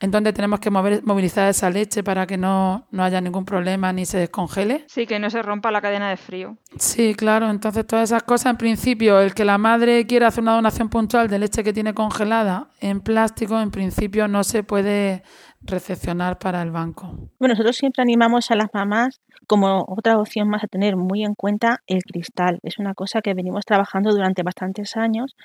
en 0.00 0.10
donde 0.10 0.32
tenemos 0.32 0.58
que 0.58 0.70
mover, 0.70 1.04
movilizar 1.04 1.48
esa 1.48 1.70
leche 1.70 2.02
para 2.02 2.26
que 2.26 2.36
no, 2.36 2.88
no 2.90 3.04
haya 3.04 3.20
ningún 3.20 3.44
problema 3.44 3.92
ni 3.92 4.06
se 4.06 4.18
descongele. 4.18 4.84
Sí, 4.88 5.06
que 5.06 5.20
no 5.20 5.30
se 5.30 5.40
rompa 5.40 5.70
la 5.70 5.80
cadena 5.80 6.10
de 6.10 6.16
frío. 6.16 6.56
Sí, 6.78 7.14
claro. 7.14 7.48
Entonces, 7.48 7.86
todas 7.86 8.10
esas 8.10 8.24
cosas, 8.24 8.50
en 8.50 8.56
principio, 8.56 9.20
el 9.20 9.34
que 9.34 9.44
la 9.44 9.56
madre 9.56 10.04
quiera 10.08 10.26
hacer 10.26 10.42
una 10.42 10.54
donación 10.54 10.88
puntual 10.88 11.28
de 11.28 11.38
leche 11.38 11.62
que 11.62 11.72
tiene 11.72 11.94
congelada 11.94 12.70
en 12.80 13.00
plástico, 13.00 13.60
en 13.60 13.70
principio 13.70 14.26
no 14.26 14.42
se 14.42 14.64
puede 14.64 15.22
recepcionar 15.62 16.38
para 16.38 16.62
el 16.62 16.70
banco. 16.70 17.30
Bueno, 17.38 17.54
nosotros 17.54 17.76
siempre 17.76 18.02
animamos 18.02 18.50
a 18.50 18.56
las 18.56 18.68
mamás 18.72 19.20
como 19.46 19.84
otra 19.88 20.18
opción 20.18 20.48
más 20.48 20.64
a 20.64 20.68
tener 20.68 20.96
muy 20.96 21.24
en 21.24 21.34
cuenta 21.34 21.82
el 21.86 22.02
cristal. 22.02 22.58
Es 22.62 22.78
una 22.78 22.94
cosa 22.94 23.20
que 23.20 23.34
venimos 23.34 23.64
trabajando 23.64 24.10
durante 24.10 24.42
bastantes 24.42 24.96
años 24.96 25.36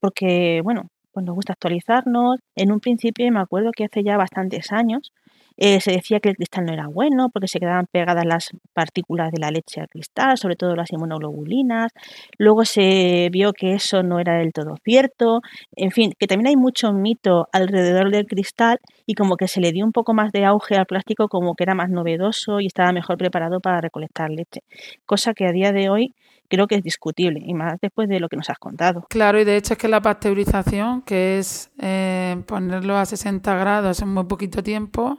porque, 0.00 0.60
bueno, 0.62 0.90
pues 1.12 1.24
nos 1.24 1.34
gusta 1.34 1.54
actualizarnos. 1.54 2.40
En 2.54 2.72
un 2.72 2.80
principio, 2.80 3.30
me 3.32 3.40
acuerdo 3.40 3.70
que 3.74 3.84
hace 3.84 4.02
ya 4.04 4.16
bastantes 4.16 4.72
años, 4.72 5.12
eh, 5.56 5.80
se 5.80 5.92
decía 5.92 6.20
que 6.20 6.28
el 6.28 6.36
cristal 6.36 6.66
no 6.66 6.72
era 6.72 6.86
bueno 6.86 7.30
porque 7.30 7.48
se 7.48 7.58
quedaban 7.58 7.86
pegadas 7.86 8.24
las 8.26 8.50
partículas 8.72 9.32
de 9.32 9.38
la 9.40 9.50
leche 9.50 9.80
al 9.80 9.88
cristal, 9.88 10.36
sobre 10.36 10.56
todo 10.56 10.76
las 10.76 10.92
inmunoglobulinas. 10.92 11.92
Luego 12.38 12.64
se 12.64 13.28
vio 13.32 13.52
que 13.52 13.74
eso 13.74 14.02
no 14.02 14.18
era 14.18 14.38
del 14.38 14.52
todo 14.52 14.76
cierto. 14.84 15.40
En 15.74 15.90
fin, 15.90 16.12
que 16.18 16.26
también 16.26 16.48
hay 16.48 16.56
mucho 16.56 16.92
mito 16.92 17.48
alrededor 17.52 18.10
del 18.10 18.26
cristal 18.26 18.78
y 19.06 19.14
como 19.14 19.36
que 19.36 19.48
se 19.48 19.60
le 19.60 19.72
dio 19.72 19.84
un 19.84 19.92
poco 19.92 20.14
más 20.14 20.32
de 20.32 20.44
auge 20.44 20.76
al 20.76 20.86
plástico 20.86 21.28
como 21.28 21.54
que 21.54 21.64
era 21.64 21.74
más 21.74 21.90
novedoso 21.90 22.60
y 22.60 22.66
estaba 22.66 22.92
mejor 22.92 23.16
preparado 23.16 23.60
para 23.60 23.80
recolectar 23.80 24.30
leche. 24.30 24.60
Cosa 25.06 25.32
que 25.34 25.46
a 25.46 25.52
día 25.52 25.72
de 25.72 25.88
hoy 25.88 26.14
creo 26.48 26.66
que 26.66 26.76
es 26.76 26.82
discutible 26.82 27.40
y 27.44 27.54
más 27.54 27.78
después 27.80 28.08
de 28.08 28.20
lo 28.20 28.28
que 28.28 28.36
nos 28.36 28.50
has 28.50 28.58
contado. 28.58 29.06
Claro, 29.08 29.40
y 29.40 29.44
de 29.44 29.56
hecho 29.56 29.74
es 29.74 29.78
que 29.78 29.88
la 29.88 30.00
pasteurización, 30.00 31.02
que 31.02 31.38
es 31.38 31.70
eh, 31.80 32.36
ponerlo 32.46 32.96
a 32.96 33.04
60 33.04 33.54
grados 33.56 34.00
en 34.00 34.08
muy 34.08 34.24
poquito 34.24 34.62
tiempo, 34.62 35.18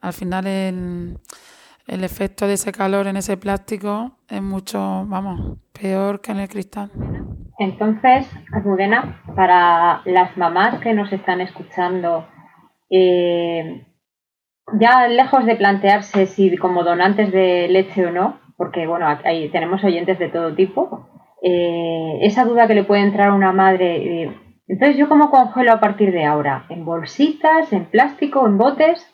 al 0.00 0.12
final 0.12 0.46
el, 0.46 1.18
el 1.86 2.04
efecto 2.04 2.46
de 2.46 2.54
ese 2.54 2.72
calor 2.72 3.06
en 3.06 3.16
ese 3.16 3.36
plástico 3.36 4.12
es 4.28 4.42
mucho, 4.42 5.04
vamos, 5.06 5.58
peor 5.72 6.20
que 6.20 6.32
en 6.32 6.40
el 6.40 6.48
cristal. 6.48 6.90
Entonces, 7.58 8.30
Almudena, 8.52 9.22
para 9.34 10.02
las 10.04 10.36
mamás 10.36 10.80
que 10.80 10.92
nos 10.92 11.12
están 11.12 11.40
escuchando, 11.40 12.26
eh, 12.90 13.86
ya 14.78 15.08
lejos 15.08 15.46
de 15.46 15.56
plantearse 15.56 16.26
si 16.26 16.56
como 16.56 16.82
donantes 16.82 17.32
de 17.32 17.68
leche 17.68 18.04
o 18.06 18.10
no, 18.10 18.40
porque 18.56 18.86
bueno, 18.86 19.06
ahí 19.24 19.48
tenemos 19.50 19.82
oyentes 19.84 20.18
de 20.18 20.28
todo 20.28 20.54
tipo, 20.54 21.08
eh, 21.42 22.18
esa 22.22 22.44
duda 22.44 22.66
que 22.66 22.74
le 22.74 22.84
puede 22.84 23.02
entrar 23.02 23.28
a 23.28 23.34
una 23.34 23.52
madre, 23.52 24.22
eh, 24.24 24.40
entonces 24.66 24.96
yo 24.96 25.08
cómo 25.08 25.30
congelo 25.30 25.72
a 25.72 25.80
partir 25.80 26.12
de 26.12 26.24
ahora, 26.24 26.66
en 26.68 26.84
bolsitas, 26.84 27.72
en 27.72 27.86
plástico, 27.86 28.46
en 28.46 28.58
botes, 28.58 29.06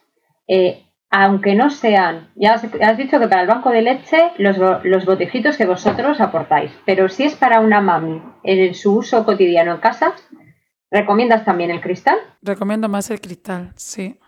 eh, 0.46 0.82
aunque 1.10 1.54
no 1.54 1.70
sean, 1.70 2.30
ya 2.34 2.54
has, 2.54 2.96
dicho 2.96 3.20
que 3.20 3.28
para 3.28 3.42
el 3.42 3.48
banco 3.48 3.70
de 3.70 3.82
leche 3.82 4.32
los, 4.38 4.56
los 4.84 5.04
botejitos 5.04 5.56
que 5.56 5.66
vosotros 5.66 6.20
aportáis, 6.20 6.70
pero 6.86 7.08
si 7.08 7.24
es 7.24 7.34
para 7.34 7.60
una 7.60 7.80
mami 7.80 8.22
en 8.44 8.74
su 8.74 8.96
uso 8.96 9.24
cotidiano 9.24 9.74
en 9.74 9.80
casa, 9.80 10.14
¿recomiendas 10.90 11.44
también 11.44 11.70
el 11.70 11.82
cristal? 11.82 12.16
Recomiendo 12.40 12.88
más 12.88 13.10
el 13.10 13.20
cristal, 13.20 13.72
sí 13.76 14.18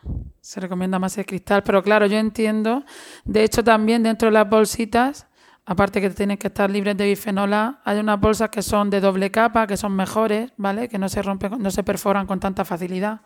se 0.44 0.60
recomienda 0.60 0.98
más 0.98 1.16
el 1.16 1.24
cristal, 1.24 1.62
pero 1.62 1.82
claro, 1.82 2.04
yo 2.04 2.18
entiendo, 2.18 2.84
de 3.24 3.44
hecho 3.44 3.64
también 3.64 4.02
dentro 4.02 4.28
de 4.28 4.32
las 4.32 4.46
bolsitas, 4.46 5.26
aparte 5.64 6.02
que 6.02 6.10
tienen 6.10 6.36
que 6.36 6.48
estar 6.48 6.70
libres 6.70 6.98
de 6.98 7.06
bifenola, 7.06 7.80
hay 7.82 7.98
unas 7.98 8.20
bolsas 8.20 8.50
que 8.50 8.60
son 8.60 8.90
de 8.90 9.00
doble 9.00 9.30
capa, 9.30 9.66
que 9.66 9.78
son 9.78 9.96
mejores, 9.96 10.52
¿vale? 10.58 10.90
Que 10.90 10.98
no 10.98 11.08
se 11.08 11.22
rompen, 11.22 11.62
no 11.62 11.70
se 11.70 11.82
perforan 11.82 12.26
con 12.26 12.40
tanta 12.40 12.66
facilidad. 12.66 13.22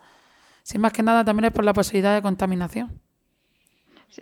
Sin 0.63 0.81
más 0.81 0.93
que 0.93 1.03
nada 1.03 1.23
también 1.25 1.45
es 1.45 1.51
por 1.51 1.65
la 1.65 1.73
posibilidad 1.73 2.13
de 2.13 2.21
contaminación. 2.21 3.01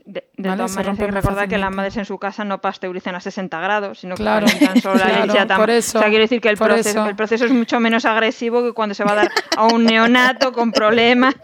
De, 0.06 0.22
todas 0.36 0.76
maneras, 0.76 1.00
hay 1.00 1.06
que 1.06 1.12
recordar 1.12 1.48
que 1.48 1.58
las 1.58 1.74
madres 1.74 1.96
en 1.96 2.04
su 2.04 2.18
casa 2.18 2.44
no 2.44 2.60
pasteurizan 2.60 3.16
a 3.16 3.22
60 3.22 3.60
grados, 3.60 4.00
sino 4.00 4.16
que 4.16 4.24
claro, 4.24 4.46
solo 4.82 4.96
la 4.96 5.26
leche 5.26 5.46
por 5.56 5.70
eso, 5.70 6.00
O 6.00 6.02
sea, 6.02 6.10
quiere 6.10 6.26
decir 6.26 6.42
que 6.42 6.50
el 6.50 6.58
proceso, 6.58 7.06
el 7.06 7.16
proceso 7.16 7.46
es 7.46 7.52
mucho 7.52 7.80
menos 7.80 8.04
agresivo 8.04 8.64
que 8.64 8.74
cuando 8.74 8.94
se 8.94 9.06
va 9.06 9.14
a 9.14 9.16
dar 9.16 9.32
a 9.56 9.66
un 9.68 9.86
neonato 9.86 10.52
con 10.52 10.72
problemas. 10.74 11.36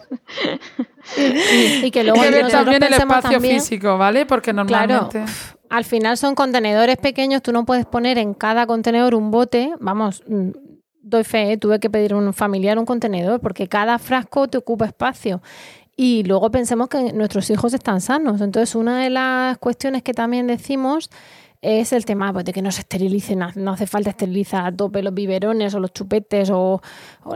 y, 1.18 1.90
que 1.90 2.04
luego 2.04 2.22
que 2.22 2.44
también 2.52 2.84
el 2.84 2.94
espacio 2.94 3.40
físico, 3.40 3.98
¿vale? 3.98 4.26
Porque 4.26 4.52
normalmente... 4.52 5.24
al 5.70 5.86
final 5.86 6.18
son 6.18 6.36
contenedores 6.36 6.98
pequeños, 6.98 7.42
tú 7.42 7.54
no 7.54 7.66
puedes 7.66 7.86
poner 7.86 8.18
en 8.18 8.34
cada 8.34 8.68
contenedor 8.68 9.16
un 9.16 9.32
bote, 9.32 9.74
vamos, 9.80 10.22
mm, 10.28 10.50
doy 11.04 11.24
fe, 11.24 11.52
¿eh? 11.52 11.58
tuve 11.58 11.80
que 11.80 11.90
pedir 11.90 12.14
a 12.14 12.18
un 12.18 12.34
familiar 12.34 12.80
un 12.80 12.86
contenedor 12.86 13.40
porque 13.40 13.68
cada 13.68 14.00
frasco 14.00 14.48
te 14.48 14.58
ocupa 14.58 14.86
espacio 14.86 15.42
y 15.96 16.24
luego 16.24 16.50
pensemos 16.50 16.88
que 16.88 17.14
nuestros 17.14 17.50
hijos 17.52 17.74
están 17.74 18.02
sanos. 18.02 18.42
Entonces, 18.42 18.74
una 18.74 19.04
de 19.04 19.12
las 19.12 19.58
cuestiones 19.60 20.02
que 20.02 20.14
también 20.14 20.48
decimos 20.48 21.10
es 21.64 21.94
el 21.94 22.04
tema 22.04 22.34
pues, 22.34 22.44
de 22.44 22.52
que 22.52 22.62
no 22.62 22.72
se 22.74 22.82
esterilicen, 22.82 23.40
no 23.56 23.72
hace 23.72 23.88
falta 23.88 24.10
esterilizar 24.10 24.66
a 24.66 24.76
tope 24.76 25.02
los 25.02 25.14
biberones 25.14 25.74
o 25.74 25.80
los 25.80 25.94
chupetes 25.94 26.50
o, 26.52 26.82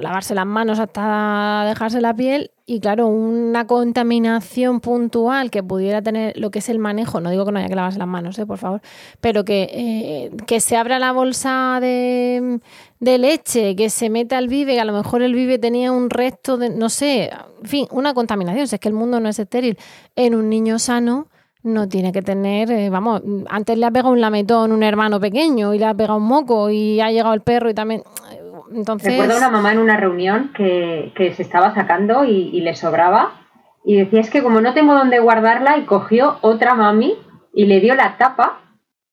lavarse 0.02 0.36
las 0.36 0.46
manos 0.46 0.80
hasta 0.80 1.64
dejarse 1.66 2.02
la 2.02 2.14
piel. 2.14 2.52
Y 2.66 2.82
claro, 2.82 3.08
una 3.08 3.66
contaminación 3.66 4.82
puntual 4.82 5.50
que 5.50 5.64
pudiera 5.64 6.02
tener 6.02 6.38
lo 6.38 6.52
que 6.52 6.60
es 6.60 6.68
el 6.68 6.78
manejo, 6.78 7.22
no 7.22 7.30
digo 7.30 7.46
que 7.46 7.54
no 7.54 7.60
haya 7.60 7.70
que 7.70 7.76
lavarse 7.76 7.98
las 7.98 8.10
manos, 8.10 8.38
eh, 8.38 8.46
por 8.46 8.58
favor, 8.58 8.82
pero 9.22 9.46
que, 9.46 9.70
eh, 9.72 10.32
que 10.46 10.60
se 10.60 10.76
abra 10.76 11.00
la 11.00 11.14
bolsa 11.14 11.80
de, 11.80 12.60
de 13.00 13.18
leche, 13.18 13.78
que 13.78 13.90
se 13.90 14.10
meta 14.10 14.38
al 14.38 14.50
vive, 14.50 14.74
que 14.74 14.82
a 14.82 14.86
lo 14.86 14.92
mejor 14.92 15.22
el 15.22 15.34
vive 15.34 15.58
tenía 15.58 15.94
un 15.94 16.10
resto 16.10 16.58
de, 16.58 16.70
no 16.70 16.90
sé, 16.90 17.32
en 17.62 17.70
fin, 17.70 17.88
una 17.92 18.14
contaminación, 18.14 18.68
si 18.68 18.76
es 18.76 18.82
que 18.82 18.90
el 18.90 18.94
mundo 18.94 19.22
no 19.22 19.30
es 19.30 19.40
estéril, 19.40 19.78
en 20.18 20.36
un 20.36 20.50
niño 20.50 20.78
sano 20.78 21.30
no 21.64 21.88
tiene 21.88 22.12
que 22.12 22.22
tener, 22.22 22.72
eh, 22.72 22.90
vamos, 22.90 23.22
antes 23.50 23.78
le 23.78 23.86
ha 23.86 23.92
pegado 23.92 24.12
un 24.12 24.22
lametón 24.22 24.72
un 24.72 24.84
hermano 24.84 25.20
pequeño 25.20 25.74
y 25.74 25.80
le 25.80 25.86
ha 25.86 25.94
pegado 25.94 26.18
un 26.18 26.28
moco 26.28 26.70
y 26.70 27.00
ha 27.02 27.12
llegado 27.12 27.34
el 27.34 27.42
perro 27.42 27.70
y 27.70 27.74
también... 27.74 28.04
Entonces... 28.74 29.14
Recuerdo 29.14 29.38
una 29.38 29.50
mamá 29.50 29.72
en 29.72 29.80
una 29.80 29.98
reunión 29.98 30.52
que, 30.56 31.12
se 31.36 31.42
estaba 31.42 31.74
sacando 31.74 32.26
y, 32.26 32.60
le 32.62 32.76
sobraba 32.76 33.32
y 33.86 33.96
decía 33.98 34.20
es 34.20 34.30
que 34.30 34.44
como 34.44 34.60
no 34.60 34.74
tengo 34.74 34.94
dónde 34.94 35.20
guardarla 35.20 35.78
y 35.78 35.86
cogió 35.86 36.38
otra 36.42 36.74
mami 36.74 37.16
y 37.54 37.66
le 37.66 37.80
dio 37.80 37.96
la 37.96 38.18
tapa 38.18 38.60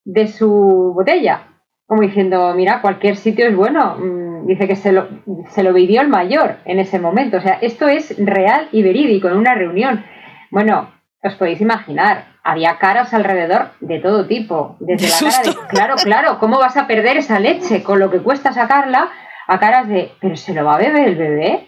de 0.04 0.26
su 0.26 0.92
botella, 0.94 1.48
como 1.86 2.02
diciendo, 2.02 2.52
mira, 2.54 2.80
cualquier 2.82 3.16
sitio 3.16 3.46
es 3.46 3.54
bueno. 3.54 3.96
Mm, 3.98 4.46
dice 4.46 4.66
que 4.66 4.76
se 4.76 4.92
lo, 4.92 5.06
se 5.50 5.62
lo 5.62 5.72
vivió 5.72 6.00
el 6.00 6.08
mayor 6.08 6.56
en 6.64 6.78
ese 6.78 6.98
momento. 6.98 7.38
O 7.38 7.40
sea, 7.40 7.54
esto 7.54 7.86
es 7.88 8.14
real 8.18 8.68
y 8.72 8.82
verídico 8.82 9.28
en 9.28 9.36
una 9.36 9.54
reunión. 9.54 10.04
Bueno, 10.50 10.90
os 11.22 11.34
podéis 11.36 11.60
imaginar, 11.60 12.33
había 12.44 12.78
caras 12.78 13.12
alrededor 13.14 13.70
de 13.80 13.98
todo 13.98 14.26
tipo. 14.26 14.76
Desde 14.78 15.08
la 15.08 15.32
cara 15.32 15.42
de, 15.42 15.68
claro, 15.68 15.94
claro, 15.96 16.38
¿cómo 16.38 16.58
vas 16.58 16.76
a 16.76 16.86
perder 16.86 17.16
esa 17.16 17.40
leche 17.40 17.82
con 17.82 17.98
lo 17.98 18.10
que 18.10 18.20
cuesta 18.20 18.52
sacarla? 18.52 19.08
A 19.48 19.58
caras 19.58 19.88
de, 19.88 20.12
¿pero 20.20 20.36
se 20.36 20.54
lo 20.54 20.64
va 20.64 20.74
a 20.74 20.78
beber 20.78 21.08
el 21.08 21.16
bebé? 21.16 21.66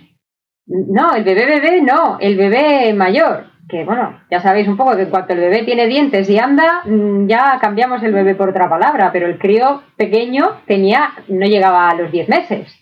No, 0.66 1.14
el 1.14 1.24
bebé 1.24 1.46
bebé 1.46 1.80
no, 1.80 2.18
el 2.20 2.36
bebé 2.36 2.92
mayor. 2.92 3.46
Que 3.68 3.84
bueno, 3.84 4.20
ya 4.30 4.40
sabéis 4.40 4.68
un 4.68 4.76
poco 4.76 4.96
que 4.96 5.08
cuando 5.08 5.34
el 5.34 5.40
bebé 5.40 5.64
tiene 5.64 5.86
dientes 5.86 6.30
y 6.30 6.38
anda, 6.38 6.82
mm, 6.84 7.26
ya 7.26 7.58
cambiamos 7.60 8.02
el 8.02 8.12
bebé 8.12 8.34
por 8.34 8.50
otra 8.50 8.68
palabra, 8.68 9.10
pero 9.12 9.26
el 9.26 9.38
crío 9.38 9.82
pequeño 9.96 10.60
tenía, 10.66 11.10
no 11.28 11.46
llegaba 11.46 11.88
a 11.88 11.94
los 11.94 12.12
10 12.12 12.28
meses. 12.28 12.80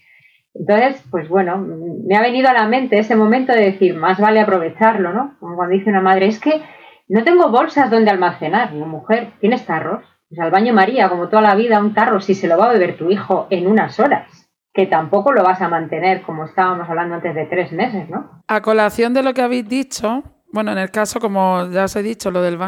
Entonces, 0.53 1.03
pues 1.11 1.28
bueno, 1.28 1.59
me 2.07 2.16
ha 2.16 2.20
venido 2.20 2.49
a 2.49 2.53
la 2.53 2.68
mente 2.68 2.99
ese 2.99 3.16
momento 3.16 3.53
de 3.53 3.72
decir, 3.72 3.95
más 3.95 4.20
vale 4.20 4.40
aprovecharlo, 4.40 5.12
¿no? 5.12 5.36
Como 5.40 5.57
cuando 5.57 5.74
dice 5.74 5.90
una 5.90 6.01
madre, 6.01 6.26
es 6.26 6.38
que 6.38 6.62
no 7.09 7.24
tengo 7.24 7.50
bolsas 7.50 7.90
donde 7.90 8.11
almacenar. 8.11 8.72
No, 8.72 8.86
mujer, 8.86 9.32
tienes 9.40 9.66
tarros. 9.66 10.05
Pues 10.28 10.40
al 10.40 10.50
baño 10.50 10.72
María, 10.72 11.09
como 11.09 11.28
toda 11.28 11.42
la 11.42 11.55
vida, 11.55 11.80
un 11.80 11.94
tarro, 11.94 12.20
si 12.20 12.34
se 12.34 12.48
lo 12.48 12.59
va 12.59 12.66
a 12.66 12.72
beber 12.72 12.96
tu 12.96 13.11
hijo 13.11 13.46
en 13.50 13.66
unas 13.66 14.00
horas, 14.00 14.50
que 14.72 14.86
tampoco 14.86 15.32
lo 15.32 15.42
vas 15.42 15.61
a 15.61 15.68
mantener 15.68 16.22
como 16.22 16.46
estábamos 16.46 16.88
hablando 16.88 17.14
antes 17.14 17.34
de 17.34 17.46
tres 17.46 17.72
meses, 17.72 18.09
¿no? 18.09 18.42
A 18.48 18.61
colación 18.62 19.14
de 19.14 19.22
lo 19.22 19.34
que 19.34 19.42
habéis 19.42 19.68
dicho, 19.68 20.24
bueno, 20.50 20.72
en 20.72 20.78
el 20.78 20.90
caso, 20.90 21.20
como 21.20 21.68
ya 21.70 21.84
os 21.84 21.96
he 21.96 22.02
dicho, 22.02 22.30
lo 22.30 22.40
del 22.40 22.59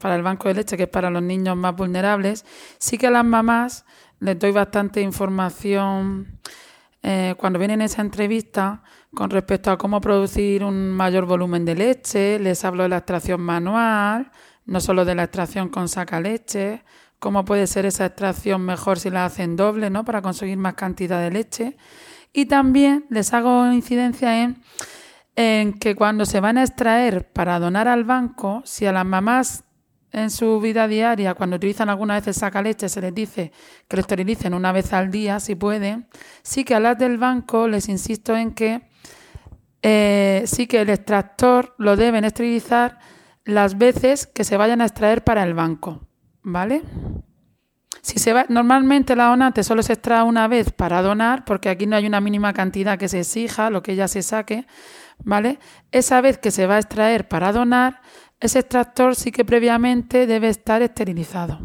para 0.00 0.16
el 0.16 0.22
banco 0.22 0.48
de 0.48 0.54
leche, 0.54 0.76
que 0.76 0.84
es 0.84 0.88
para 0.88 1.10
los 1.10 1.22
niños 1.22 1.56
más 1.56 1.76
vulnerables, 1.76 2.44
sí 2.78 2.98
que 2.98 3.08
a 3.08 3.10
las 3.10 3.24
mamás 3.24 3.84
les 4.20 4.38
doy 4.38 4.52
bastante 4.52 5.00
información 5.00 6.40
eh, 7.02 7.34
cuando 7.36 7.58
vienen 7.58 7.82
esa 7.82 8.00
entrevista 8.00 8.82
con 9.14 9.30
respecto 9.30 9.70
a 9.70 9.78
cómo 9.78 10.00
producir 10.00 10.64
un 10.64 10.90
mayor 10.90 11.26
volumen 11.26 11.64
de 11.64 11.74
leche, 11.74 12.38
les 12.38 12.64
hablo 12.64 12.84
de 12.84 12.88
la 12.88 12.98
extracción 12.98 13.40
manual, 13.40 14.30
no 14.64 14.80
solo 14.80 15.04
de 15.04 15.14
la 15.14 15.24
extracción 15.24 15.68
con 15.68 15.88
saca 15.88 16.20
leche, 16.20 16.82
cómo 17.18 17.44
puede 17.44 17.66
ser 17.66 17.84
esa 17.84 18.06
extracción 18.06 18.62
mejor 18.62 18.98
si 18.98 19.10
la 19.10 19.26
hacen 19.26 19.54
doble, 19.56 19.90
¿no? 19.90 20.04
Para 20.04 20.22
conseguir 20.22 20.56
más 20.56 20.74
cantidad 20.74 21.20
de 21.20 21.30
leche. 21.30 21.76
Y 22.32 22.46
también 22.46 23.04
les 23.10 23.34
hago 23.34 23.70
incidencia 23.70 24.56
en, 25.36 25.74
que 25.78 25.94
cuando 25.94 26.24
se 26.24 26.40
van 26.40 26.56
a 26.56 26.62
extraer 26.62 27.30
para 27.30 27.58
donar 27.58 27.88
al 27.88 28.04
banco, 28.04 28.62
si 28.64 28.86
a 28.86 28.92
las 28.92 29.04
mamás 29.04 29.64
en 30.10 30.30
su 30.30 30.60
vida 30.60 30.88
diaria, 30.88 31.34
cuando 31.34 31.56
utilizan 31.56 31.90
alguna 31.90 32.14
vez 32.14 32.26
el 32.28 32.34
sacaleche, 32.34 32.88
se 32.88 33.00
les 33.00 33.14
dice 33.14 33.52
que 33.88 33.96
lo 33.96 34.00
esterilicen 34.00 34.54
una 34.54 34.72
vez 34.72 34.92
al 34.92 35.10
día, 35.10 35.38
si 35.40 35.54
pueden. 35.54 36.08
Sí 36.42 36.64
que 36.64 36.74
a 36.74 36.80
las 36.80 36.98
del 36.98 37.18
banco 37.18 37.68
les 37.68 37.88
insisto 37.88 38.36
en 38.36 38.52
que 38.52 38.91
eh, 39.82 40.42
sí 40.46 40.66
que 40.66 40.80
el 40.80 40.90
extractor 40.90 41.74
lo 41.78 41.96
deben 41.96 42.24
esterilizar 42.24 42.98
las 43.44 43.76
veces 43.76 44.26
que 44.26 44.44
se 44.44 44.56
vayan 44.56 44.80
a 44.80 44.86
extraer 44.86 45.24
para 45.24 45.42
el 45.42 45.54
banco, 45.54 46.06
¿vale? 46.42 46.82
Si 48.00 48.18
se 48.18 48.32
va, 48.32 48.46
normalmente 48.48 49.14
la 49.14 49.28
donante 49.28 49.62
solo 49.62 49.82
se 49.82 49.92
extrae 49.94 50.22
una 50.22 50.48
vez 50.48 50.72
para 50.72 51.02
donar, 51.02 51.44
porque 51.44 51.68
aquí 51.68 51.86
no 51.86 51.96
hay 51.96 52.06
una 52.06 52.20
mínima 52.20 52.52
cantidad 52.52 52.98
que 52.98 53.08
se 53.08 53.20
exija, 53.20 53.70
lo 53.70 53.82
que 53.82 53.94
ya 53.94 54.08
se 54.08 54.22
saque, 54.22 54.66
¿vale? 55.18 55.58
Esa 55.92 56.20
vez 56.20 56.38
que 56.38 56.50
se 56.50 56.66
va 56.66 56.76
a 56.76 56.80
extraer 56.80 57.28
para 57.28 57.52
donar, 57.52 58.00
ese 58.40 58.58
extractor 58.60 59.14
sí 59.14 59.30
que 59.30 59.44
previamente 59.44 60.26
debe 60.26 60.48
estar 60.48 60.82
esterilizado. 60.82 61.60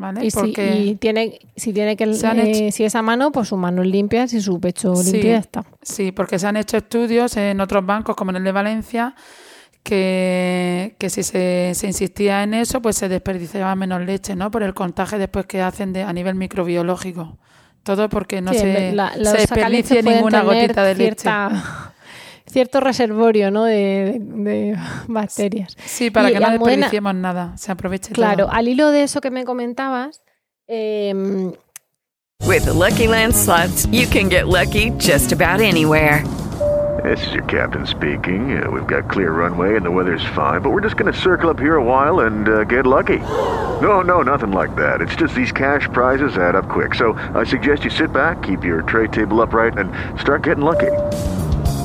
¿Vale? 0.00 0.24
Y, 0.24 0.30
Porque 0.30 0.72
si, 0.72 0.94
tiene, 0.94 1.38
si 1.56 1.74
tiene 1.74 1.94
que 1.94 2.04
eh, 2.04 2.72
si 2.72 2.84
es 2.84 2.94
a 2.94 3.02
mano, 3.02 3.30
pues 3.32 3.48
sus 3.48 3.58
manos 3.58 3.86
limpias 3.86 4.32
y 4.32 4.40
su 4.40 4.58
pecho 4.58 4.94
limpio 4.94 5.36
está. 5.36 5.62
Sí, 5.82 6.10
porque 6.10 6.38
se 6.38 6.46
han 6.46 6.56
hecho 6.56 6.78
estudios 6.78 7.36
en 7.36 7.60
otros 7.60 7.84
bancos, 7.84 8.16
como 8.16 8.30
en 8.30 8.38
el 8.38 8.44
de 8.44 8.52
Valencia, 8.52 9.14
que, 9.82 10.96
que 10.98 11.10
si 11.10 11.22
se, 11.22 11.72
se, 11.74 11.86
insistía 11.86 12.42
en 12.42 12.54
eso, 12.54 12.80
pues 12.80 12.96
se 12.96 13.10
desperdiciaba 13.10 13.74
menos 13.76 14.00
leche, 14.00 14.34
¿no? 14.34 14.50
Por 14.50 14.62
el 14.62 14.72
contagio 14.72 15.18
después 15.18 15.44
que 15.44 15.60
hacen 15.60 15.92
de, 15.92 16.02
a 16.02 16.14
nivel 16.14 16.34
microbiológico. 16.34 17.36
Todo 17.82 18.08
porque 18.08 18.40
no 18.40 18.54
se, 18.54 18.94
se 18.94 19.32
desperdicie 19.36 20.02
ninguna 20.02 20.40
gotita 20.42 20.82
de 20.82 20.94
leche 20.94 21.28
cierto 22.50 22.80
reservorio 22.80 23.50
¿no? 23.50 23.64
de, 23.64 24.76
bacterias. 25.08 25.76
Sí, 25.84 26.10
para 26.10 26.30
que 26.30 26.40
no 26.40 26.50
desperdiciemos 26.50 27.14
nada, 27.14 27.56
se 27.56 27.72
aproveche 27.72 28.12
Claro, 28.12 28.48
al 28.50 28.68
hilo 28.68 28.90
de 28.90 29.02
eso 29.02 29.20
que 29.20 29.30
me 29.30 29.44
comentabas. 29.44 30.22
Eh, 30.68 31.12
With 32.46 32.64
the 32.64 32.72
Lucky 32.72 33.06
Land 33.06 33.34
slots, 33.34 33.86
you 33.92 34.06
can 34.06 34.28
get 34.28 34.48
lucky 34.48 34.90
just 34.98 35.30
about 35.30 35.60
anywhere. 35.60 36.24
This 37.04 37.24
is 37.28 37.32
your 37.32 37.44
captain 37.44 37.86
speaking. 37.86 38.62
Uh, 38.62 38.70
we've 38.70 38.86
got 38.86 39.08
clear 39.08 39.30
runway 39.32 39.76
and 39.76 39.86
the 39.86 39.90
weather's 39.90 40.24
fine, 40.34 40.60
but 40.60 40.70
we're 40.70 40.80
just 40.80 40.96
going 40.96 41.12
to 41.12 41.18
circle 41.18 41.48
up 41.48 41.58
here 41.58 41.76
a 41.76 41.82
while 41.82 42.20
and 42.20 42.48
uh, 42.48 42.64
get 42.64 42.86
lucky. 42.86 43.18
No, 43.18 44.00
no, 44.00 44.22
nothing 44.22 44.50
like 44.50 44.74
that. 44.76 45.00
It's 45.00 45.14
just 45.16 45.34
these 45.34 45.52
cash 45.52 45.88
prizes 45.92 46.36
add 46.36 46.56
up 46.56 46.68
quick. 46.68 46.94
So 46.94 47.12
I 47.34 47.44
suggest 47.44 47.84
you 47.84 47.90
sit 47.90 48.12
back, 48.12 48.42
keep 48.42 48.64
your 48.64 48.82
tray 48.82 49.06
table 49.06 49.40
upright, 49.40 49.78
and 49.78 49.90
start 50.20 50.42
getting 50.42 50.64
lucky. 50.64 50.90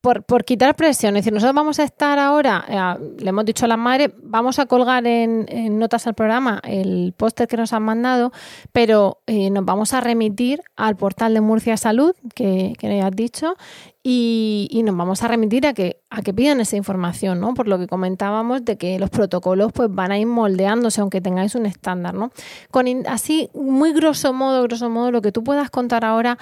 Por, 0.00 0.22
por 0.22 0.44
quitar 0.44 0.76
presión, 0.76 1.16
es 1.16 1.24
decir, 1.24 1.34
nosotros 1.34 1.54
vamos 1.54 1.78
a 1.78 1.84
estar 1.84 2.18
ahora, 2.18 2.64
eh, 2.68 3.14
le 3.18 3.28
hemos 3.28 3.44
dicho 3.44 3.66
a 3.66 3.68
las 3.68 3.76
madres, 3.76 4.10
vamos 4.22 4.58
a 4.58 4.64
colgar 4.64 5.06
en, 5.06 5.46
notas 5.78 6.06
al 6.06 6.14
programa 6.14 6.58
el 6.64 7.12
póster 7.14 7.46
que 7.46 7.58
nos 7.58 7.74
han 7.74 7.82
mandado, 7.82 8.32
pero 8.72 9.18
eh, 9.26 9.50
nos 9.50 9.66
vamos 9.66 9.92
a 9.92 10.00
remitir 10.00 10.62
al 10.74 10.96
portal 10.96 11.34
de 11.34 11.42
Murcia 11.42 11.76
Salud, 11.76 12.14
que, 12.34 12.72
que 12.78 13.02
has 13.02 13.10
dicho, 13.10 13.56
y, 14.02 14.80
nos 14.84 14.96
vamos 14.96 15.22
a 15.22 15.28
remitir 15.28 15.66
a 15.66 15.74
que, 15.74 16.00
a 16.08 16.22
que 16.22 16.32
pidan 16.32 16.60
esa 16.60 16.76
información, 16.76 17.38
¿no? 17.38 17.52
Por 17.52 17.68
lo 17.68 17.78
que 17.78 17.86
comentábamos 17.86 18.64
de 18.64 18.78
que 18.78 18.98
los 18.98 19.10
protocolos 19.10 19.72
pues, 19.72 19.90
van 19.92 20.10
a 20.10 20.18
ir 20.18 20.26
moldeándose, 20.26 21.02
aunque 21.02 21.20
tengáis 21.20 21.54
un 21.54 21.66
estándar, 21.66 22.14
¿no? 22.14 22.30
Con 22.70 22.86
así, 23.06 23.50
muy 23.52 23.92
grosso 23.92 24.32
modo, 24.32 24.62
grosso 24.62 24.88
modo, 24.88 25.10
lo 25.10 25.20
que 25.20 25.32
tú 25.32 25.44
puedas 25.44 25.68
contar 25.68 26.06
ahora 26.06 26.38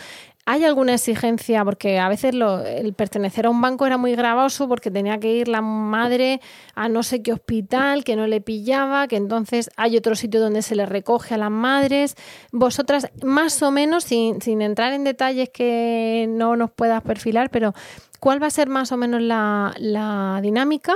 ¿Hay 0.51 0.65
alguna 0.65 0.95
exigencia? 0.95 1.63
Porque 1.63 1.99
a 1.99 2.09
veces 2.09 2.33
el 2.33 2.95
pertenecer 2.95 3.45
a 3.45 3.51
un 3.51 3.61
banco 3.61 3.87
era 3.87 3.99
muy 3.99 4.15
gravoso 4.15 4.67
porque 4.67 4.91
tenía 4.91 5.21
que 5.21 5.31
ir 5.31 5.47
la 5.47 5.61
madre 5.61 6.41
a 6.75 6.89
no 6.89 7.03
sé 7.03 7.23
qué 7.23 7.35
hospital, 7.35 8.03
que 8.03 8.17
no 8.17 8.27
le 8.27 8.41
pillaba, 8.41 9.09
que 9.09 9.17
entonces 9.17 9.69
hay 9.77 9.99
otro 9.99 10.15
sitio 10.15 10.41
donde 10.41 10.63
se 10.63 10.75
le 10.75 10.87
recoge 10.87 11.35
a 11.35 11.37
las 11.37 11.51
madres. 11.51 12.15
Vosotras, 12.51 13.11
más 13.23 13.63
o 13.63 13.71
menos, 13.71 14.05
sin, 14.05 14.41
sin 14.41 14.63
entrar 14.63 14.95
en 14.95 15.05
detalles 15.05 15.51
que 15.51 16.25
no 16.31 16.57
nos 16.57 16.71
puedas 16.71 17.03
perfilar, 17.03 17.51
pero 17.51 17.75
¿cuál 18.19 18.43
va 18.43 18.47
a 18.47 18.51
ser 18.51 18.71
más 18.71 18.91
o 18.91 18.97
menos 18.97 19.21
la, 19.21 19.75
la 19.77 20.41
dinámica? 20.41 20.95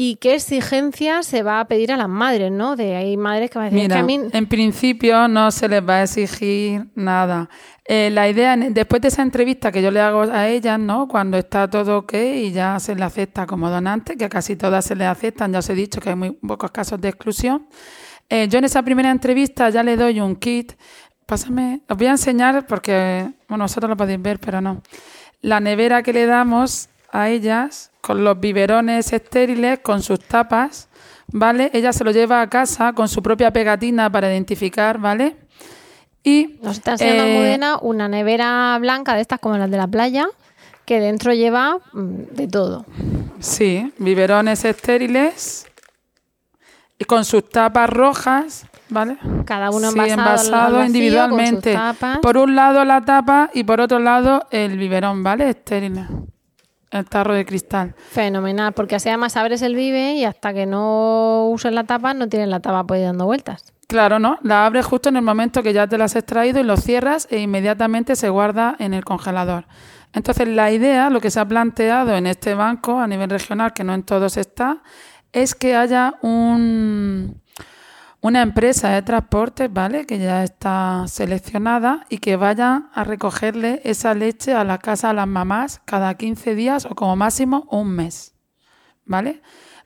y 0.00 0.14
qué 0.14 0.36
exigencias 0.36 1.26
se 1.26 1.42
va 1.42 1.58
a 1.58 1.66
pedir 1.66 1.90
a 1.90 1.96
las 1.96 2.08
madres, 2.08 2.52
¿no? 2.52 2.76
De 2.76 2.94
hay 2.94 3.16
madres 3.16 3.50
que 3.50 3.58
van 3.58 3.66
a 3.66 3.70
decir 3.70 4.04
Mira, 4.04 4.28
en 4.32 4.46
principio 4.46 5.26
no 5.26 5.50
se 5.50 5.68
les 5.68 5.82
va 5.82 5.96
a 5.96 6.02
exigir 6.04 6.86
nada. 6.94 7.50
Eh, 7.90 8.10
la 8.10 8.28
idea, 8.28 8.54
después 8.54 9.00
de 9.00 9.08
esa 9.08 9.22
entrevista 9.22 9.72
que 9.72 9.80
yo 9.80 9.90
le 9.90 9.98
hago 9.98 10.20
a 10.20 10.46
ellas, 10.46 10.78
¿no? 10.78 11.08
Cuando 11.08 11.38
está 11.38 11.70
todo 11.70 12.00
ok 12.00 12.12
y 12.34 12.52
ya 12.52 12.78
se 12.80 12.94
le 12.94 13.02
acepta 13.02 13.46
como 13.46 13.70
donante, 13.70 14.14
que 14.18 14.28
casi 14.28 14.56
todas 14.56 14.84
se 14.84 14.94
les 14.94 15.08
aceptan, 15.08 15.54
ya 15.54 15.60
os 15.60 15.70
he 15.70 15.74
dicho 15.74 15.98
que 15.98 16.10
hay 16.10 16.14
muy 16.14 16.32
pocos 16.32 16.70
casos 16.70 17.00
de 17.00 17.08
exclusión. 17.08 17.66
Eh, 18.28 18.46
yo 18.50 18.58
en 18.58 18.64
esa 18.64 18.82
primera 18.82 19.10
entrevista 19.10 19.70
ya 19.70 19.82
le 19.82 19.96
doy 19.96 20.20
un 20.20 20.36
kit. 20.36 20.74
Pásame, 21.24 21.80
os 21.88 21.96
voy 21.96 22.08
a 22.08 22.10
enseñar 22.10 22.66
porque, 22.66 23.32
bueno, 23.48 23.64
vosotros 23.64 23.88
lo 23.88 23.96
podéis 23.96 24.20
ver, 24.20 24.38
pero 24.38 24.60
no. 24.60 24.82
La 25.40 25.58
nevera 25.58 26.02
que 26.02 26.12
le 26.12 26.26
damos 26.26 26.90
a 27.10 27.30
ellas 27.30 27.90
con 28.02 28.22
los 28.22 28.38
biberones 28.38 29.14
estériles, 29.14 29.78
con 29.78 30.02
sus 30.02 30.20
tapas, 30.20 30.90
¿vale? 31.32 31.70
Ella 31.72 31.94
se 31.94 32.04
lo 32.04 32.10
lleva 32.10 32.42
a 32.42 32.50
casa 32.50 32.92
con 32.92 33.08
su 33.08 33.22
propia 33.22 33.50
pegatina 33.50 34.12
para 34.12 34.30
identificar, 34.30 34.98
¿vale? 34.98 35.47
Y 36.28 36.58
nos 36.60 36.76
está 36.76 36.92
enseñando 36.92 37.24
eh, 37.24 37.38
Mudena 37.38 37.78
una 37.80 38.06
nevera 38.06 38.76
blanca 38.78 39.14
de 39.14 39.22
estas 39.22 39.40
como 39.40 39.56
las 39.56 39.70
de 39.70 39.78
la 39.78 39.86
playa, 39.86 40.26
que 40.84 41.00
dentro 41.00 41.32
lleva 41.32 41.78
mm, 41.94 42.22
de 42.32 42.48
todo. 42.48 42.84
Sí, 43.40 43.90
biberones 43.96 44.62
estériles 44.66 45.66
y 46.98 47.04
con 47.06 47.24
sus 47.24 47.48
tapas 47.48 47.88
rojas, 47.88 48.66
¿vale? 48.90 49.16
Cada 49.46 49.70
uno 49.70 49.88
envasado, 49.88 50.84
individualmente. 50.84 51.74
Por 52.20 52.36
un 52.36 52.54
lado 52.54 52.84
la 52.84 53.00
tapa 53.00 53.48
y 53.54 53.64
por 53.64 53.80
otro 53.80 53.98
lado 53.98 54.46
el 54.50 54.76
biberón, 54.76 55.22
¿vale? 55.22 55.48
Estéril. 55.48 56.04
El 56.90 57.06
tarro 57.06 57.32
de 57.32 57.46
cristal. 57.46 57.94
Fenomenal, 58.10 58.74
porque 58.74 58.96
así 58.96 59.08
además 59.08 59.34
abres 59.38 59.62
el 59.62 59.74
vive 59.74 60.12
y 60.12 60.24
hasta 60.24 60.52
que 60.52 60.66
no 60.66 61.48
uses 61.48 61.72
la 61.72 61.84
tapa 61.84 62.12
no 62.12 62.28
tienes 62.28 62.48
la 62.48 62.60
tapa 62.60 62.84
pues 62.84 63.02
dando 63.02 63.24
vueltas. 63.24 63.72
Claro, 63.88 64.18
¿no? 64.18 64.38
La 64.42 64.66
abres 64.66 64.84
justo 64.84 65.08
en 65.08 65.16
el 65.16 65.22
momento 65.22 65.62
que 65.62 65.72
ya 65.72 65.86
te 65.86 65.96
la 65.96 66.04
has 66.04 66.14
extraído 66.14 66.60
y 66.60 66.62
lo 66.62 66.76
cierras 66.76 67.26
e 67.30 67.38
inmediatamente 67.38 68.16
se 68.16 68.28
guarda 68.28 68.76
en 68.78 68.92
el 68.92 69.02
congelador. 69.02 69.64
Entonces 70.12 70.46
la 70.46 70.70
idea, 70.70 71.08
lo 71.08 71.22
que 71.22 71.30
se 71.30 71.40
ha 71.40 71.48
planteado 71.48 72.14
en 72.14 72.26
este 72.26 72.52
banco 72.52 73.00
a 73.00 73.06
nivel 73.06 73.30
regional, 73.30 73.72
que 73.72 73.84
no 73.84 73.94
en 73.94 74.02
todos 74.02 74.36
está, 74.36 74.82
es 75.32 75.54
que 75.54 75.74
haya 75.74 76.16
un, 76.20 77.40
una 78.20 78.42
empresa 78.42 78.90
de 78.90 79.00
transporte, 79.00 79.68
¿vale? 79.68 80.04
Que 80.04 80.18
ya 80.18 80.44
está 80.44 81.04
seleccionada 81.08 82.04
y 82.10 82.18
que 82.18 82.36
vaya 82.36 82.90
a 82.92 83.04
recogerle 83.04 83.80
esa 83.84 84.12
leche 84.12 84.52
a 84.52 84.64
la 84.64 84.76
casa 84.76 85.08
a 85.08 85.14
las 85.14 85.26
mamás 85.26 85.80
cada 85.86 86.12
15 86.14 86.54
días 86.54 86.84
o 86.84 86.94
como 86.94 87.16
máximo 87.16 87.66
un 87.70 87.88
mes, 87.92 88.34
¿vale? 89.06 89.40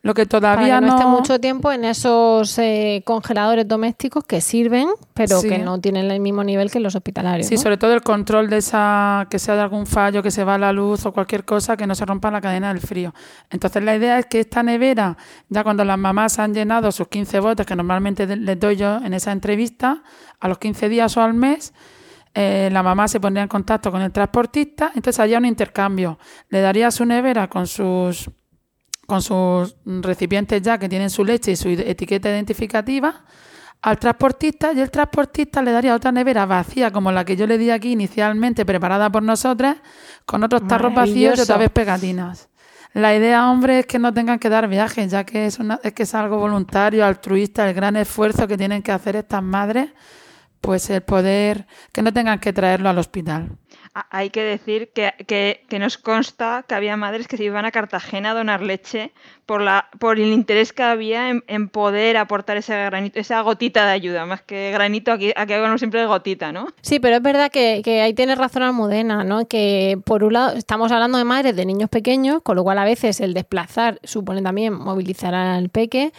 Lo 0.04 0.14
que 0.14 0.26
todavía 0.26 0.80
no, 0.80 0.88
esté 0.88 1.06
mucho 1.06 1.38
tiempo 1.38 1.70
en 1.70 1.84
esos 1.84 2.58
eh, 2.58 3.02
congeladores 3.04 3.68
domésticos 3.68 4.24
que 4.24 4.40
sirven, 4.40 4.88
pero 5.14 5.40
que 5.40 5.58
no 5.58 5.80
tienen 5.80 6.10
el 6.10 6.18
mismo 6.18 6.42
nivel 6.42 6.72
que 6.72 6.80
los 6.80 6.96
hospitalarios. 6.96 7.46
Sí, 7.46 7.56
sobre 7.56 7.76
todo 7.76 7.94
el 7.94 8.02
control 8.02 8.50
de 8.50 8.56
esa, 8.56 9.28
que 9.30 9.38
sea 9.38 9.54
de 9.54 9.60
algún 9.60 9.86
fallo, 9.86 10.20
que 10.20 10.32
se 10.32 10.42
va 10.42 10.58
la 10.58 10.72
luz 10.72 11.06
o 11.06 11.12
cualquier 11.12 11.44
cosa, 11.44 11.76
que 11.76 11.86
no 11.86 11.94
se 11.94 12.04
rompa 12.04 12.32
la 12.32 12.40
cadena 12.40 12.74
del 12.74 12.80
frío. 12.80 13.14
Entonces 13.48 13.84
la 13.84 13.94
idea 13.94 14.18
es 14.18 14.26
que 14.26 14.40
esta 14.40 14.64
nevera, 14.64 15.16
ya 15.48 15.62
cuando 15.62 15.84
las 15.84 15.98
mamás 15.98 16.40
han 16.40 16.52
llenado 16.52 16.90
sus 16.90 17.06
15 17.06 17.38
botes, 17.38 17.64
que 17.64 17.76
normalmente 17.76 18.26
les 18.26 18.58
doy 18.58 18.74
yo 18.74 18.96
en 18.96 19.14
esa 19.14 19.30
entrevista, 19.30 20.02
a 20.40 20.48
los 20.48 20.58
15 20.58 20.88
días 20.88 21.16
o 21.16 21.22
al 21.22 21.34
mes, 21.34 21.72
eh, 22.34 22.70
la 22.72 22.82
mamá 22.82 23.06
se 23.06 23.20
pondría 23.20 23.44
en 23.44 23.48
contacto 23.48 23.92
con 23.92 24.02
el 24.02 24.10
transportista, 24.10 24.90
entonces 24.96 25.20
había 25.20 25.38
un 25.38 25.44
intercambio. 25.44 26.18
Le 26.48 26.60
daría 26.60 26.90
su 26.90 27.04
nevera 27.04 27.46
con 27.46 27.68
sus 27.68 28.28
con 29.12 29.20
sus 29.20 29.76
recipientes 29.84 30.62
ya 30.62 30.78
que 30.78 30.88
tienen 30.88 31.10
su 31.10 31.22
leche 31.22 31.50
y 31.50 31.56
su 31.56 31.68
etiqueta 31.68 32.30
identificativa 32.30 33.26
al 33.82 33.98
transportista 33.98 34.72
y 34.72 34.80
el 34.80 34.90
transportista 34.90 35.60
le 35.60 35.70
daría 35.70 35.94
otra 35.94 36.12
nevera 36.12 36.46
vacía 36.46 36.90
como 36.90 37.12
la 37.12 37.22
que 37.22 37.36
yo 37.36 37.46
le 37.46 37.58
di 37.58 37.68
aquí 37.68 37.92
inicialmente 37.92 38.64
preparada 38.64 39.12
por 39.12 39.22
nosotras 39.22 39.76
con 40.24 40.42
otros 40.44 40.66
tarros 40.66 40.94
vacíos 40.94 41.36
y 41.36 41.42
otra 41.42 41.58
vez 41.58 41.68
pegatinas. 41.68 42.48
La 42.94 43.14
idea, 43.14 43.50
hombre, 43.50 43.80
es 43.80 43.86
que 43.86 43.98
no 43.98 44.14
tengan 44.14 44.38
que 44.38 44.48
dar 44.48 44.66
viajes, 44.66 45.10
ya 45.10 45.24
que 45.24 45.44
es, 45.44 45.58
una, 45.58 45.78
es 45.82 45.92
que 45.92 46.04
es 46.04 46.14
algo 46.14 46.38
voluntario, 46.38 47.04
altruista, 47.04 47.68
el 47.68 47.74
gran 47.74 47.96
esfuerzo 47.96 48.48
que 48.48 48.56
tienen 48.56 48.82
que 48.82 48.92
hacer 48.92 49.16
estas 49.16 49.42
madres, 49.42 49.90
pues 50.62 50.88
el 50.88 51.02
poder, 51.02 51.66
que 51.92 52.00
no 52.00 52.14
tengan 52.14 52.38
que 52.38 52.54
traerlo 52.54 52.88
al 52.88 52.96
hospital 52.96 53.58
hay 53.94 54.30
que 54.30 54.42
decir 54.42 54.90
que, 54.94 55.12
que, 55.68 55.78
nos 55.78 55.98
consta 55.98 56.64
que 56.66 56.74
había 56.74 56.96
madres 56.96 57.28
que 57.28 57.36
se 57.36 57.44
iban 57.44 57.64
a 57.64 57.70
Cartagena 57.70 58.30
a 58.30 58.34
donar 58.34 58.62
leche 58.62 59.12
por, 59.44 59.60
la, 59.60 59.88
por 59.98 60.18
el 60.18 60.32
interés 60.32 60.72
que 60.72 60.82
había 60.82 61.28
en, 61.28 61.68
poder 61.68 62.16
aportar 62.16 62.56
ese 62.56 62.74
granito, 62.74 63.20
esa 63.20 63.40
gotita 63.42 63.84
de 63.84 63.92
ayuda, 63.92 64.24
más 64.24 64.42
que 64.42 64.70
granito, 64.72 65.12
aquí, 65.12 65.32
aquí 65.36 65.52
hablamos 65.52 65.80
siempre 65.80 66.00
de 66.00 66.06
gotita, 66.06 66.52
¿no? 66.52 66.68
Sí, 66.80 67.00
pero 67.00 67.16
es 67.16 67.22
verdad 67.22 67.50
que, 67.50 67.82
que 67.84 68.00
ahí 68.00 68.14
tiene 68.14 68.34
razón 68.34 68.62
Almudena, 68.62 69.24
¿no? 69.24 69.46
Que 69.46 69.98
por 70.04 70.24
un 70.24 70.32
lado 70.32 70.56
estamos 70.56 70.90
hablando 70.90 71.18
de 71.18 71.24
madres 71.24 71.54
de 71.54 71.66
niños 71.66 71.90
pequeños, 71.90 72.40
con 72.42 72.56
lo 72.56 72.62
cual 72.62 72.78
a 72.78 72.84
veces 72.84 73.20
el 73.20 73.34
desplazar 73.34 74.00
supone 74.04 74.40
también 74.42 74.72
movilizar 74.72 75.34
al 75.34 75.68
peque. 75.68 76.12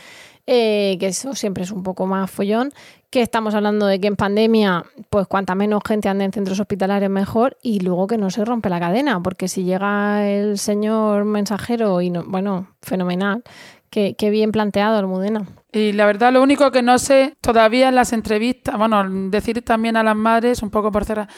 Eh, 0.46 0.98
que 1.00 1.08
eso 1.08 1.36
siempre 1.36 1.64
es 1.64 1.72
un 1.72 1.84
poco 1.84 2.06
más 2.06 2.30
follón, 2.30 2.74
que 3.10 3.22
estamos 3.22 3.56
hablando 3.56 3.86
de 3.86 4.02
que 4.02 4.08
en 4.08 4.18
pandemia, 4.18 4.84
pues 5.10 5.26
cuanta 5.28 5.56
menos 5.56 5.82
gente 5.88 6.10
ande 6.10 6.26
en 6.26 6.34
centros 6.34 6.60
hospitalarios 6.60 7.10
mejor 7.10 7.58
y 7.62 7.80
luego 7.80 8.08
que 8.08 8.18
no 8.18 8.30
se 8.30 8.44
rompe 8.44 8.70
la 8.70 8.80
cadena, 8.80 9.22
porque 9.24 9.48
si 9.48 9.64
llega 9.64 10.28
el 10.28 10.58
señor 10.58 11.24
mensajero 11.24 12.02
y 12.02 12.10
no, 12.10 12.24
bueno, 12.26 12.68
fenomenal, 12.82 13.44
qué, 13.90 14.30
bien 14.32 14.52
planteado 14.52 14.98
Almudena. 14.98 15.46
Y 15.72 15.94
la 15.94 16.06
verdad, 16.06 16.34
lo 16.34 16.42
único 16.42 16.72
que 16.72 16.82
no 16.82 17.00
sé 17.00 17.36
todavía 17.40 17.88
en 17.90 17.96
las 17.96 18.12
entrevistas, 18.12 18.78
bueno, 18.78 19.04
decir 19.30 19.62
también 19.62 19.96
a 19.96 20.04
las 20.04 20.16
madres, 20.16 20.62
un 20.62 20.72
poco 20.72 20.92
por 20.92 21.06
cerrar, 21.06 21.30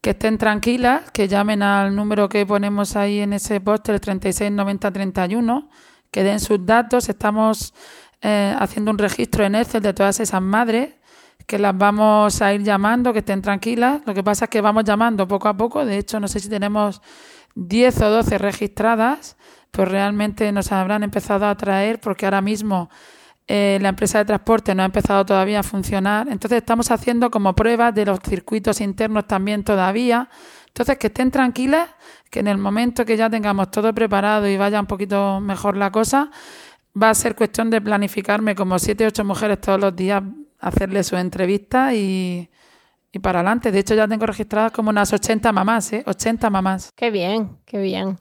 que 0.00 0.10
estén 0.10 0.38
tranquilas, 0.38 1.10
que 1.10 1.28
llamen 1.28 1.62
al 1.62 1.94
número 1.94 2.28
que 2.28 2.46
ponemos 2.46 2.96
ahí 2.96 3.20
en 3.20 3.32
ese 3.32 3.60
póster, 3.60 3.96
el 3.96 4.00
369031, 4.00 5.68
que 6.10 6.22
den 6.22 6.38
sus 6.38 6.64
datos, 6.64 7.08
estamos 7.08 7.74
eh, 8.26 8.56
haciendo 8.58 8.90
un 8.90 8.96
registro 8.96 9.44
en 9.44 9.54
Excel 9.54 9.82
de 9.82 9.92
todas 9.92 10.18
esas 10.18 10.40
madres 10.40 10.94
que 11.46 11.58
las 11.58 11.76
vamos 11.76 12.40
a 12.40 12.54
ir 12.54 12.62
llamando, 12.62 13.12
que 13.12 13.18
estén 13.18 13.42
tranquilas. 13.42 14.00
Lo 14.06 14.14
que 14.14 14.24
pasa 14.24 14.46
es 14.46 14.50
que 14.50 14.62
vamos 14.62 14.84
llamando 14.84 15.28
poco 15.28 15.46
a 15.46 15.54
poco. 15.54 15.84
De 15.84 15.98
hecho, 15.98 16.18
no 16.20 16.26
sé 16.26 16.40
si 16.40 16.48
tenemos 16.48 17.02
10 17.54 18.00
o 18.00 18.08
12 18.08 18.38
registradas, 18.38 19.36
pues 19.70 19.88
realmente 19.88 20.50
nos 20.52 20.72
habrán 20.72 21.02
empezado 21.02 21.44
a 21.44 21.54
traer 21.54 22.00
porque 22.00 22.24
ahora 22.24 22.40
mismo 22.40 22.88
eh, 23.46 23.78
la 23.82 23.90
empresa 23.90 24.16
de 24.16 24.24
transporte 24.24 24.74
no 24.74 24.82
ha 24.84 24.86
empezado 24.86 25.26
todavía 25.26 25.60
a 25.60 25.62
funcionar. 25.62 26.28
Entonces 26.30 26.56
estamos 26.56 26.90
haciendo 26.90 27.30
como 27.30 27.54
pruebas 27.54 27.94
de 27.94 28.06
los 28.06 28.20
circuitos 28.20 28.80
internos 28.80 29.26
también 29.26 29.64
todavía. 29.64 30.30
Entonces 30.68 30.96
que 30.96 31.08
estén 31.08 31.30
tranquilas, 31.30 31.90
que 32.30 32.40
en 32.40 32.48
el 32.48 32.56
momento 32.56 33.04
que 33.04 33.18
ya 33.18 33.28
tengamos 33.28 33.70
todo 33.70 33.94
preparado 33.94 34.48
y 34.48 34.56
vaya 34.56 34.80
un 34.80 34.86
poquito 34.86 35.40
mejor 35.40 35.76
la 35.76 35.92
cosa, 35.92 36.30
va 37.00 37.10
a 37.10 37.14
ser 37.14 37.34
cuestión 37.34 37.70
de 37.70 37.80
planificarme 37.80 38.54
como 38.54 38.78
siete 38.78 39.06
ocho 39.06 39.24
mujeres 39.24 39.60
todos 39.60 39.80
los 39.80 39.94
días, 39.94 40.22
hacerle 40.60 41.02
su 41.02 41.16
entrevista 41.16 41.94
y, 41.94 42.48
y 43.12 43.18
para 43.18 43.40
adelante. 43.40 43.72
De 43.72 43.80
hecho, 43.80 43.94
ya 43.94 44.08
tengo 44.08 44.26
registradas 44.26 44.72
como 44.72 44.90
unas 44.90 45.12
80 45.12 45.52
mamás, 45.52 45.92
¿eh? 45.92 46.02
80 46.06 46.50
mamás. 46.50 46.92
Qué 46.94 47.10
bien, 47.10 47.58
qué 47.64 47.78
bien. 47.78 48.18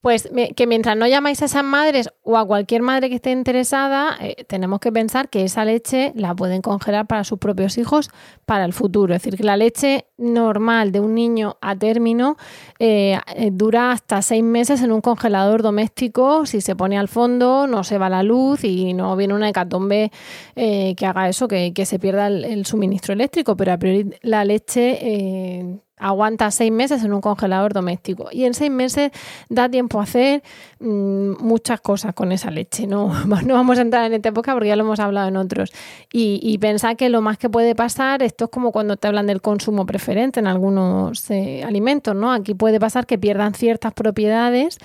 Pues 0.00 0.28
que 0.54 0.66
mientras 0.66 0.96
no 0.96 1.06
llamáis 1.06 1.40
a 1.40 1.46
esas 1.46 1.64
madres 1.64 2.10
o 2.24 2.38
a 2.38 2.46
cualquier 2.46 2.80
madre 2.80 3.10
que 3.10 3.16
esté 3.16 3.30
interesada, 3.30 4.16
eh, 4.20 4.44
tenemos 4.46 4.80
que 4.80 4.90
pensar 4.90 5.28
que 5.28 5.44
esa 5.44 5.64
leche 5.66 6.12
la 6.16 6.34
pueden 6.34 6.62
congelar 6.62 7.06
para 7.06 7.22
sus 7.22 7.38
propios 7.38 7.76
hijos 7.76 8.10
para 8.46 8.64
el 8.64 8.72
futuro. 8.72 9.14
Es 9.14 9.22
decir, 9.22 9.36
que 9.36 9.44
la 9.44 9.58
leche 9.58 10.06
normal 10.16 10.90
de 10.90 11.00
un 11.00 11.14
niño 11.14 11.58
a 11.60 11.76
término 11.76 12.36
eh, 12.78 13.18
eh, 13.36 13.50
dura 13.52 13.92
hasta 13.92 14.22
seis 14.22 14.42
meses 14.42 14.80
en 14.80 14.90
un 14.90 15.02
congelador 15.02 15.62
doméstico. 15.62 16.46
Si 16.46 16.62
se 16.62 16.74
pone 16.74 16.96
al 16.96 17.08
fondo, 17.08 17.66
no 17.66 17.84
se 17.84 17.98
va 17.98 18.08
la 18.08 18.22
luz 18.22 18.64
y 18.64 18.94
no 18.94 19.14
viene 19.16 19.34
una 19.34 19.50
hecatombe 19.50 20.10
que 20.54 21.06
haga 21.06 21.28
eso, 21.28 21.46
que, 21.46 21.72
se 21.84 21.98
pierda 21.98 22.28
el, 22.28 22.64
suministro 22.64 23.12
eléctrico. 23.12 23.54
Pero 23.54 23.72
a 23.72 23.76
priori 23.76 24.10
la 24.22 24.44
leche 24.46 25.82
aguanta 25.98 26.50
seis 26.50 26.72
meses 26.72 27.04
en 27.04 27.12
un 27.12 27.20
congelador 27.20 27.72
doméstico 27.72 28.28
y 28.32 28.44
en 28.44 28.54
seis 28.54 28.70
meses 28.70 29.10
da 29.48 29.68
tiempo 29.68 30.00
a 30.00 30.04
hacer 30.04 30.42
mm, 30.80 31.42
muchas 31.42 31.80
cosas 31.80 32.13
con 32.14 32.32
esa 32.32 32.50
leche. 32.50 32.86
No, 32.86 33.12
no 33.46 33.54
vamos 33.54 33.78
a 33.78 33.82
entrar 33.82 34.06
en 34.06 34.14
esta 34.14 34.30
época 34.30 34.52
porque 34.52 34.68
ya 34.68 34.76
lo 34.76 34.84
hemos 34.84 35.00
hablado 35.00 35.28
en 35.28 35.36
otros. 35.36 35.72
Y, 36.12 36.40
y 36.42 36.58
pensar 36.58 36.96
que 36.96 37.08
lo 37.08 37.20
más 37.20 37.38
que 37.38 37.50
puede 37.50 37.74
pasar, 37.74 38.22
esto 38.22 38.46
es 38.46 38.50
como 38.50 38.72
cuando 38.72 38.96
te 38.96 39.08
hablan 39.08 39.26
del 39.26 39.40
consumo 39.40 39.86
preferente 39.86 40.40
en 40.40 40.46
algunos 40.46 41.30
eh, 41.30 41.62
alimentos, 41.64 42.14
¿no? 42.14 42.32
Aquí 42.32 42.54
puede 42.54 42.80
pasar 42.80 43.06
que 43.06 43.18
pierdan 43.18 43.54
ciertas 43.54 43.92
propiedades 43.92 44.78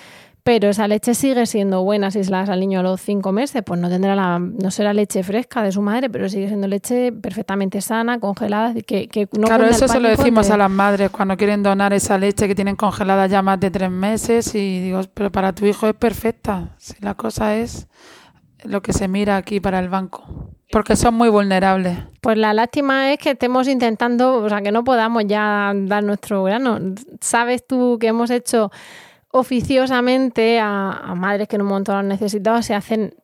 pero 0.50 0.70
esa 0.70 0.88
leche 0.88 1.14
sigue 1.14 1.46
siendo 1.46 1.84
buena 1.84 2.10
si 2.10 2.24
se 2.24 2.32
la 2.32 2.40
das 2.40 2.50
al 2.50 2.60
niño 2.60 2.80
a 2.80 2.82
los 2.82 3.00
cinco 3.00 3.32
meses, 3.32 3.62
pues 3.64 3.80
no 3.80 3.88
tendrá 3.88 4.16
la, 4.16 4.40
no 4.40 4.72
será 4.72 4.96
leche 4.96 5.22
fresca 5.22 5.62
de 5.62 5.72
su 5.72 5.80
madre, 5.80 6.10
pero 6.10 6.28
sigue 6.28 6.48
siendo 6.48 6.68
leche 6.68 7.12
perfectamente 7.12 7.82
sana, 7.82 8.20
congelada, 8.20 8.74
que, 8.74 9.08
que 9.08 9.30
no 9.38 9.46
Claro, 9.46 9.66
eso 9.66 9.88
se 9.88 10.00
lo 10.00 10.10
decimos 10.10 10.50
a 10.50 10.58
las 10.58 10.72
madres 10.72 11.12
cuando 11.12 11.38
quieren 11.38 11.62
donar 11.62 11.94
esa 11.94 12.18
leche 12.18 12.48
que 12.48 12.56
tienen 12.56 12.76
congelada 12.76 13.28
ya 13.28 13.44
más 13.44 13.60
de 13.60 13.70
tres 13.70 13.92
meses 13.92 14.56
y 14.56 14.80
digo, 14.80 15.02
pero 15.14 15.32
para 15.32 15.54
tu 15.54 15.68
hijo 15.68 15.86
es 15.86 15.94
perfecta, 15.94 16.70
si 16.80 16.96
la 17.00 17.14
cosa 17.14 17.56
es 17.56 17.88
lo 18.64 18.82
que 18.82 18.92
se 18.92 19.08
mira 19.08 19.38
aquí 19.38 19.60
para 19.60 19.78
el 19.78 19.88
banco, 19.88 20.50
porque 20.72 20.96
son 20.96 21.14
muy 21.14 21.30
vulnerables. 21.30 21.96
Pues 22.22 22.40
la 22.40 22.56
lástima 22.56 23.14
es 23.14 23.20
que 23.20 23.30
estemos 23.30 23.68
intentando, 23.68 24.38
o 24.38 24.50
sea, 24.50 24.64
que 24.64 24.72
no 24.72 24.84
podamos 24.84 25.26
ya 25.28 25.74
dar 25.76 26.04
nuestro 26.04 26.44
grano. 26.44 26.80
Sabes 27.22 27.68
tú 27.68 28.00
que 28.00 28.08
hemos 28.08 28.32
hecho 28.32 28.72
oficiosamente 29.32 30.60
a, 30.60 31.14
madres 31.16 31.48
que 31.48 31.56
en 31.56 31.62
un 31.62 31.68
momento 31.68 31.92
lo 31.92 32.00
han 32.00 32.08
necesitado, 32.08 32.62
se 32.62 32.74
hacen 32.74 33.16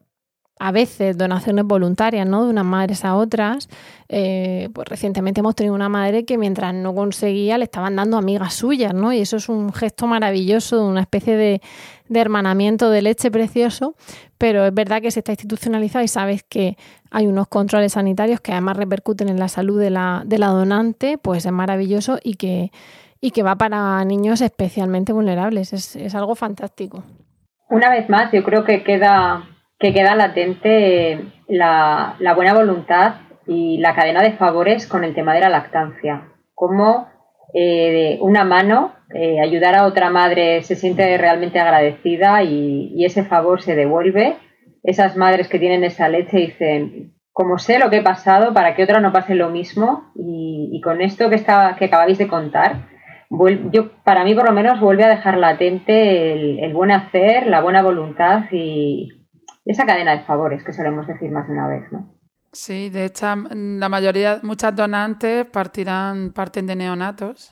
a 0.58 0.72
veces 0.72 1.18
donaciones 1.18 1.66
voluntarias, 1.66 2.26
¿no? 2.26 2.46
De 2.46 2.50
unas 2.50 2.64
madres 2.64 3.04
a 3.04 3.16
otras. 3.16 3.68
Eh, 4.08 4.70
pues 4.74 4.88
recientemente 4.88 5.42
hemos 5.42 5.54
tenido 5.54 5.76
una 5.76 5.90
madre 5.90 6.24
que 6.24 6.38
mientras 6.38 6.74
no 6.74 6.96
conseguía 6.96 7.58
le 7.58 7.66
estaban 7.66 7.98
dando 7.98 8.18
amigas 8.18 8.54
suyas, 8.54 8.94
¿no? 8.94 9.12
Y 9.12 9.20
eso 9.20 9.36
es 9.36 9.50
un 9.50 9.74
gesto 9.74 10.08
maravilloso, 10.08 10.86
una 10.86 11.02
especie 11.02 11.36
de, 11.36 11.62
de 12.08 12.20
hermanamiento 12.20 12.90
de 12.90 13.02
leche 13.02 13.32
precioso, 13.32 13.96
pero 14.38 14.66
es 14.66 14.74
verdad 14.74 15.02
que 15.02 15.12
se 15.12 15.20
está 15.20 15.34
institucionalizado 15.34 16.06
y 16.06 16.08
sabes 16.08 16.44
que 16.44 16.78
hay 17.12 17.28
unos 17.28 17.50
controles 17.50 17.94
sanitarios 17.94 18.40
que 18.40 18.54
además 18.54 18.78
repercuten 18.78 19.28
en 19.28 19.40
la 19.40 19.50
salud 19.50 19.80
de 19.80 19.90
la, 19.90 20.24
de 20.26 20.38
la 20.38 20.48
donante, 20.48 21.18
pues 21.18 21.46
es 21.46 21.52
maravilloso 21.52 22.18
y 22.24 22.36
que, 22.36 22.72
y 23.26 23.32
que 23.32 23.42
va 23.42 23.56
para 23.56 24.06
niños 24.06 24.42
especialmente 24.42 25.12
vulnerables. 25.12 25.74
Es, 25.74 25.96
es 25.96 26.14
algo 26.14 26.36
fantástico. 26.36 27.04
Una 27.70 27.90
vez 27.90 28.08
más, 28.08 28.32
yo 28.32 28.44
creo 28.44 28.64
que 28.64 28.84
queda 28.84 29.44
que 29.80 29.94
queda 29.94 30.16
latente 30.16 31.20
la, 31.48 32.16
buena 32.36 32.54
voluntad 32.54 33.16
y 33.48 33.78
la 33.80 33.96
cadena 33.96 34.22
de 34.22 34.34
favores 34.34 34.88
con 34.88 35.04
el 35.04 35.14
tema 35.14 35.34
de 35.34 35.42
la 35.42 35.50
lactancia. 35.50 36.30
Cómo 36.54 37.08
eh, 37.54 38.18
una 38.22 38.44
mano, 38.44 38.94
eh, 39.14 39.40
ayudar 39.42 39.76
a 39.76 39.86
otra 39.86 40.10
madre 40.10 40.62
se 40.64 40.76
siente 40.76 41.18
realmente 41.18 41.60
agradecida 41.60 42.44
y, 42.44 43.04
ese 43.06 43.24
favor 43.24 43.62
se 43.62 43.76
devuelve. 43.76 44.38
Esas 44.84 45.18
madres 45.18 45.48
que 45.48 45.60
tienen 45.60 45.84
esa 45.84 46.10
leche 46.10 46.38
dicen, 46.38 47.14
como 47.32 47.58
sé 47.58 47.80
lo 47.80 47.90
que 47.90 47.98
he 47.98 48.04
pasado, 48.04 48.54
para 48.54 48.76
que 48.76 48.84
otra 48.84 49.00
no 49.02 49.12
pase 49.12 49.36
lo 49.36 49.50
mismo. 49.50 50.12
Y, 50.16 50.80
con 50.84 51.02
esto 51.02 51.30
que, 51.30 51.36
estaba, 51.36 51.76
que 51.76 51.86
acabáis 51.86 52.18
de 52.18 52.28
contar, 52.28 52.95
yo, 53.30 53.92
para 54.04 54.24
mí 54.24 54.36
por 54.36 54.46
lo 54.46 54.54
menos 54.54 54.80
vuelve 54.80 55.04
a 55.04 55.10
dejar 55.10 55.38
latente 55.38 56.34
el, 56.34 56.60
el 56.60 56.74
buen 56.74 56.92
hacer, 56.92 57.48
la 57.48 57.62
buena 57.62 57.82
voluntad 57.82 58.46
y, 58.52 59.10
esa 59.66 59.86
cadena 59.86 60.16
de 60.16 60.24
favores 60.24 60.64
que 60.64 60.74
solemos 60.74 61.08
decir 61.08 61.32
más 61.32 61.48
de 61.48 61.54
una 61.54 61.68
vez, 61.68 61.92
¿no? 61.92 62.14
Sí, 62.52 62.90
de 62.90 63.06
hecho, 63.06 63.26
la 63.52 63.90
mayoría, 63.90 64.40
muchas 64.44 64.74
donantes 64.76 65.46
partirán, 65.46 66.32
parten 66.32 66.68
de 66.68 66.76
neonatos. 66.76 67.52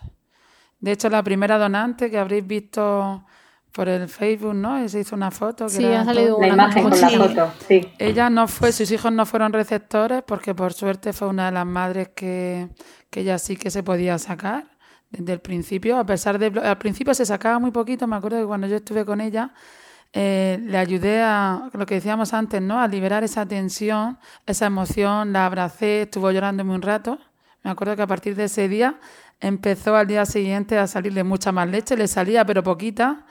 De 0.80 0.91
hecho, 0.93 1.09
la 1.09 1.24
primera 1.24 1.57
donante 1.57 2.09
que 2.09 2.17
habréis 2.17 2.47
visto 2.47 3.26
por 3.74 3.89
el 3.89 4.07
Facebook, 4.07 4.53
¿no? 4.53 4.88
Se 4.88 5.01
hizo 5.01 5.15
una 5.15 5.32
foto. 5.32 5.67
sí, 5.67 5.84
ha 5.86 6.05
salido 6.05 6.38
una 6.38 6.47
imagen 6.47 6.84
con 6.84 7.01
la 7.01 7.09
foto, 7.09 7.51
sí. 7.67 7.91
Ella 7.97 8.30
no 8.30 8.47
fue, 8.47 8.71
sus 8.71 8.91
hijos 8.91 9.11
no 9.11 9.26
fueron 9.26 9.51
receptores 9.51 10.21
porque 10.21 10.53
por 10.53 10.74
suerte 10.74 11.11
fue 11.11 11.28
una 11.28 11.47
de 11.47 11.51
las 11.51 11.65
madres 11.65 12.09
que, 12.09 12.69
que 13.09 13.21
ella 13.21 13.39
sí 13.39 13.57
que 13.57 13.71
se 13.71 13.84
podía 13.84 14.17
sacar 14.19 14.72
desde 15.14 15.34
el 15.34 15.39
principio, 15.39 15.97
a 15.97 16.05
pesar 16.05 16.39
de, 16.39 16.59
al 16.59 16.78
principio 16.78 17.14
se 17.14 17.26
sacaba 17.26 17.59
muy 17.59 17.72
poquito, 17.72 18.07
me 18.07 18.16
acuerdo 18.16 18.39
que 18.39 18.47
cuando 18.47 18.68
yo 18.68 18.78
estuve 18.78 19.05
con 19.05 19.22
ella, 19.22 19.53
eh, 20.11 20.59
le 20.61 20.78
ayudé 20.78 21.22
a, 21.22 21.70
lo 21.74 21.86
que 21.86 21.95
decíamos 21.95 22.34
antes, 22.34 22.61
¿no? 22.61 22.80
A 22.80 22.88
liberar 22.88 23.24
esa 23.24 23.45
tensión, 23.45 24.18
esa 24.45 24.66
emoción, 24.66 25.32
la 25.32 25.45
abracé, 25.45 26.03
estuvo 26.03 26.32
llorándome 26.32 26.74
un 26.74 26.82
rato. 26.82 27.20
Me 27.64 27.72
acuerdo 27.72 27.95
que 27.95 28.01
a 28.01 28.07
partir 28.07 28.36
de 28.36 28.45
ese 28.45 28.68
día 28.68 28.99
empezó 29.39 29.95
al 29.95 30.07
día 30.07 30.26
siguiente 30.26 30.78
a 30.78 30.88
salirle 30.88 31.24
mucha 31.24 31.51
más 31.51 31.68
leche, 31.70 31.95
le 31.95 32.07
salía 32.07 32.45
pero 32.45 32.64
poquita. 32.64 33.26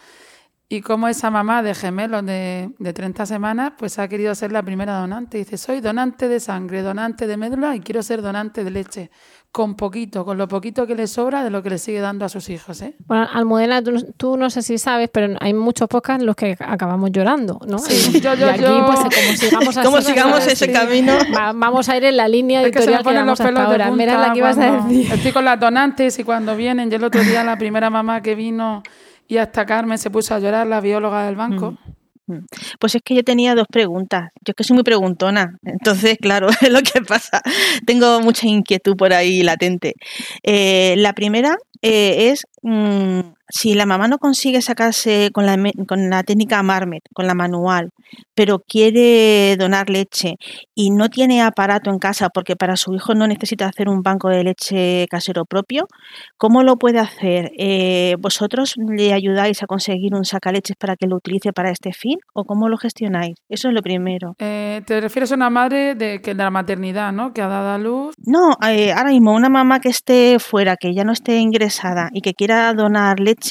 Y 0.68 0.80
como 0.80 1.06
esa 1.08 1.30
mamá 1.30 1.62
de 1.62 1.74
gemelos 1.74 2.24
de, 2.24 2.70
de 2.78 2.92
30 2.92 3.26
semanas, 3.26 3.72
pues 3.76 3.98
ha 3.98 4.08
querido 4.08 4.34
ser 4.34 4.52
la 4.52 4.62
primera 4.62 4.98
donante. 4.98 5.38
Dice, 5.38 5.58
soy 5.58 5.80
donante 5.80 6.28
de 6.28 6.40
sangre, 6.40 6.82
donante 6.82 7.26
de 7.26 7.36
médula 7.36 7.76
y 7.76 7.80
quiero 7.80 8.02
ser 8.02 8.22
donante 8.22 8.64
de 8.64 8.70
leche 8.70 9.10
con 9.52 9.74
poquito, 9.74 10.24
con 10.24 10.38
lo 10.38 10.48
poquito 10.48 10.86
que 10.86 10.94
le 10.94 11.06
sobra 11.06 11.44
de 11.44 11.50
lo 11.50 11.62
que 11.62 11.68
le 11.68 11.78
sigue 11.78 12.00
dando 12.00 12.24
a 12.24 12.30
sus 12.30 12.48
hijos. 12.48 12.80
¿eh? 12.80 12.94
Bueno, 13.06 13.28
Almudena, 13.30 13.82
tú, 14.16 14.38
no 14.38 14.48
sé 14.48 14.62
si 14.62 14.78
sabes, 14.78 15.10
pero 15.12 15.36
hay 15.40 15.52
muchos 15.52 15.88
podcasts 15.88 16.22
en 16.22 16.26
los 16.26 16.34
que 16.34 16.56
acabamos 16.58 17.12
llorando, 17.12 17.60
¿no? 17.66 17.78
Sí, 17.78 18.18
yo, 18.18 18.32
yo, 18.34 18.46
y 18.46 18.48
aquí, 18.48 18.62
pues, 18.62 18.98
como 18.98 19.10
sigamos, 19.36 19.76
así, 19.76 19.86
como 19.86 20.00
sigamos 20.00 20.46
ese 20.46 20.72
camino. 20.72 21.18
vamos 21.54 21.86
a 21.90 21.98
ir 21.98 22.04
en 22.04 22.16
la 22.16 22.28
línea 22.28 22.62
editorial 22.62 23.02
que, 23.04 23.10
se 23.10 23.24
los 23.24 23.38
pelos 23.38 23.60
ahora. 23.60 23.90
Mira 23.90 24.18
la 24.18 24.32
que 24.32 24.38
ibas 24.38 24.56
a 24.56 24.70
decir. 24.70 25.12
Estoy 25.12 25.32
con 25.32 25.44
las 25.44 25.60
donantes 25.60 26.18
y 26.18 26.24
cuando 26.24 26.56
vienen, 26.56 26.90
yo 26.90 26.96
el 26.96 27.04
otro 27.04 27.22
día 27.22 27.44
la 27.44 27.58
primera 27.58 27.90
mamá 27.90 28.22
que 28.22 28.34
vino 28.34 28.82
y 29.28 29.36
hasta 29.36 29.66
Carmen 29.66 29.98
se 29.98 30.08
puso 30.08 30.34
a 30.34 30.38
llorar, 30.38 30.66
la 30.66 30.80
bióloga 30.80 31.26
del 31.26 31.36
banco. 31.36 31.72
Mm. 31.72 32.01
Mm. 32.26 32.38
Pues 32.78 32.94
es 32.94 33.02
que 33.02 33.14
yo 33.14 33.24
tenía 33.24 33.54
dos 33.54 33.66
preguntas. 33.70 34.30
Yo 34.44 34.52
es 34.52 34.54
que 34.54 34.64
soy 34.64 34.74
muy 34.74 34.84
preguntona. 34.84 35.58
Entonces, 35.64 36.18
claro, 36.20 36.48
es 36.60 36.70
lo 36.70 36.80
que 36.82 37.00
pasa. 37.02 37.42
Tengo 37.86 38.20
mucha 38.20 38.46
inquietud 38.46 38.96
por 38.96 39.12
ahí 39.12 39.42
latente. 39.42 39.94
Eh, 40.42 40.94
la 40.98 41.12
primera 41.12 41.56
eh, 41.82 42.30
es 42.30 42.46
mm, 42.62 43.20
si 43.52 43.74
la 43.74 43.84
mamá 43.84 44.08
no 44.08 44.16
consigue 44.16 44.62
sacarse 44.62 45.28
con 45.30 45.44
la, 45.44 45.58
con 45.86 46.08
la 46.08 46.22
técnica 46.22 46.62
Marmet, 46.62 47.02
con 47.12 47.26
la 47.26 47.34
manual, 47.34 47.90
pero 48.34 48.60
quiere 48.66 49.56
donar 49.58 49.90
leche 49.90 50.36
y 50.74 50.90
no 50.90 51.10
tiene 51.10 51.42
aparato 51.42 51.90
en 51.90 51.98
casa 51.98 52.30
porque 52.30 52.56
para 52.56 52.76
su 52.76 52.94
hijo 52.94 53.14
no 53.14 53.26
necesita 53.26 53.66
hacer 53.66 53.90
un 53.90 54.00
banco 54.00 54.30
de 54.30 54.42
leche 54.42 55.06
casero 55.10 55.44
propio, 55.44 55.86
¿cómo 56.38 56.62
lo 56.62 56.76
puede 56.76 56.98
hacer? 56.98 57.50
Eh, 57.58 58.16
¿Vosotros 58.18 58.74
le 58.76 59.12
ayudáis 59.12 59.62
a 59.62 59.66
conseguir 59.66 60.14
un 60.14 60.24
sacaleches 60.24 60.76
para 60.78 60.96
que 60.96 61.06
lo 61.06 61.16
utilice 61.16 61.52
para 61.52 61.70
este 61.70 61.92
fin 61.92 62.18
o 62.32 62.44
cómo 62.44 62.70
lo 62.70 62.78
gestionáis? 62.78 63.34
Eso 63.50 63.68
es 63.68 63.74
lo 63.74 63.82
primero. 63.82 64.34
Eh, 64.38 64.80
¿Te 64.86 64.98
refieres 65.00 65.30
a 65.30 65.34
una 65.34 65.50
madre 65.50 65.94
de, 65.94 66.22
que, 66.22 66.34
de 66.34 66.42
la 66.42 66.50
maternidad, 66.50 67.12
¿no? 67.12 67.34
Que 67.34 67.42
ha 67.42 67.48
dado 67.48 67.68
a 67.68 67.78
luz. 67.78 68.14
No, 68.24 68.56
eh, 68.66 68.92
ahora 68.92 69.10
mismo 69.10 69.34
una 69.34 69.50
mamá 69.50 69.80
que 69.80 69.90
esté 69.90 70.38
fuera, 70.38 70.76
que 70.76 70.94
ya 70.94 71.04
no 71.04 71.12
esté 71.12 71.36
ingresada 71.36 72.08
y 72.14 72.22
que 72.22 72.32
quiera 72.32 72.72
donar 72.72 73.20
leche, 73.20 73.41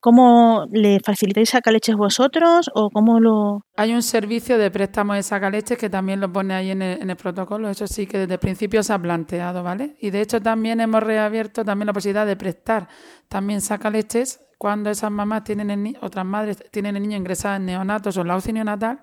¿cómo 0.00 0.66
le 0.72 1.00
facilitáis 1.00 1.50
sacaleches 1.50 1.96
vosotros 1.96 2.70
o 2.74 2.90
cómo 2.90 3.20
lo 3.20 3.64
hay 3.76 3.92
un 3.92 4.02
servicio 4.02 4.56
de 4.56 4.70
préstamo 4.70 5.14
de 5.14 5.22
sacaleches 5.22 5.76
que 5.76 5.90
también 5.90 6.20
lo 6.20 6.32
pone 6.32 6.54
ahí 6.54 6.70
en 6.70 6.80
el, 6.82 7.16
protocolo, 7.16 7.68
eso 7.68 7.88
sí 7.88 8.06
que 8.06 8.18
desde 8.18 8.34
el 8.34 8.40
principio 8.40 8.82
se 8.84 8.92
ha 8.92 8.98
planteado, 8.98 9.64
¿vale? 9.64 9.96
Y 10.00 10.10
de 10.10 10.20
hecho 10.20 10.40
también 10.40 10.80
hemos 10.80 11.02
reabierto 11.02 11.64
también 11.64 11.86
la 11.86 11.92
posibilidad 11.92 12.26
de 12.26 12.36
prestar 12.36 12.88
también 13.28 13.60
sacaleches 13.60 14.40
cuando 14.58 14.90
esas 14.90 15.10
mamás 15.10 15.42
tienen 15.42 15.70
el 15.70 15.98
otras 16.00 16.24
madres 16.24 16.58
tienen 16.70 16.96
el 16.96 17.02
niño 17.02 17.16
ingresado 17.16 17.56
en 17.56 17.66
neonatos 17.66 18.16
o 18.16 18.20
en 18.20 18.28
la 18.28 18.36
UCI 18.36 18.52
neonatal, 18.52 19.00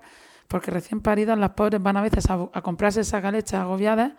porque 0.52 0.70
recién 0.70 1.00
paridas 1.00 1.38
las 1.38 1.52
pobres 1.52 1.82
van 1.82 1.96
a 1.96 2.02
veces 2.02 2.26
a, 2.28 2.60
comprarse 2.60 3.02
sacaleches 3.04 3.54
agobiadas 3.54 4.12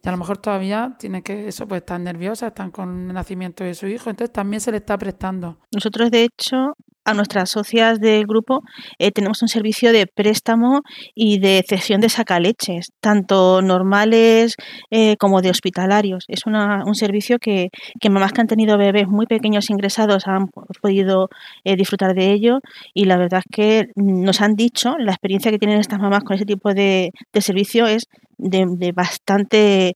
y 0.00 0.08
a 0.08 0.12
lo 0.12 0.18
mejor 0.18 0.38
todavía 0.38 0.94
tienen 1.00 1.20
que, 1.20 1.48
eso, 1.48 1.66
pues 1.66 1.80
están 1.80 2.04
nerviosas, 2.04 2.50
están 2.50 2.70
con 2.70 3.08
el 3.08 3.12
nacimiento 3.12 3.64
de 3.64 3.74
su 3.74 3.88
hijo, 3.88 4.08
entonces 4.08 4.32
también 4.32 4.60
se 4.60 4.70
le 4.70 4.76
está 4.76 4.96
prestando. 4.96 5.58
Nosotros, 5.74 6.12
de 6.12 6.22
hecho, 6.22 6.76
a 7.10 7.14
nuestras 7.14 7.50
socias 7.50 8.00
del 8.00 8.26
grupo 8.26 8.62
eh, 8.98 9.10
tenemos 9.10 9.42
un 9.42 9.48
servicio 9.48 9.92
de 9.92 10.06
préstamo 10.06 10.82
y 11.14 11.38
de 11.38 11.64
cesión 11.68 12.00
de 12.00 12.08
sacaleches, 12.08 12.92
tanto 13.00 13.62
normales 13.62 14.56
eh, 14.90 15.16
como 15.16 15.42
de 15.42 15.50
hospitalarios. 15.50 16.24
Es 16.28 16.46
un 16.46 16.94
servicio 16.94 17.38
que, 17.38 17.68
que, 18.00 18.10
mamás 18.10 18.32
que 18.32 18.40
han 18.40 18.46
tenido 18.46 18.78
bebés 18.78 19.08
muy 19.08 19.26
pequeños 19.26 19.70
ingresados 19.70 20.26
han 20.26 20.48
podido 20.80 21.28
eh, 21.64 21.76
disfrutar 21.76 22.14
de 22.14 22.32
ello 22.32 22.60
y 22.94 23.04
la 23.04 23.16
verdad 23.16 23.42
es 23.44 23.54
que 23.54 23.86
nos 23.96 24.40
han 24.40 24.54
dicho, 24.54 24.96
la 24.98 25.12
experiencia 25.12 25.50
que 25.50 25.58
tienen 25.58 25.80
estas 25.80 26.00
mamás 26.00 26.22
con 26.24 26.36
ese 26.36 26.46
tipo 26.46 26.72
de, 26.72 27.10
de 27.32 27.40
servicio 27.40 27.86
es 27.86 28.04
de 28.38 28.92
bastante 28.92 29.94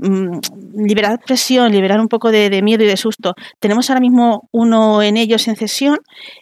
Mm, 0.00 0.38
liberar 0.76 1.18
presión, 1.18 1.72
liberar 1.72 1.98
un 1.98 2.06
poco 2.06 2.30
de, 2.30 2.62
miedo 2.62 2.84
y 2.84 2.86
de 2.86 2.96
susto. 2.96 3.34
Tenemos 3.58 3.90
ahora 3.90 4.00
mismo 4.00 4.48
uno 4.52 5.02
en 5.02 5.16
ellos 5.16 5.48
en 5.48 5.56
sesión 5.56 5.98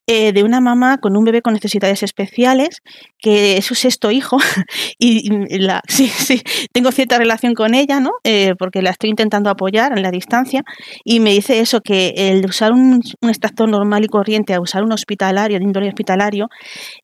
eh, 0.07 0.32
de 0.32 0.42
una 0.42 0.61
mamá 0.61 0.98
con 0.98 1.16
un 1.16 1.24
bebé 1.24 1.40
con 1.40 1.54
necesidades 1.54 2.02
especiales, 2.02 2.82
que 3.18 3.57
es 3.57 3.64
su 3.64 3.74
sexto 3.74 4.11
hijo, 4.11 4.36
y 4.98 5.30
sí, 5.88 6.07
sí, 6.09 6.42
tengo 6.72 6.92
cierta 6.92 7.16
relación 7.16 7.54
con 7.54 7.74
ella, 7.74 7.98
¿no? 7.98 8.11
Eh, 8.24 8.54
porque 8.59 8.82
la 8.82 8.90
estoy 8.90 9.09
intentando 9.09 9.48
apoyar 9.48 9.96
en 9.96 10.02
la 10.02 10.11
distancia, 10.11 10.62
y 11.02 11.20
me 11.20 11.30
dice 11.30 11.61
eso, 11.61 11.80
que 11.80 12.12
el 12.16 12.44
usar 12.44 12.72
un, 12.72 13.00
extractor 13.22 13.70
normal 13.70 14.04
y 14.04 14.09
corriente 14.09 14.52
a 14.52 14.61
usar 14.61 14.84
un 14.84 14.92
hospitalario, 14.92 15.59
de 15.59 15.64
índole 15.64 15.88
hospitalario, 15.88 16.48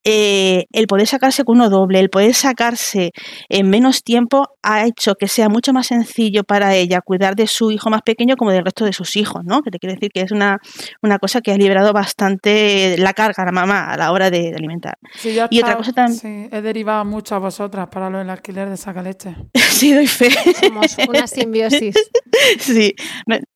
eh, 0.05 0.67
el 0.73 0.87
poder 0.87 1.07
sacarse 1.07 1.45
con 1.45 1.57
uno 1.57 1.71
doble, 1.71 1.99
el 1.99 2.11
poder 2.11 2.35
sacarse 2.35 3.13
en 3.49 3.71
menos 3.71 4.03
tiempo, 4.03 4.49
ha 4.63 4.87
hecho 4.87 5.15
que 5.15 5.29
sea 5.29 5.49
mucho 5.49 5.73
más 5.73 5.87
sencillo 5.87 6.42
para 6.45 6.75
ella 6.75 7.01
cuidar 7.01 7.37
de 7.37 7.47
su 7.47 7.71
hijo 7.71 7.91
más 7.91 8.03
pequeño 8.03 8.37
como 8.37 8.51
del 8.51 8.65
resto 8.65 8.85
de 8.85 8.93
sus 8.93 9.17
hijos, 9.17 9.45
¿no? 9.45 9.63
Que 9.63 9.71
te 9.71 9.79
quiere 9.79 9.95
decir 9.95 10.11
que 10.13 10.21
es 10.21 10.33
una, 10.33 10.61
una 11.03 11.19
cosa 11.19 11.41
que 11.41 11.53
ha 11.53 11.57
liberado 11.57 11.93
bastante 11.93 12.97
la 12.99 13.13
carga 13.13 13.43
a 13.43 13.47
la 13.47 13.53
mamá 13.53 13.91
a 13.91 13.97
la 13.97 14.13
hora 14.13 14.31
de, 14.31 14.55
alimentar. 14.55 14.99
y 15.23 15.61
otra 15.61 15.77
cosa 15.77 15.93
también... 15.93 16.19
Sí, 16.19 16.49
he 16.51 16.63
derivado 16.63 17.05
mucho 17.05 17.35
a 17.35 17.39
vosotras 17.39 17.89
para 17.89 18.11
lo 18.11 18.19
del 18.19 18.31
alquiler 18.31 18.69
de 18.69 18.77
saca 18.77 19.03
leche. 19.03 19.35
sí, 19.55 19.93
doy 19.93 20.07
fe. 20.07 20.31
Somos 20.61 20.97
una 21.09 21.27
simbiosis. 21.27 21.95
sí. 22.59 22.95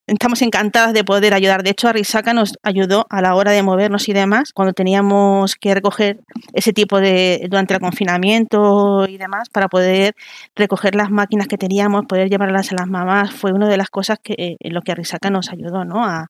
Estamos 0.07 0.41
encantadas 0.43 0.93
de 0.93 1.05
poder 1.05 1.35
ayudar. 1.35 1.63
De 1.63 1.71
hecho, 1.71 1.89
Arisaka 1.89 2.33
nos 2.33 2.55
ayudó 2.63 3.07
a 3.11 3.21
la 3.21 3.35
hora 3.35 3.51
de 3.51 3.63
movernos 3.63 4.09
y 4.09 4.13
demás, 4.13 4.53
cuando 4.53 4.73
teníamos 4.73 5.57
que 5.57 5.75
recoger 5.75 6.21
ese 6.53 6.73
tipo 6.73 7.01
de, 7.01 7.47
durante 7.51 7.75
el 7.75 7.81
confinamiento 7.81 9.07
y 9.09 9.19
demás, 9.19 9.49
para 9.49 9.69
poder 9.69 10.15
recoger 10.55 10.95
las 10.95 11.11
máquinas 11.11 11.49
que 11.49 11.59
teníamos, 11.59 12.07
poder 12.07 12.29
llevarlas 12.29 12.73
a 12.73 12.77
las 12.77 12.87
mamás, 12.87 13.33
fue 13.33 13.53
una 13.53 13.69
de 13.69 13.77
las 13.77 13.91
cosas 13.91 14.19
que 14.23 14.57
en 14.61 14.75
lo 14.75 14.83
que 14.83 14.93
Arisaka 14.93 15.31
nos 15.31 15.51
ayudó, 15.51 15.85
¿no? 15.85 16.05
A, 16.05 16.27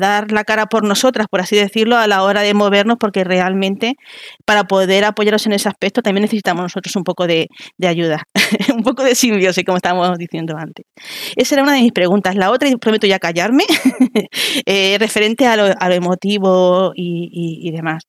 dar 0.00 0.32
la 0.32 0.44
cara 0.44 0.66
por 0.66 0.82
nosotras, 0.82 1.26
por 1.28 1.40
así 1.40 1.56
decirlo, 1.56 1.96
a 1.96 2.06
la 2.06 2.22
hora 2.22 2.40
de 2.40 2.54
movernos, 2.54 2.96
porque 2.98 3.22
realmente 3.22 3.96
para 4.46 4.64
poder 4.64 5.04
apoyarnos 5.04 5.46
en 5.46 5.52
ese 5.52 5.68
aspecto 5.68 6.00
también 6.00 6.22
necesitamos 6.22 6.62
nosotros 6.62 6.96
un 6.96 7.04
poco 7.04 7.26
de, 7.26 7.48
de 7.76 7.88
ayuda, 7.88 8.22
un 8.74 8.82
poco 8.82 9.02
de 9.04 9.14
simbiosis, 9.14 9.64
como 9.64 9.76
estábamos 9.76 10.16
diciendo 10.16 10.56
antes. 10.56 10.86
Esa 11.36 11.56
era 11.56 11.62
una 11.62 11.74
de 11.74 11.82
mis 11.82 11.92
preguntas. 11.92 12.34
La 12.34 12.50
otra 12.50 12.68
prometo 12.80 13.06
ya 13.06 13.18
callarme, 13.18 13.64
eh, 14.66 14.96
referente 14.98 15.46
a 15.46 15.56
lo, 15.56 15.94
emotivo 15.94 16.92
y, 16.94 17.70
demás. 17.70 18.04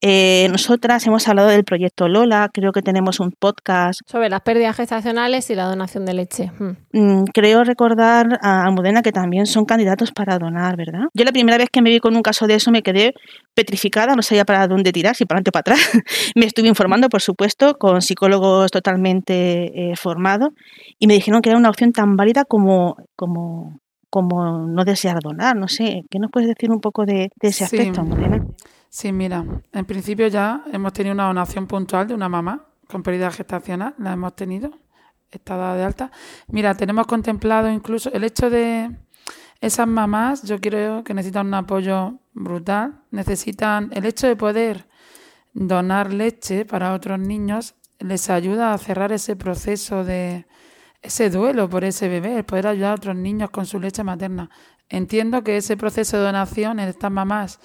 Eh, 0.00 0.48
nosotras 0.50 1.06
hemos 1.06 1.26
hablado 1.28 1.48
del 1.48 1.64
proyecto 1.64 2.08
Lola, 2.08 2.48
creo 2.52 2.72
que 2.72 2.82
tenemos 2.82 3.20
un 3.20 3.32
podcast. 3.32 4.00
Sobre 4.06 4.28
las 4.28 4.40
pérdidas 4.40 4.76
gestacionales 4.76 5.50
y 5.50 5.54
la 5.54 5.64
donación 5.64 6.06
de 6.06 6.14
leche. 6.14 6.50
Hmm. 6.58 6.76
Mm, 6.92 7.24
creo 7.32 7.64
recordar 7.64 8.38
a 8.42 8.64
Almudena 8.64 9.02
que 9.02 9.12
también 9.12 9.46
son 9.46 9.64
candidatos 9.64 10.12
para 10.12 10.38
donar, 10.38 10.76
¿verdad? 10.76 11.04
Yo 11.14 11.24
la 11.24 11.32
primera 11.32 11.58
vez 11.58 11.68
que 11.70 11.82
me 11.82 11.90
vi 11.90 12.00
con 12.00 12.16
un 12.16 12.22
caso 12.22 12.46
de 12.46 12.54
eso 12.54 12.70
me 12.70 12.82
quedé 12.82 13.14
petrificada, 13.54 14.14
no 14.14 14.22
sabía 14.22 14.44
para 14.44 14.66
dónde 14.66 14.92
tirar, 14.92 15.14
si 15.14 15.24
para 15.24 15.38
adelante 15.38 15.50
o 15.50 15.52
para 15.52 15.74
atrás. 15.74 15.80
me 16.36 16.46
estuve 16.46 16.68
informando, 16.68 17.08
por 17.08 17.20
supuesto, 17.20 17.74
con 17.78 18.00
psicólogos 18.02 18.70
totalmente 18.70 19.90
eh, 19.90 19.96
formados 19.96 20.50
y 20.98 21.06
me 21.06 21.14
dijeron 21.14 21.42
que 21.42 21.50
era 21.50 21.58
una 21.58 21.70
opción 21.70 21.92
tan 21.92 22.16
válida 22.16 22.44
como, 22.44 22.96
como 23.16 23.80
como 24.12 24.58
no 24.68 24.84
desear 24.84 25.20
donar, 25.22 25.56
no 25.56 25.68
sé, 25.68 26.04
¿qué 26.10 26.18
nos 26.18 26.30
puedes 26.30 26.46
decir 26.46 26.70
un 26.70 26.82
poco 26.82 27.06
de, 27.06 27.30
ese 27.40 27.64
aspecto, 27.64 28.04
Morena? 28.04 28.46
Sí, 28.90 29.10
mira, 29.10 29.42
en 29.72 29.86
principio 29.86 30.28
ya 30.28 30.64
hemos 30.70 30.92
tenido 30.92 31.14
una 31.14 31.28
donación 31.28 31.66
puntual 31.66 32.08
de 32.08 32.12
una 32.12 32.28
mamá 32.28 32.66
con 32.86 33.02
pérdida 33.02 33.30
gestacional, 33.30 33.94
la 33.96 34.12
hemos 34.12 34.36
tenido, 34.36 34.70
está 35.30 35.56
dada 35.56 35.76
de 35.76 35.84
alta. 35.84 36.10
Mira, 36.48 36.74
tenemos 36.74 37.06
contemplado 37.06 37.70
incluso 37.70 38.12
el 38.12 38.24
hecho 38.24 38.50
de 38.50 38.94
esas 39.62 39.88
mamás, 39.88 40.42
yo 40.42 40.60
creo 40.60 41.04
que 41.04 41.14
necesitan 41.14 41.46
un 41.46 41.54
apoyo 41.54 42.18
brutal, 42.34 43.00
necesitan 43.12 43.88
el 43.94 44.04
hecho 44.04 44.26
de 44.26 44.36
poder 44.36 44.88
donar 45.54 46.12
leche 46.12 46.66
para 46.66 46.92
otros 46.92 47.18
niños, 47.18 47.76
les 47.98 48.28
ayuda 48.28 48.74
a 48.74 48.78
cerrar 48.78 49.10
ese 49.10 49.36
proceso 49.36 50.04
de 50.04 50.44
ese 51.02 51.30
duelo 51.30 51.68
por 51.68 51.84
ese 51.84 52.08
bebé, 52.08 52.38
el 52.38 52.44
poder 52.44 52.68
ayudar 52.68 52.92
a 52.92 52.94
otros 52.94 53.16
niños 53.16 53.50
con 53.50 53.66
su 53.66 53.80
leche 53.80 54.04
materna. 54.04 54.50
Entiendo 54.88 55.42
que 55.42 55.56
ese 55.56 55.76
proceso 55.76 56.16
de 56.16 56.24
donación 56.24 56.78
en 56.78 56.88
estas 56.88 57.10
mamás 57.10 57.60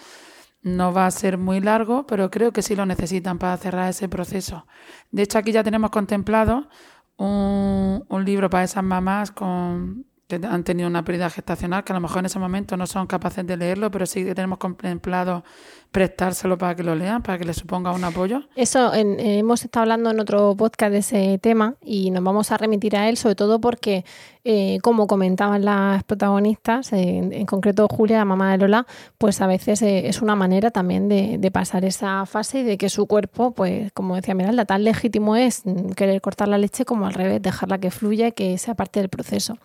no 0.64 0.92
va 0.92 1.06
a 1.06 1.12
ser 1.12 1.38
muy 1.38 1.62
largo, 1.62 2.08
pero 2.08 2.32
creo 2.32 2.52
que 2.52 2.62
sí 2.62 2.76
lo 2.76 2.86
necesitan 2.86 3.38
para 3.38 3.56
cerrar 3.58 3.90
ese 3.90 4.10
proceso. 4.10 4.66
De 5.12 5.22
hecho, 5.22 5.38
aquí 5.38 5.52
ya 5.52 5.64
tenemos 5.64 5.92
contemplado 5.92 6.68
un, 7.16 8.04
un 8.08 8.26
libro 8.26 8.50
para 8.50 8.64
esas 8.64 8.84
mamás 8.84 9.32
con 9.32 10.06
que 10.28 10.36
han 10.36 10.64
tenido 10.64 10.90
una 10.90 11.04
pérdida 11.06 11.30
gestacional, 11.30 11.84
que 11.84 11.94
a 11.94 11.96
lo 11.96 12.02
mejor 12.02 12.20
en 12.20 12.26
ese 12.26 12.38
momento 12.38 12.76
no 12.76 12.86
son 12.86 13.08
capaces 13.08 13.48
de 13.48 13.56
leerlo, 13.56 13.90
pero 13.90 14.06
sí 14.06 14.26
tenemos 14.26 14.58
contemplado 14.58 15.44
prestárselo 15.92 16.58
para 16.58 16.76
que 16.76 16.84
lo 16.84 16.96
lean, 16.96 17.24
para 17.24 17.38
que 17.38 17.46
les 17.46 17.56
suponga 17.56 17.94
un 17.94 18.04
apoyo. 18.04 18.42
Eso, 18.56 18.92
hemos 18.94 19.64
estado 19.64 19.84
hablando 19.84 20.12
en 20.12 20.20
otro 20.20 20.54
podcast 20.56 20.92
de 20.92 20.98
ese 20.98 21.40
tema 21.40 21.76
y 21.82 22.12
nos 22.12 22.24
vamos 22.24 22.52
a 22.52 22.58
remitir 22.58 22.98
a 22.98 23.08
él, 23.08 23.16
sobre 23.16 23.36
todo 23.36 23.62
porque, 23.62 24.04
eh, 24.44 24.80
como 24.84 25.08
comentaban 25.08 25.64
las 25.64 26.04
protagonistas, 26.04 26.92
en 26.92 27.46
concreto 27.46 27.88
Julia, 27.90 28.18
la 28.18 28.26
mamá 28.26 28.52
de 28.52 28.58
Lola, 28.58 28.86
pues 29.18 29.40
a 29.40 29.48
veces 29.48 29.82
eh, 29.82 30.10
es 30.10 30.22
una 30.22 30.36
manera 30.36 30.72
también 30.72 31.08
de, 31.08 31.38
de, 31.38 31.52
pasar 31.52 31.86
esa 31.86 32.26
fase 32.26 32.60
y 32.60 32.64
de 32.64 32.78
que 32.78 32.90
su 32.90 33.08
cuerpo, 33.08 33.52
pues 33.52 33.92
como 33.94 34.16
decía 34.16 34.36
Miralda, 34.36 34.66
tan 34.66 34.84
legítimo 34.84 35.38
es 35.38 35.64
querer 35.96 36.20
cortar 36.22 36.50
la 36.50 36.58
leche 36.58 36.84
como 36.84 37.08
al 37.08 37.14
revés, 37.14 37.42
dejarla 37.42 37.78
que 37.78 37.92
fluya 37.92 38.28
y 38.28 38.32
que 38.34 38.58
sea 38.58 38.76
parte 38.76 39.00
del 39.00 39.10
proceso. 39.10 39.58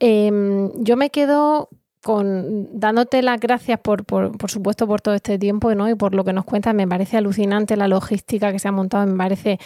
Em, 0.00 0.70
yo 0.82 0.96
me 0.96 1.10
quedo 1.10 1.68
con 2.02 2.78
dándote 2.78 3.22
las 3.22 3.40
gracias 3.40 3.80
por, 3.80 4.04
por, 4.04 4.36
por, 4.38 4.50
supuesto 4.50 4.86
por 4.86 5.00
todo 5.00 5.14
este 5.14 5.38
tiempo 5.38 5.74
¿no? 5.74 5.88
y 5.88 5.94
por 5.94 6.14
lo 6.14 6.24
que 6.24 6.32
nos 6.32 6.44
cuentas. 6.44 6.74
Me 6.74 6.86
parece 6.86 7.16
alucinante 7.16 7.76
la 7.76 7.88
logística 7.88 8.52
que 8.52 8.58
se 8.58 8.68
ha 8.68 8.72
montado, 8.72 9.06
me 9.06 9.16
parece 9.16 9.58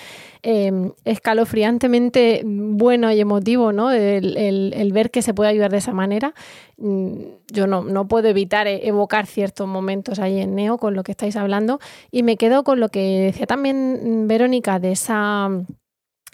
em, 0.42 0.92
escalofriantemente 1.04 2.42
bueno 2.44 3.12
y 3.12 3.20
emotivo 3.20 3.72
¿no? 3.72 3.92
El, 3.92 4.90
ver 4.92 5.10
que 5.10 5.22
se 5.22 5.34
puede 5.34 5.50
ayudar 5.50 5.70
de 5.70 5.78
esa 5.78 5.92
manera. 5.92 6.34
Mm, 6.78 7.12
yo 7.52 7.66
no, 7.66 7.84
no 7.84 8.08
puedo 8.08 8.28
evitar 8.28 8.66
e, 8.66 8.88
evocar 8.88 9.26
ciertos 9.26 9.68
momentos 9.68 10.18
ahí 10.18 10.40
en 10.40 10.54
Neo 10.54 10.78
con 10.78 10.94
lo 10.94 11.02
que 11.02 11.12
estáis 11.12 11.36
hablando 11.36 11.80
y 12.10 12.22
me 12.22 12.36
quedo 12.36 12.64
con 12.64 12.80
lo 12.80 12.88
que 12.88 13.20
decía 13.20 13.46
también 13.46 14.26
Verónica 14.26 14.78
de 14.78 14.92
esa 14.92 15.48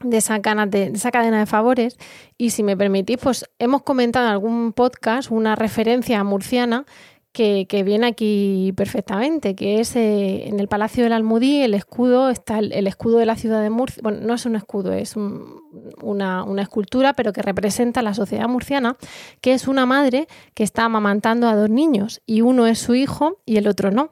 de 0.02 0.16
esa, 0.16 0.38
de, 0.38 0.92
esa 0.94 1.10
cadena 1.10 1.38
de 1.38 1.46
favores. 1.46 1.96
Y 2.36 2.50
si 2.50 2.62
me 2.62 2.76
permitís, 2.76 3.18
pues 3.18 3.44
hemos 3.58 3.82
comentado 3.82 4.26
en 4.26 4.32
algún 4.32 4.72
podcast 4.72 5.30
una 5.30 5.56
referencia 5.56 6.22
murciana 6.24 6.84
que, 7.32 7.66
que 7.68 7.82
viene 7.82 8.06
aquí 8.06 8.72
perfectamente, 8.76 9.54
que 9.54 9.80
es 9.80 9.94
eh, 9.96 10.48
en 10.48 10.58
el 10.60 10.66
Palacio 10.66 11.04
del 11.04 11.12
Almudí, 11.12 11.62
el 11.62 11.74
escudo, 11.74 12.30
está 12.30 12.58
el, 12.58 12.86
escudo 12.86 13.18
de 13.18 13.26
la 13.26 13.36
ciudad 13.36 13.62
de 13.62 13.70
Murcia, 13.70 14.00
bueno, 14.02 14.18
no 14.22 14.34
es 14.34 14.46
un 14.46 14.56
escudo, 14.56 14.92
es 14.92 15.14
una, 15.14 16.42
una, 16.42 16.62
escultura, 16.62 17.12
pero 17.12 17.32
que 17.32 17.42
representa 17.42 18.02
la 18.02 18.14
sociedad 18.14 18.48
murciana, 18.48 18.96
que 19.40 19.52
es 19.52 19.68
una 19.68 19.86
madre 19.86 20.26
que 20.54 20.64
está 20.64 20.84
amamantando 20.84 21.48
a 21.48 21.54
dos 21.54 21.70
niños 21.70 22.22
y 22.26 22.40
uno 22.40 22.66
es 22.66 22.78
su 22.78 22.94
hijo 22.94 23.38
y 23.44 23.58
el 23.58 23.68
otro 23.68 23.90
no 23.90 24.10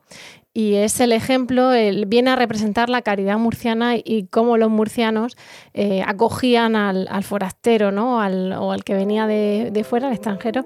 y 0.57 0.77
es 0.77 1.01
el 1.01 1.13
ejemplo, 1.13 1.75
él 1.75 2.07
viene 2.07 2.31
a 2.31 2.37
representar 2.37 2.89
la 2.89 3.03
caridad 3.03 3.37
murciana 3.37 3.97
y 4.03 4.27
cómo 4.31 4.57
los 4.57 4.71
murcianos 4.71 5.37
eh, 5.75 6.03
acogían 6.07 6.77
al, 6.77 7.07
forastero 7.25 7.93
¿no? 7.93 8.23
Al, 8.23 8.55
o 8.55 8.73
al 8.73 8.83
que 8.83 8.95
venía 8.95 9.27
de, 9.27 9.85
fuera, 9.87 10.07
al 10.07 10.15
extranjero, 10.15 10.65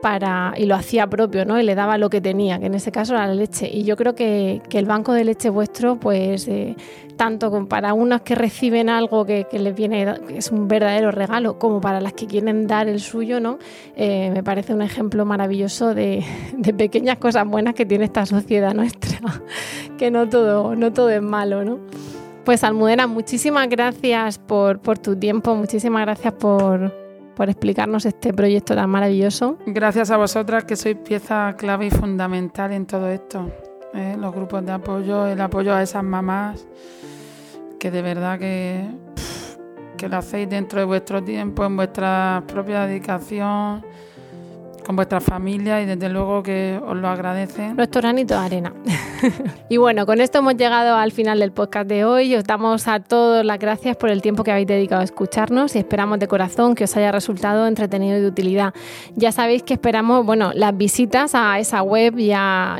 para, 0.00 0.54
y 0.56 0.64
lo 0.64 0.74
hacía 0.74 1.06
propio, 1.08 1.44
¿no? 1.44 1.60
Y 1.60 1.64
le 1.64 1.74
daba 1.74 1.98
lo 1.98 2.08
que 2.08 2.22
tenía, 2.22 2.58
que 2.58 2.64
en 2.64 2.76
ese 2.76 2.90
caso 2.90 3.12
era 3.12 3.26
la 3.26 3.34
leche. 3.34 3.68
Y 3.70 3.84
yo 3.84 3.94
creo 3.96 4.14
que, 4.14 4.62
que 4.70 4.78
el 4.78 4.86
banco 4.86 5.12
de 5.12 5.24
leche 5.24 5.50
vuestro, 5.50 6.00
pues, 6.00 6.48
eh, 6.48 6.74
tanto 7.16 7.66
para 7.68 7.94
unos 7.94 8.22
que 8.22 8.34
reciben 8.34 8.88
algo 8.88 9.24
que, 9.24 9.46
les 9.52 9.74
viene, 9.74 10.06
que 10.26 10.38
es 10.38 10.50
un 10.50 10.68
verdadero 10.68 11.10
regalo, 11.10 11.58
como 11.58 11.80
para 11.80 12.00
las 12.00 12.12
que 12.12 12.26
quieren 12.26 12.66
dar 12.66 12.88
el 12.88 13.00
suyo, 13.00 13.40
¿no? 13.40 13.58
Eh, 13.96 14.30
me 14.32 14.42
parece 14.42 14.74
un 14.74 14.82
ejemplo 14.82 15.24
maravilloso 15.24 15.94
de, 15.94 16.24
pequeñas 16.76 17.18
cosas 17.18 17.46
buenas 17.46 17.74
que 17.74 17.86
tiene 17.86 18.04
esta 18.04 18.26
sociedad 18.26 18.74
nuestra, 18.74 19.18
que 19.98 20.10
no 20.10 20.28
todo, 20.28 20.76
no 20.76 20.92
todo 20.92 21.10
es 21.10 21.22
malo, 21.22 21.64
¿no? 21.64 21.78
Pues 22.44 22.62
Almudena, 22.62 23.08
muchísimas 23.08 23.68
gracias 23.68 24.38
por, 24.38 24.78
por 24.78 24.98
tu 24.98 25.16
tiempo, 25.16 25.56
muchísimas 25.56 26.02
gracias 26.02 26.32
por, 26.34 26.94
por 27.34 27.50
explicarnos 27.50 28.06
este 28.06 28.32
proyecto 28.32 28.76
tan 28.76 28.88
maravilloso. 28.88 29.58
Gracias 29.66 30.12
a 30.12 30.16
vosotras 30.16 30.64
que 30.64 30.76
sois 30.76 30.96
pieza 30.96 31.54
clave 31.58 31.86
y 31.86 31.90
fundamental 31.90 32.72
en 32.72 32.86
todo 32.86 33.08
esto. 33.08 33.50
¿Eh? 33.96 34.16
Los 34.18 34.34
grupos 34.34 34.64
de 34.64 34.72
apoyo, 34.72 35.26
el 35.26 35.40
apoyo 35.40 35.74
a 35.74 35.82
esas 35.82 36.04
mamás 36.04 36.66
que 37.78 37.90
de 37.90 38.02
verdad 38.02 38.38
que, 38.38 38.84
que 39.96 40.08
lo 40.08 40.16
hacéis 40.16 40.48
dentro 40.48 40.80
de 40.80 40.86
vuestro 40.86 41.22
tiempo, 41.22 41.64
en 41.64 41.76
vuestra 41.76 42.42
propia 42.46 42.86
dedicación 42.86 43.84
con 44.86 44.94
vuestra 44.94 45.20
familia 45.20 45.82
y 45.82 45.86
desde 45.86 46.08
luego 46.08 46.44
que 46.44 46.80
os 46.86 46.96
lo 46.96 47.08
agradecen. 47.08 47.76
Nuestro 47.76 48.00
granito 48.00 48.34
de 48.34 48.40
arena. 48.40 48.72
y 49.68 49.78
bueno, 49.78 50.06
con 50.06 50.20
esto 50.20 50.38
hemos 50.38 50.56
llegado 50.56 50.94
al 50.94 51.10
final 51.10 51.40
del 51.40 51.50
podcast 51.50 51.88
de 51.88 52.04
hoy. 52.04 52.36
Os 52.36 52.44
damos 52.44 52.86
a 52.86 53.00
todos 53.00 53.44
las 53.44 53.58
gracias 53.58 53.96
por 53.96 54.10
el 54.10 54.22
tiempo 54.22 54.44
que 54.44 54.52
habéis 54.52 54.68
dedicado 54.68 55.00
a 55.00 55.04
escucharnos 55.04 55.74
y 55.74 55.80
esperamos 55.80 56.20
de 56.20 56.28
corazón 56.28 56.76
que 56.76 56.84
os 56.84 56.96
haya 56.96 57.10
resultado 57.10 57.66
entretenido 57.66 58.16
y 58.16 58.20
de 58.20 58.28
utilidad. 58.28 58.72
Ya 59.16 59.32
sabéis 59.32 59.64
que 59.64 59.74
esperamos, 59.74 60.24
bueno, 60.24 60.52
las 60.54 60.76
visitas 60.76 61.34
a 61.34 61.58
esa 61.58 61.82
web 61.82 62.16
y, 62.18 62.32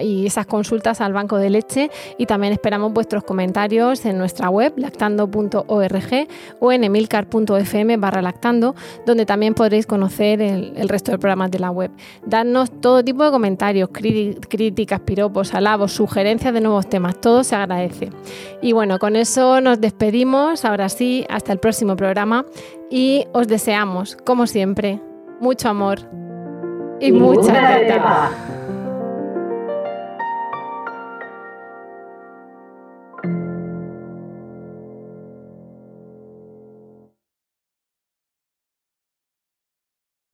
y 0.05 0.27
esas 0.27 0.47
consultas 0.47 1.01
al 1.01 1.13
banco 1.13 1.39
de 1.39 1.51
leche 1.51 1.91
y 2.19 2.27
también 2.27 2.53
esperamos 2.53 2.93
vuestros 2.93 3.25
comentarios 3.25 4.05
en 4.07 4.17
nuestra 4.17 4.49
web 4.49 4.75
lactando.org 4.77 6.29
o 6.61 6.73
en 6.73 6.85
emilcar.fm 6.85 7.97
barra 7.97 8.23
lactando, 8.23 8.77
donde 9.05 9.27
también 9.27 9.55
podréis 9.55 9.87
conocer 9.87 10.41
el 10.41 10.89
resto 10.89 11.11
de 11.11 11.19
programas 11.19 11.51
de 11.51 11.59
la 11.59 11.73
web. 11.73 11.91
Dadnos 12.25 12.71
todo 12.81 13.05
tipo 13.05 13.25
de 13.25 13.31
comentarios, 13.31 13.91
críticas, 13.93 15.01
piropos, 15.01 15.55
alabos, 15.55 15.93
sugerencias 15.93 16.53
de 16.53 16.61
nuevos 16.61 16.89
temas, 16.89 17.21
todo 17.21 17.45
se 17.45 17.57
agradece. 17.57 18.11
Y 18.63 18.73
bueno, 18.73 18.99
con 18.99 19.17
eso 19.17 19.61
nos 19.61 19.81
despedimos, 19.81 20.65
ahora 20.65 20.89
sí, 20.89 21.27
hasta 21.29 21.53
el 21.53 21.59
próximo 21.59 21.97
programa 21.97 22.47
y 22.91 23.27
os 23.33 23.49
deseamos, 23.49 24.17
como 24.25 24.47
siempre, 24.47 25.01
mucho 25.41 25.69
amor 25.69 26.01
y, 27.01 27.13
mucha 27.13 27.79
teta. 27.79 28.31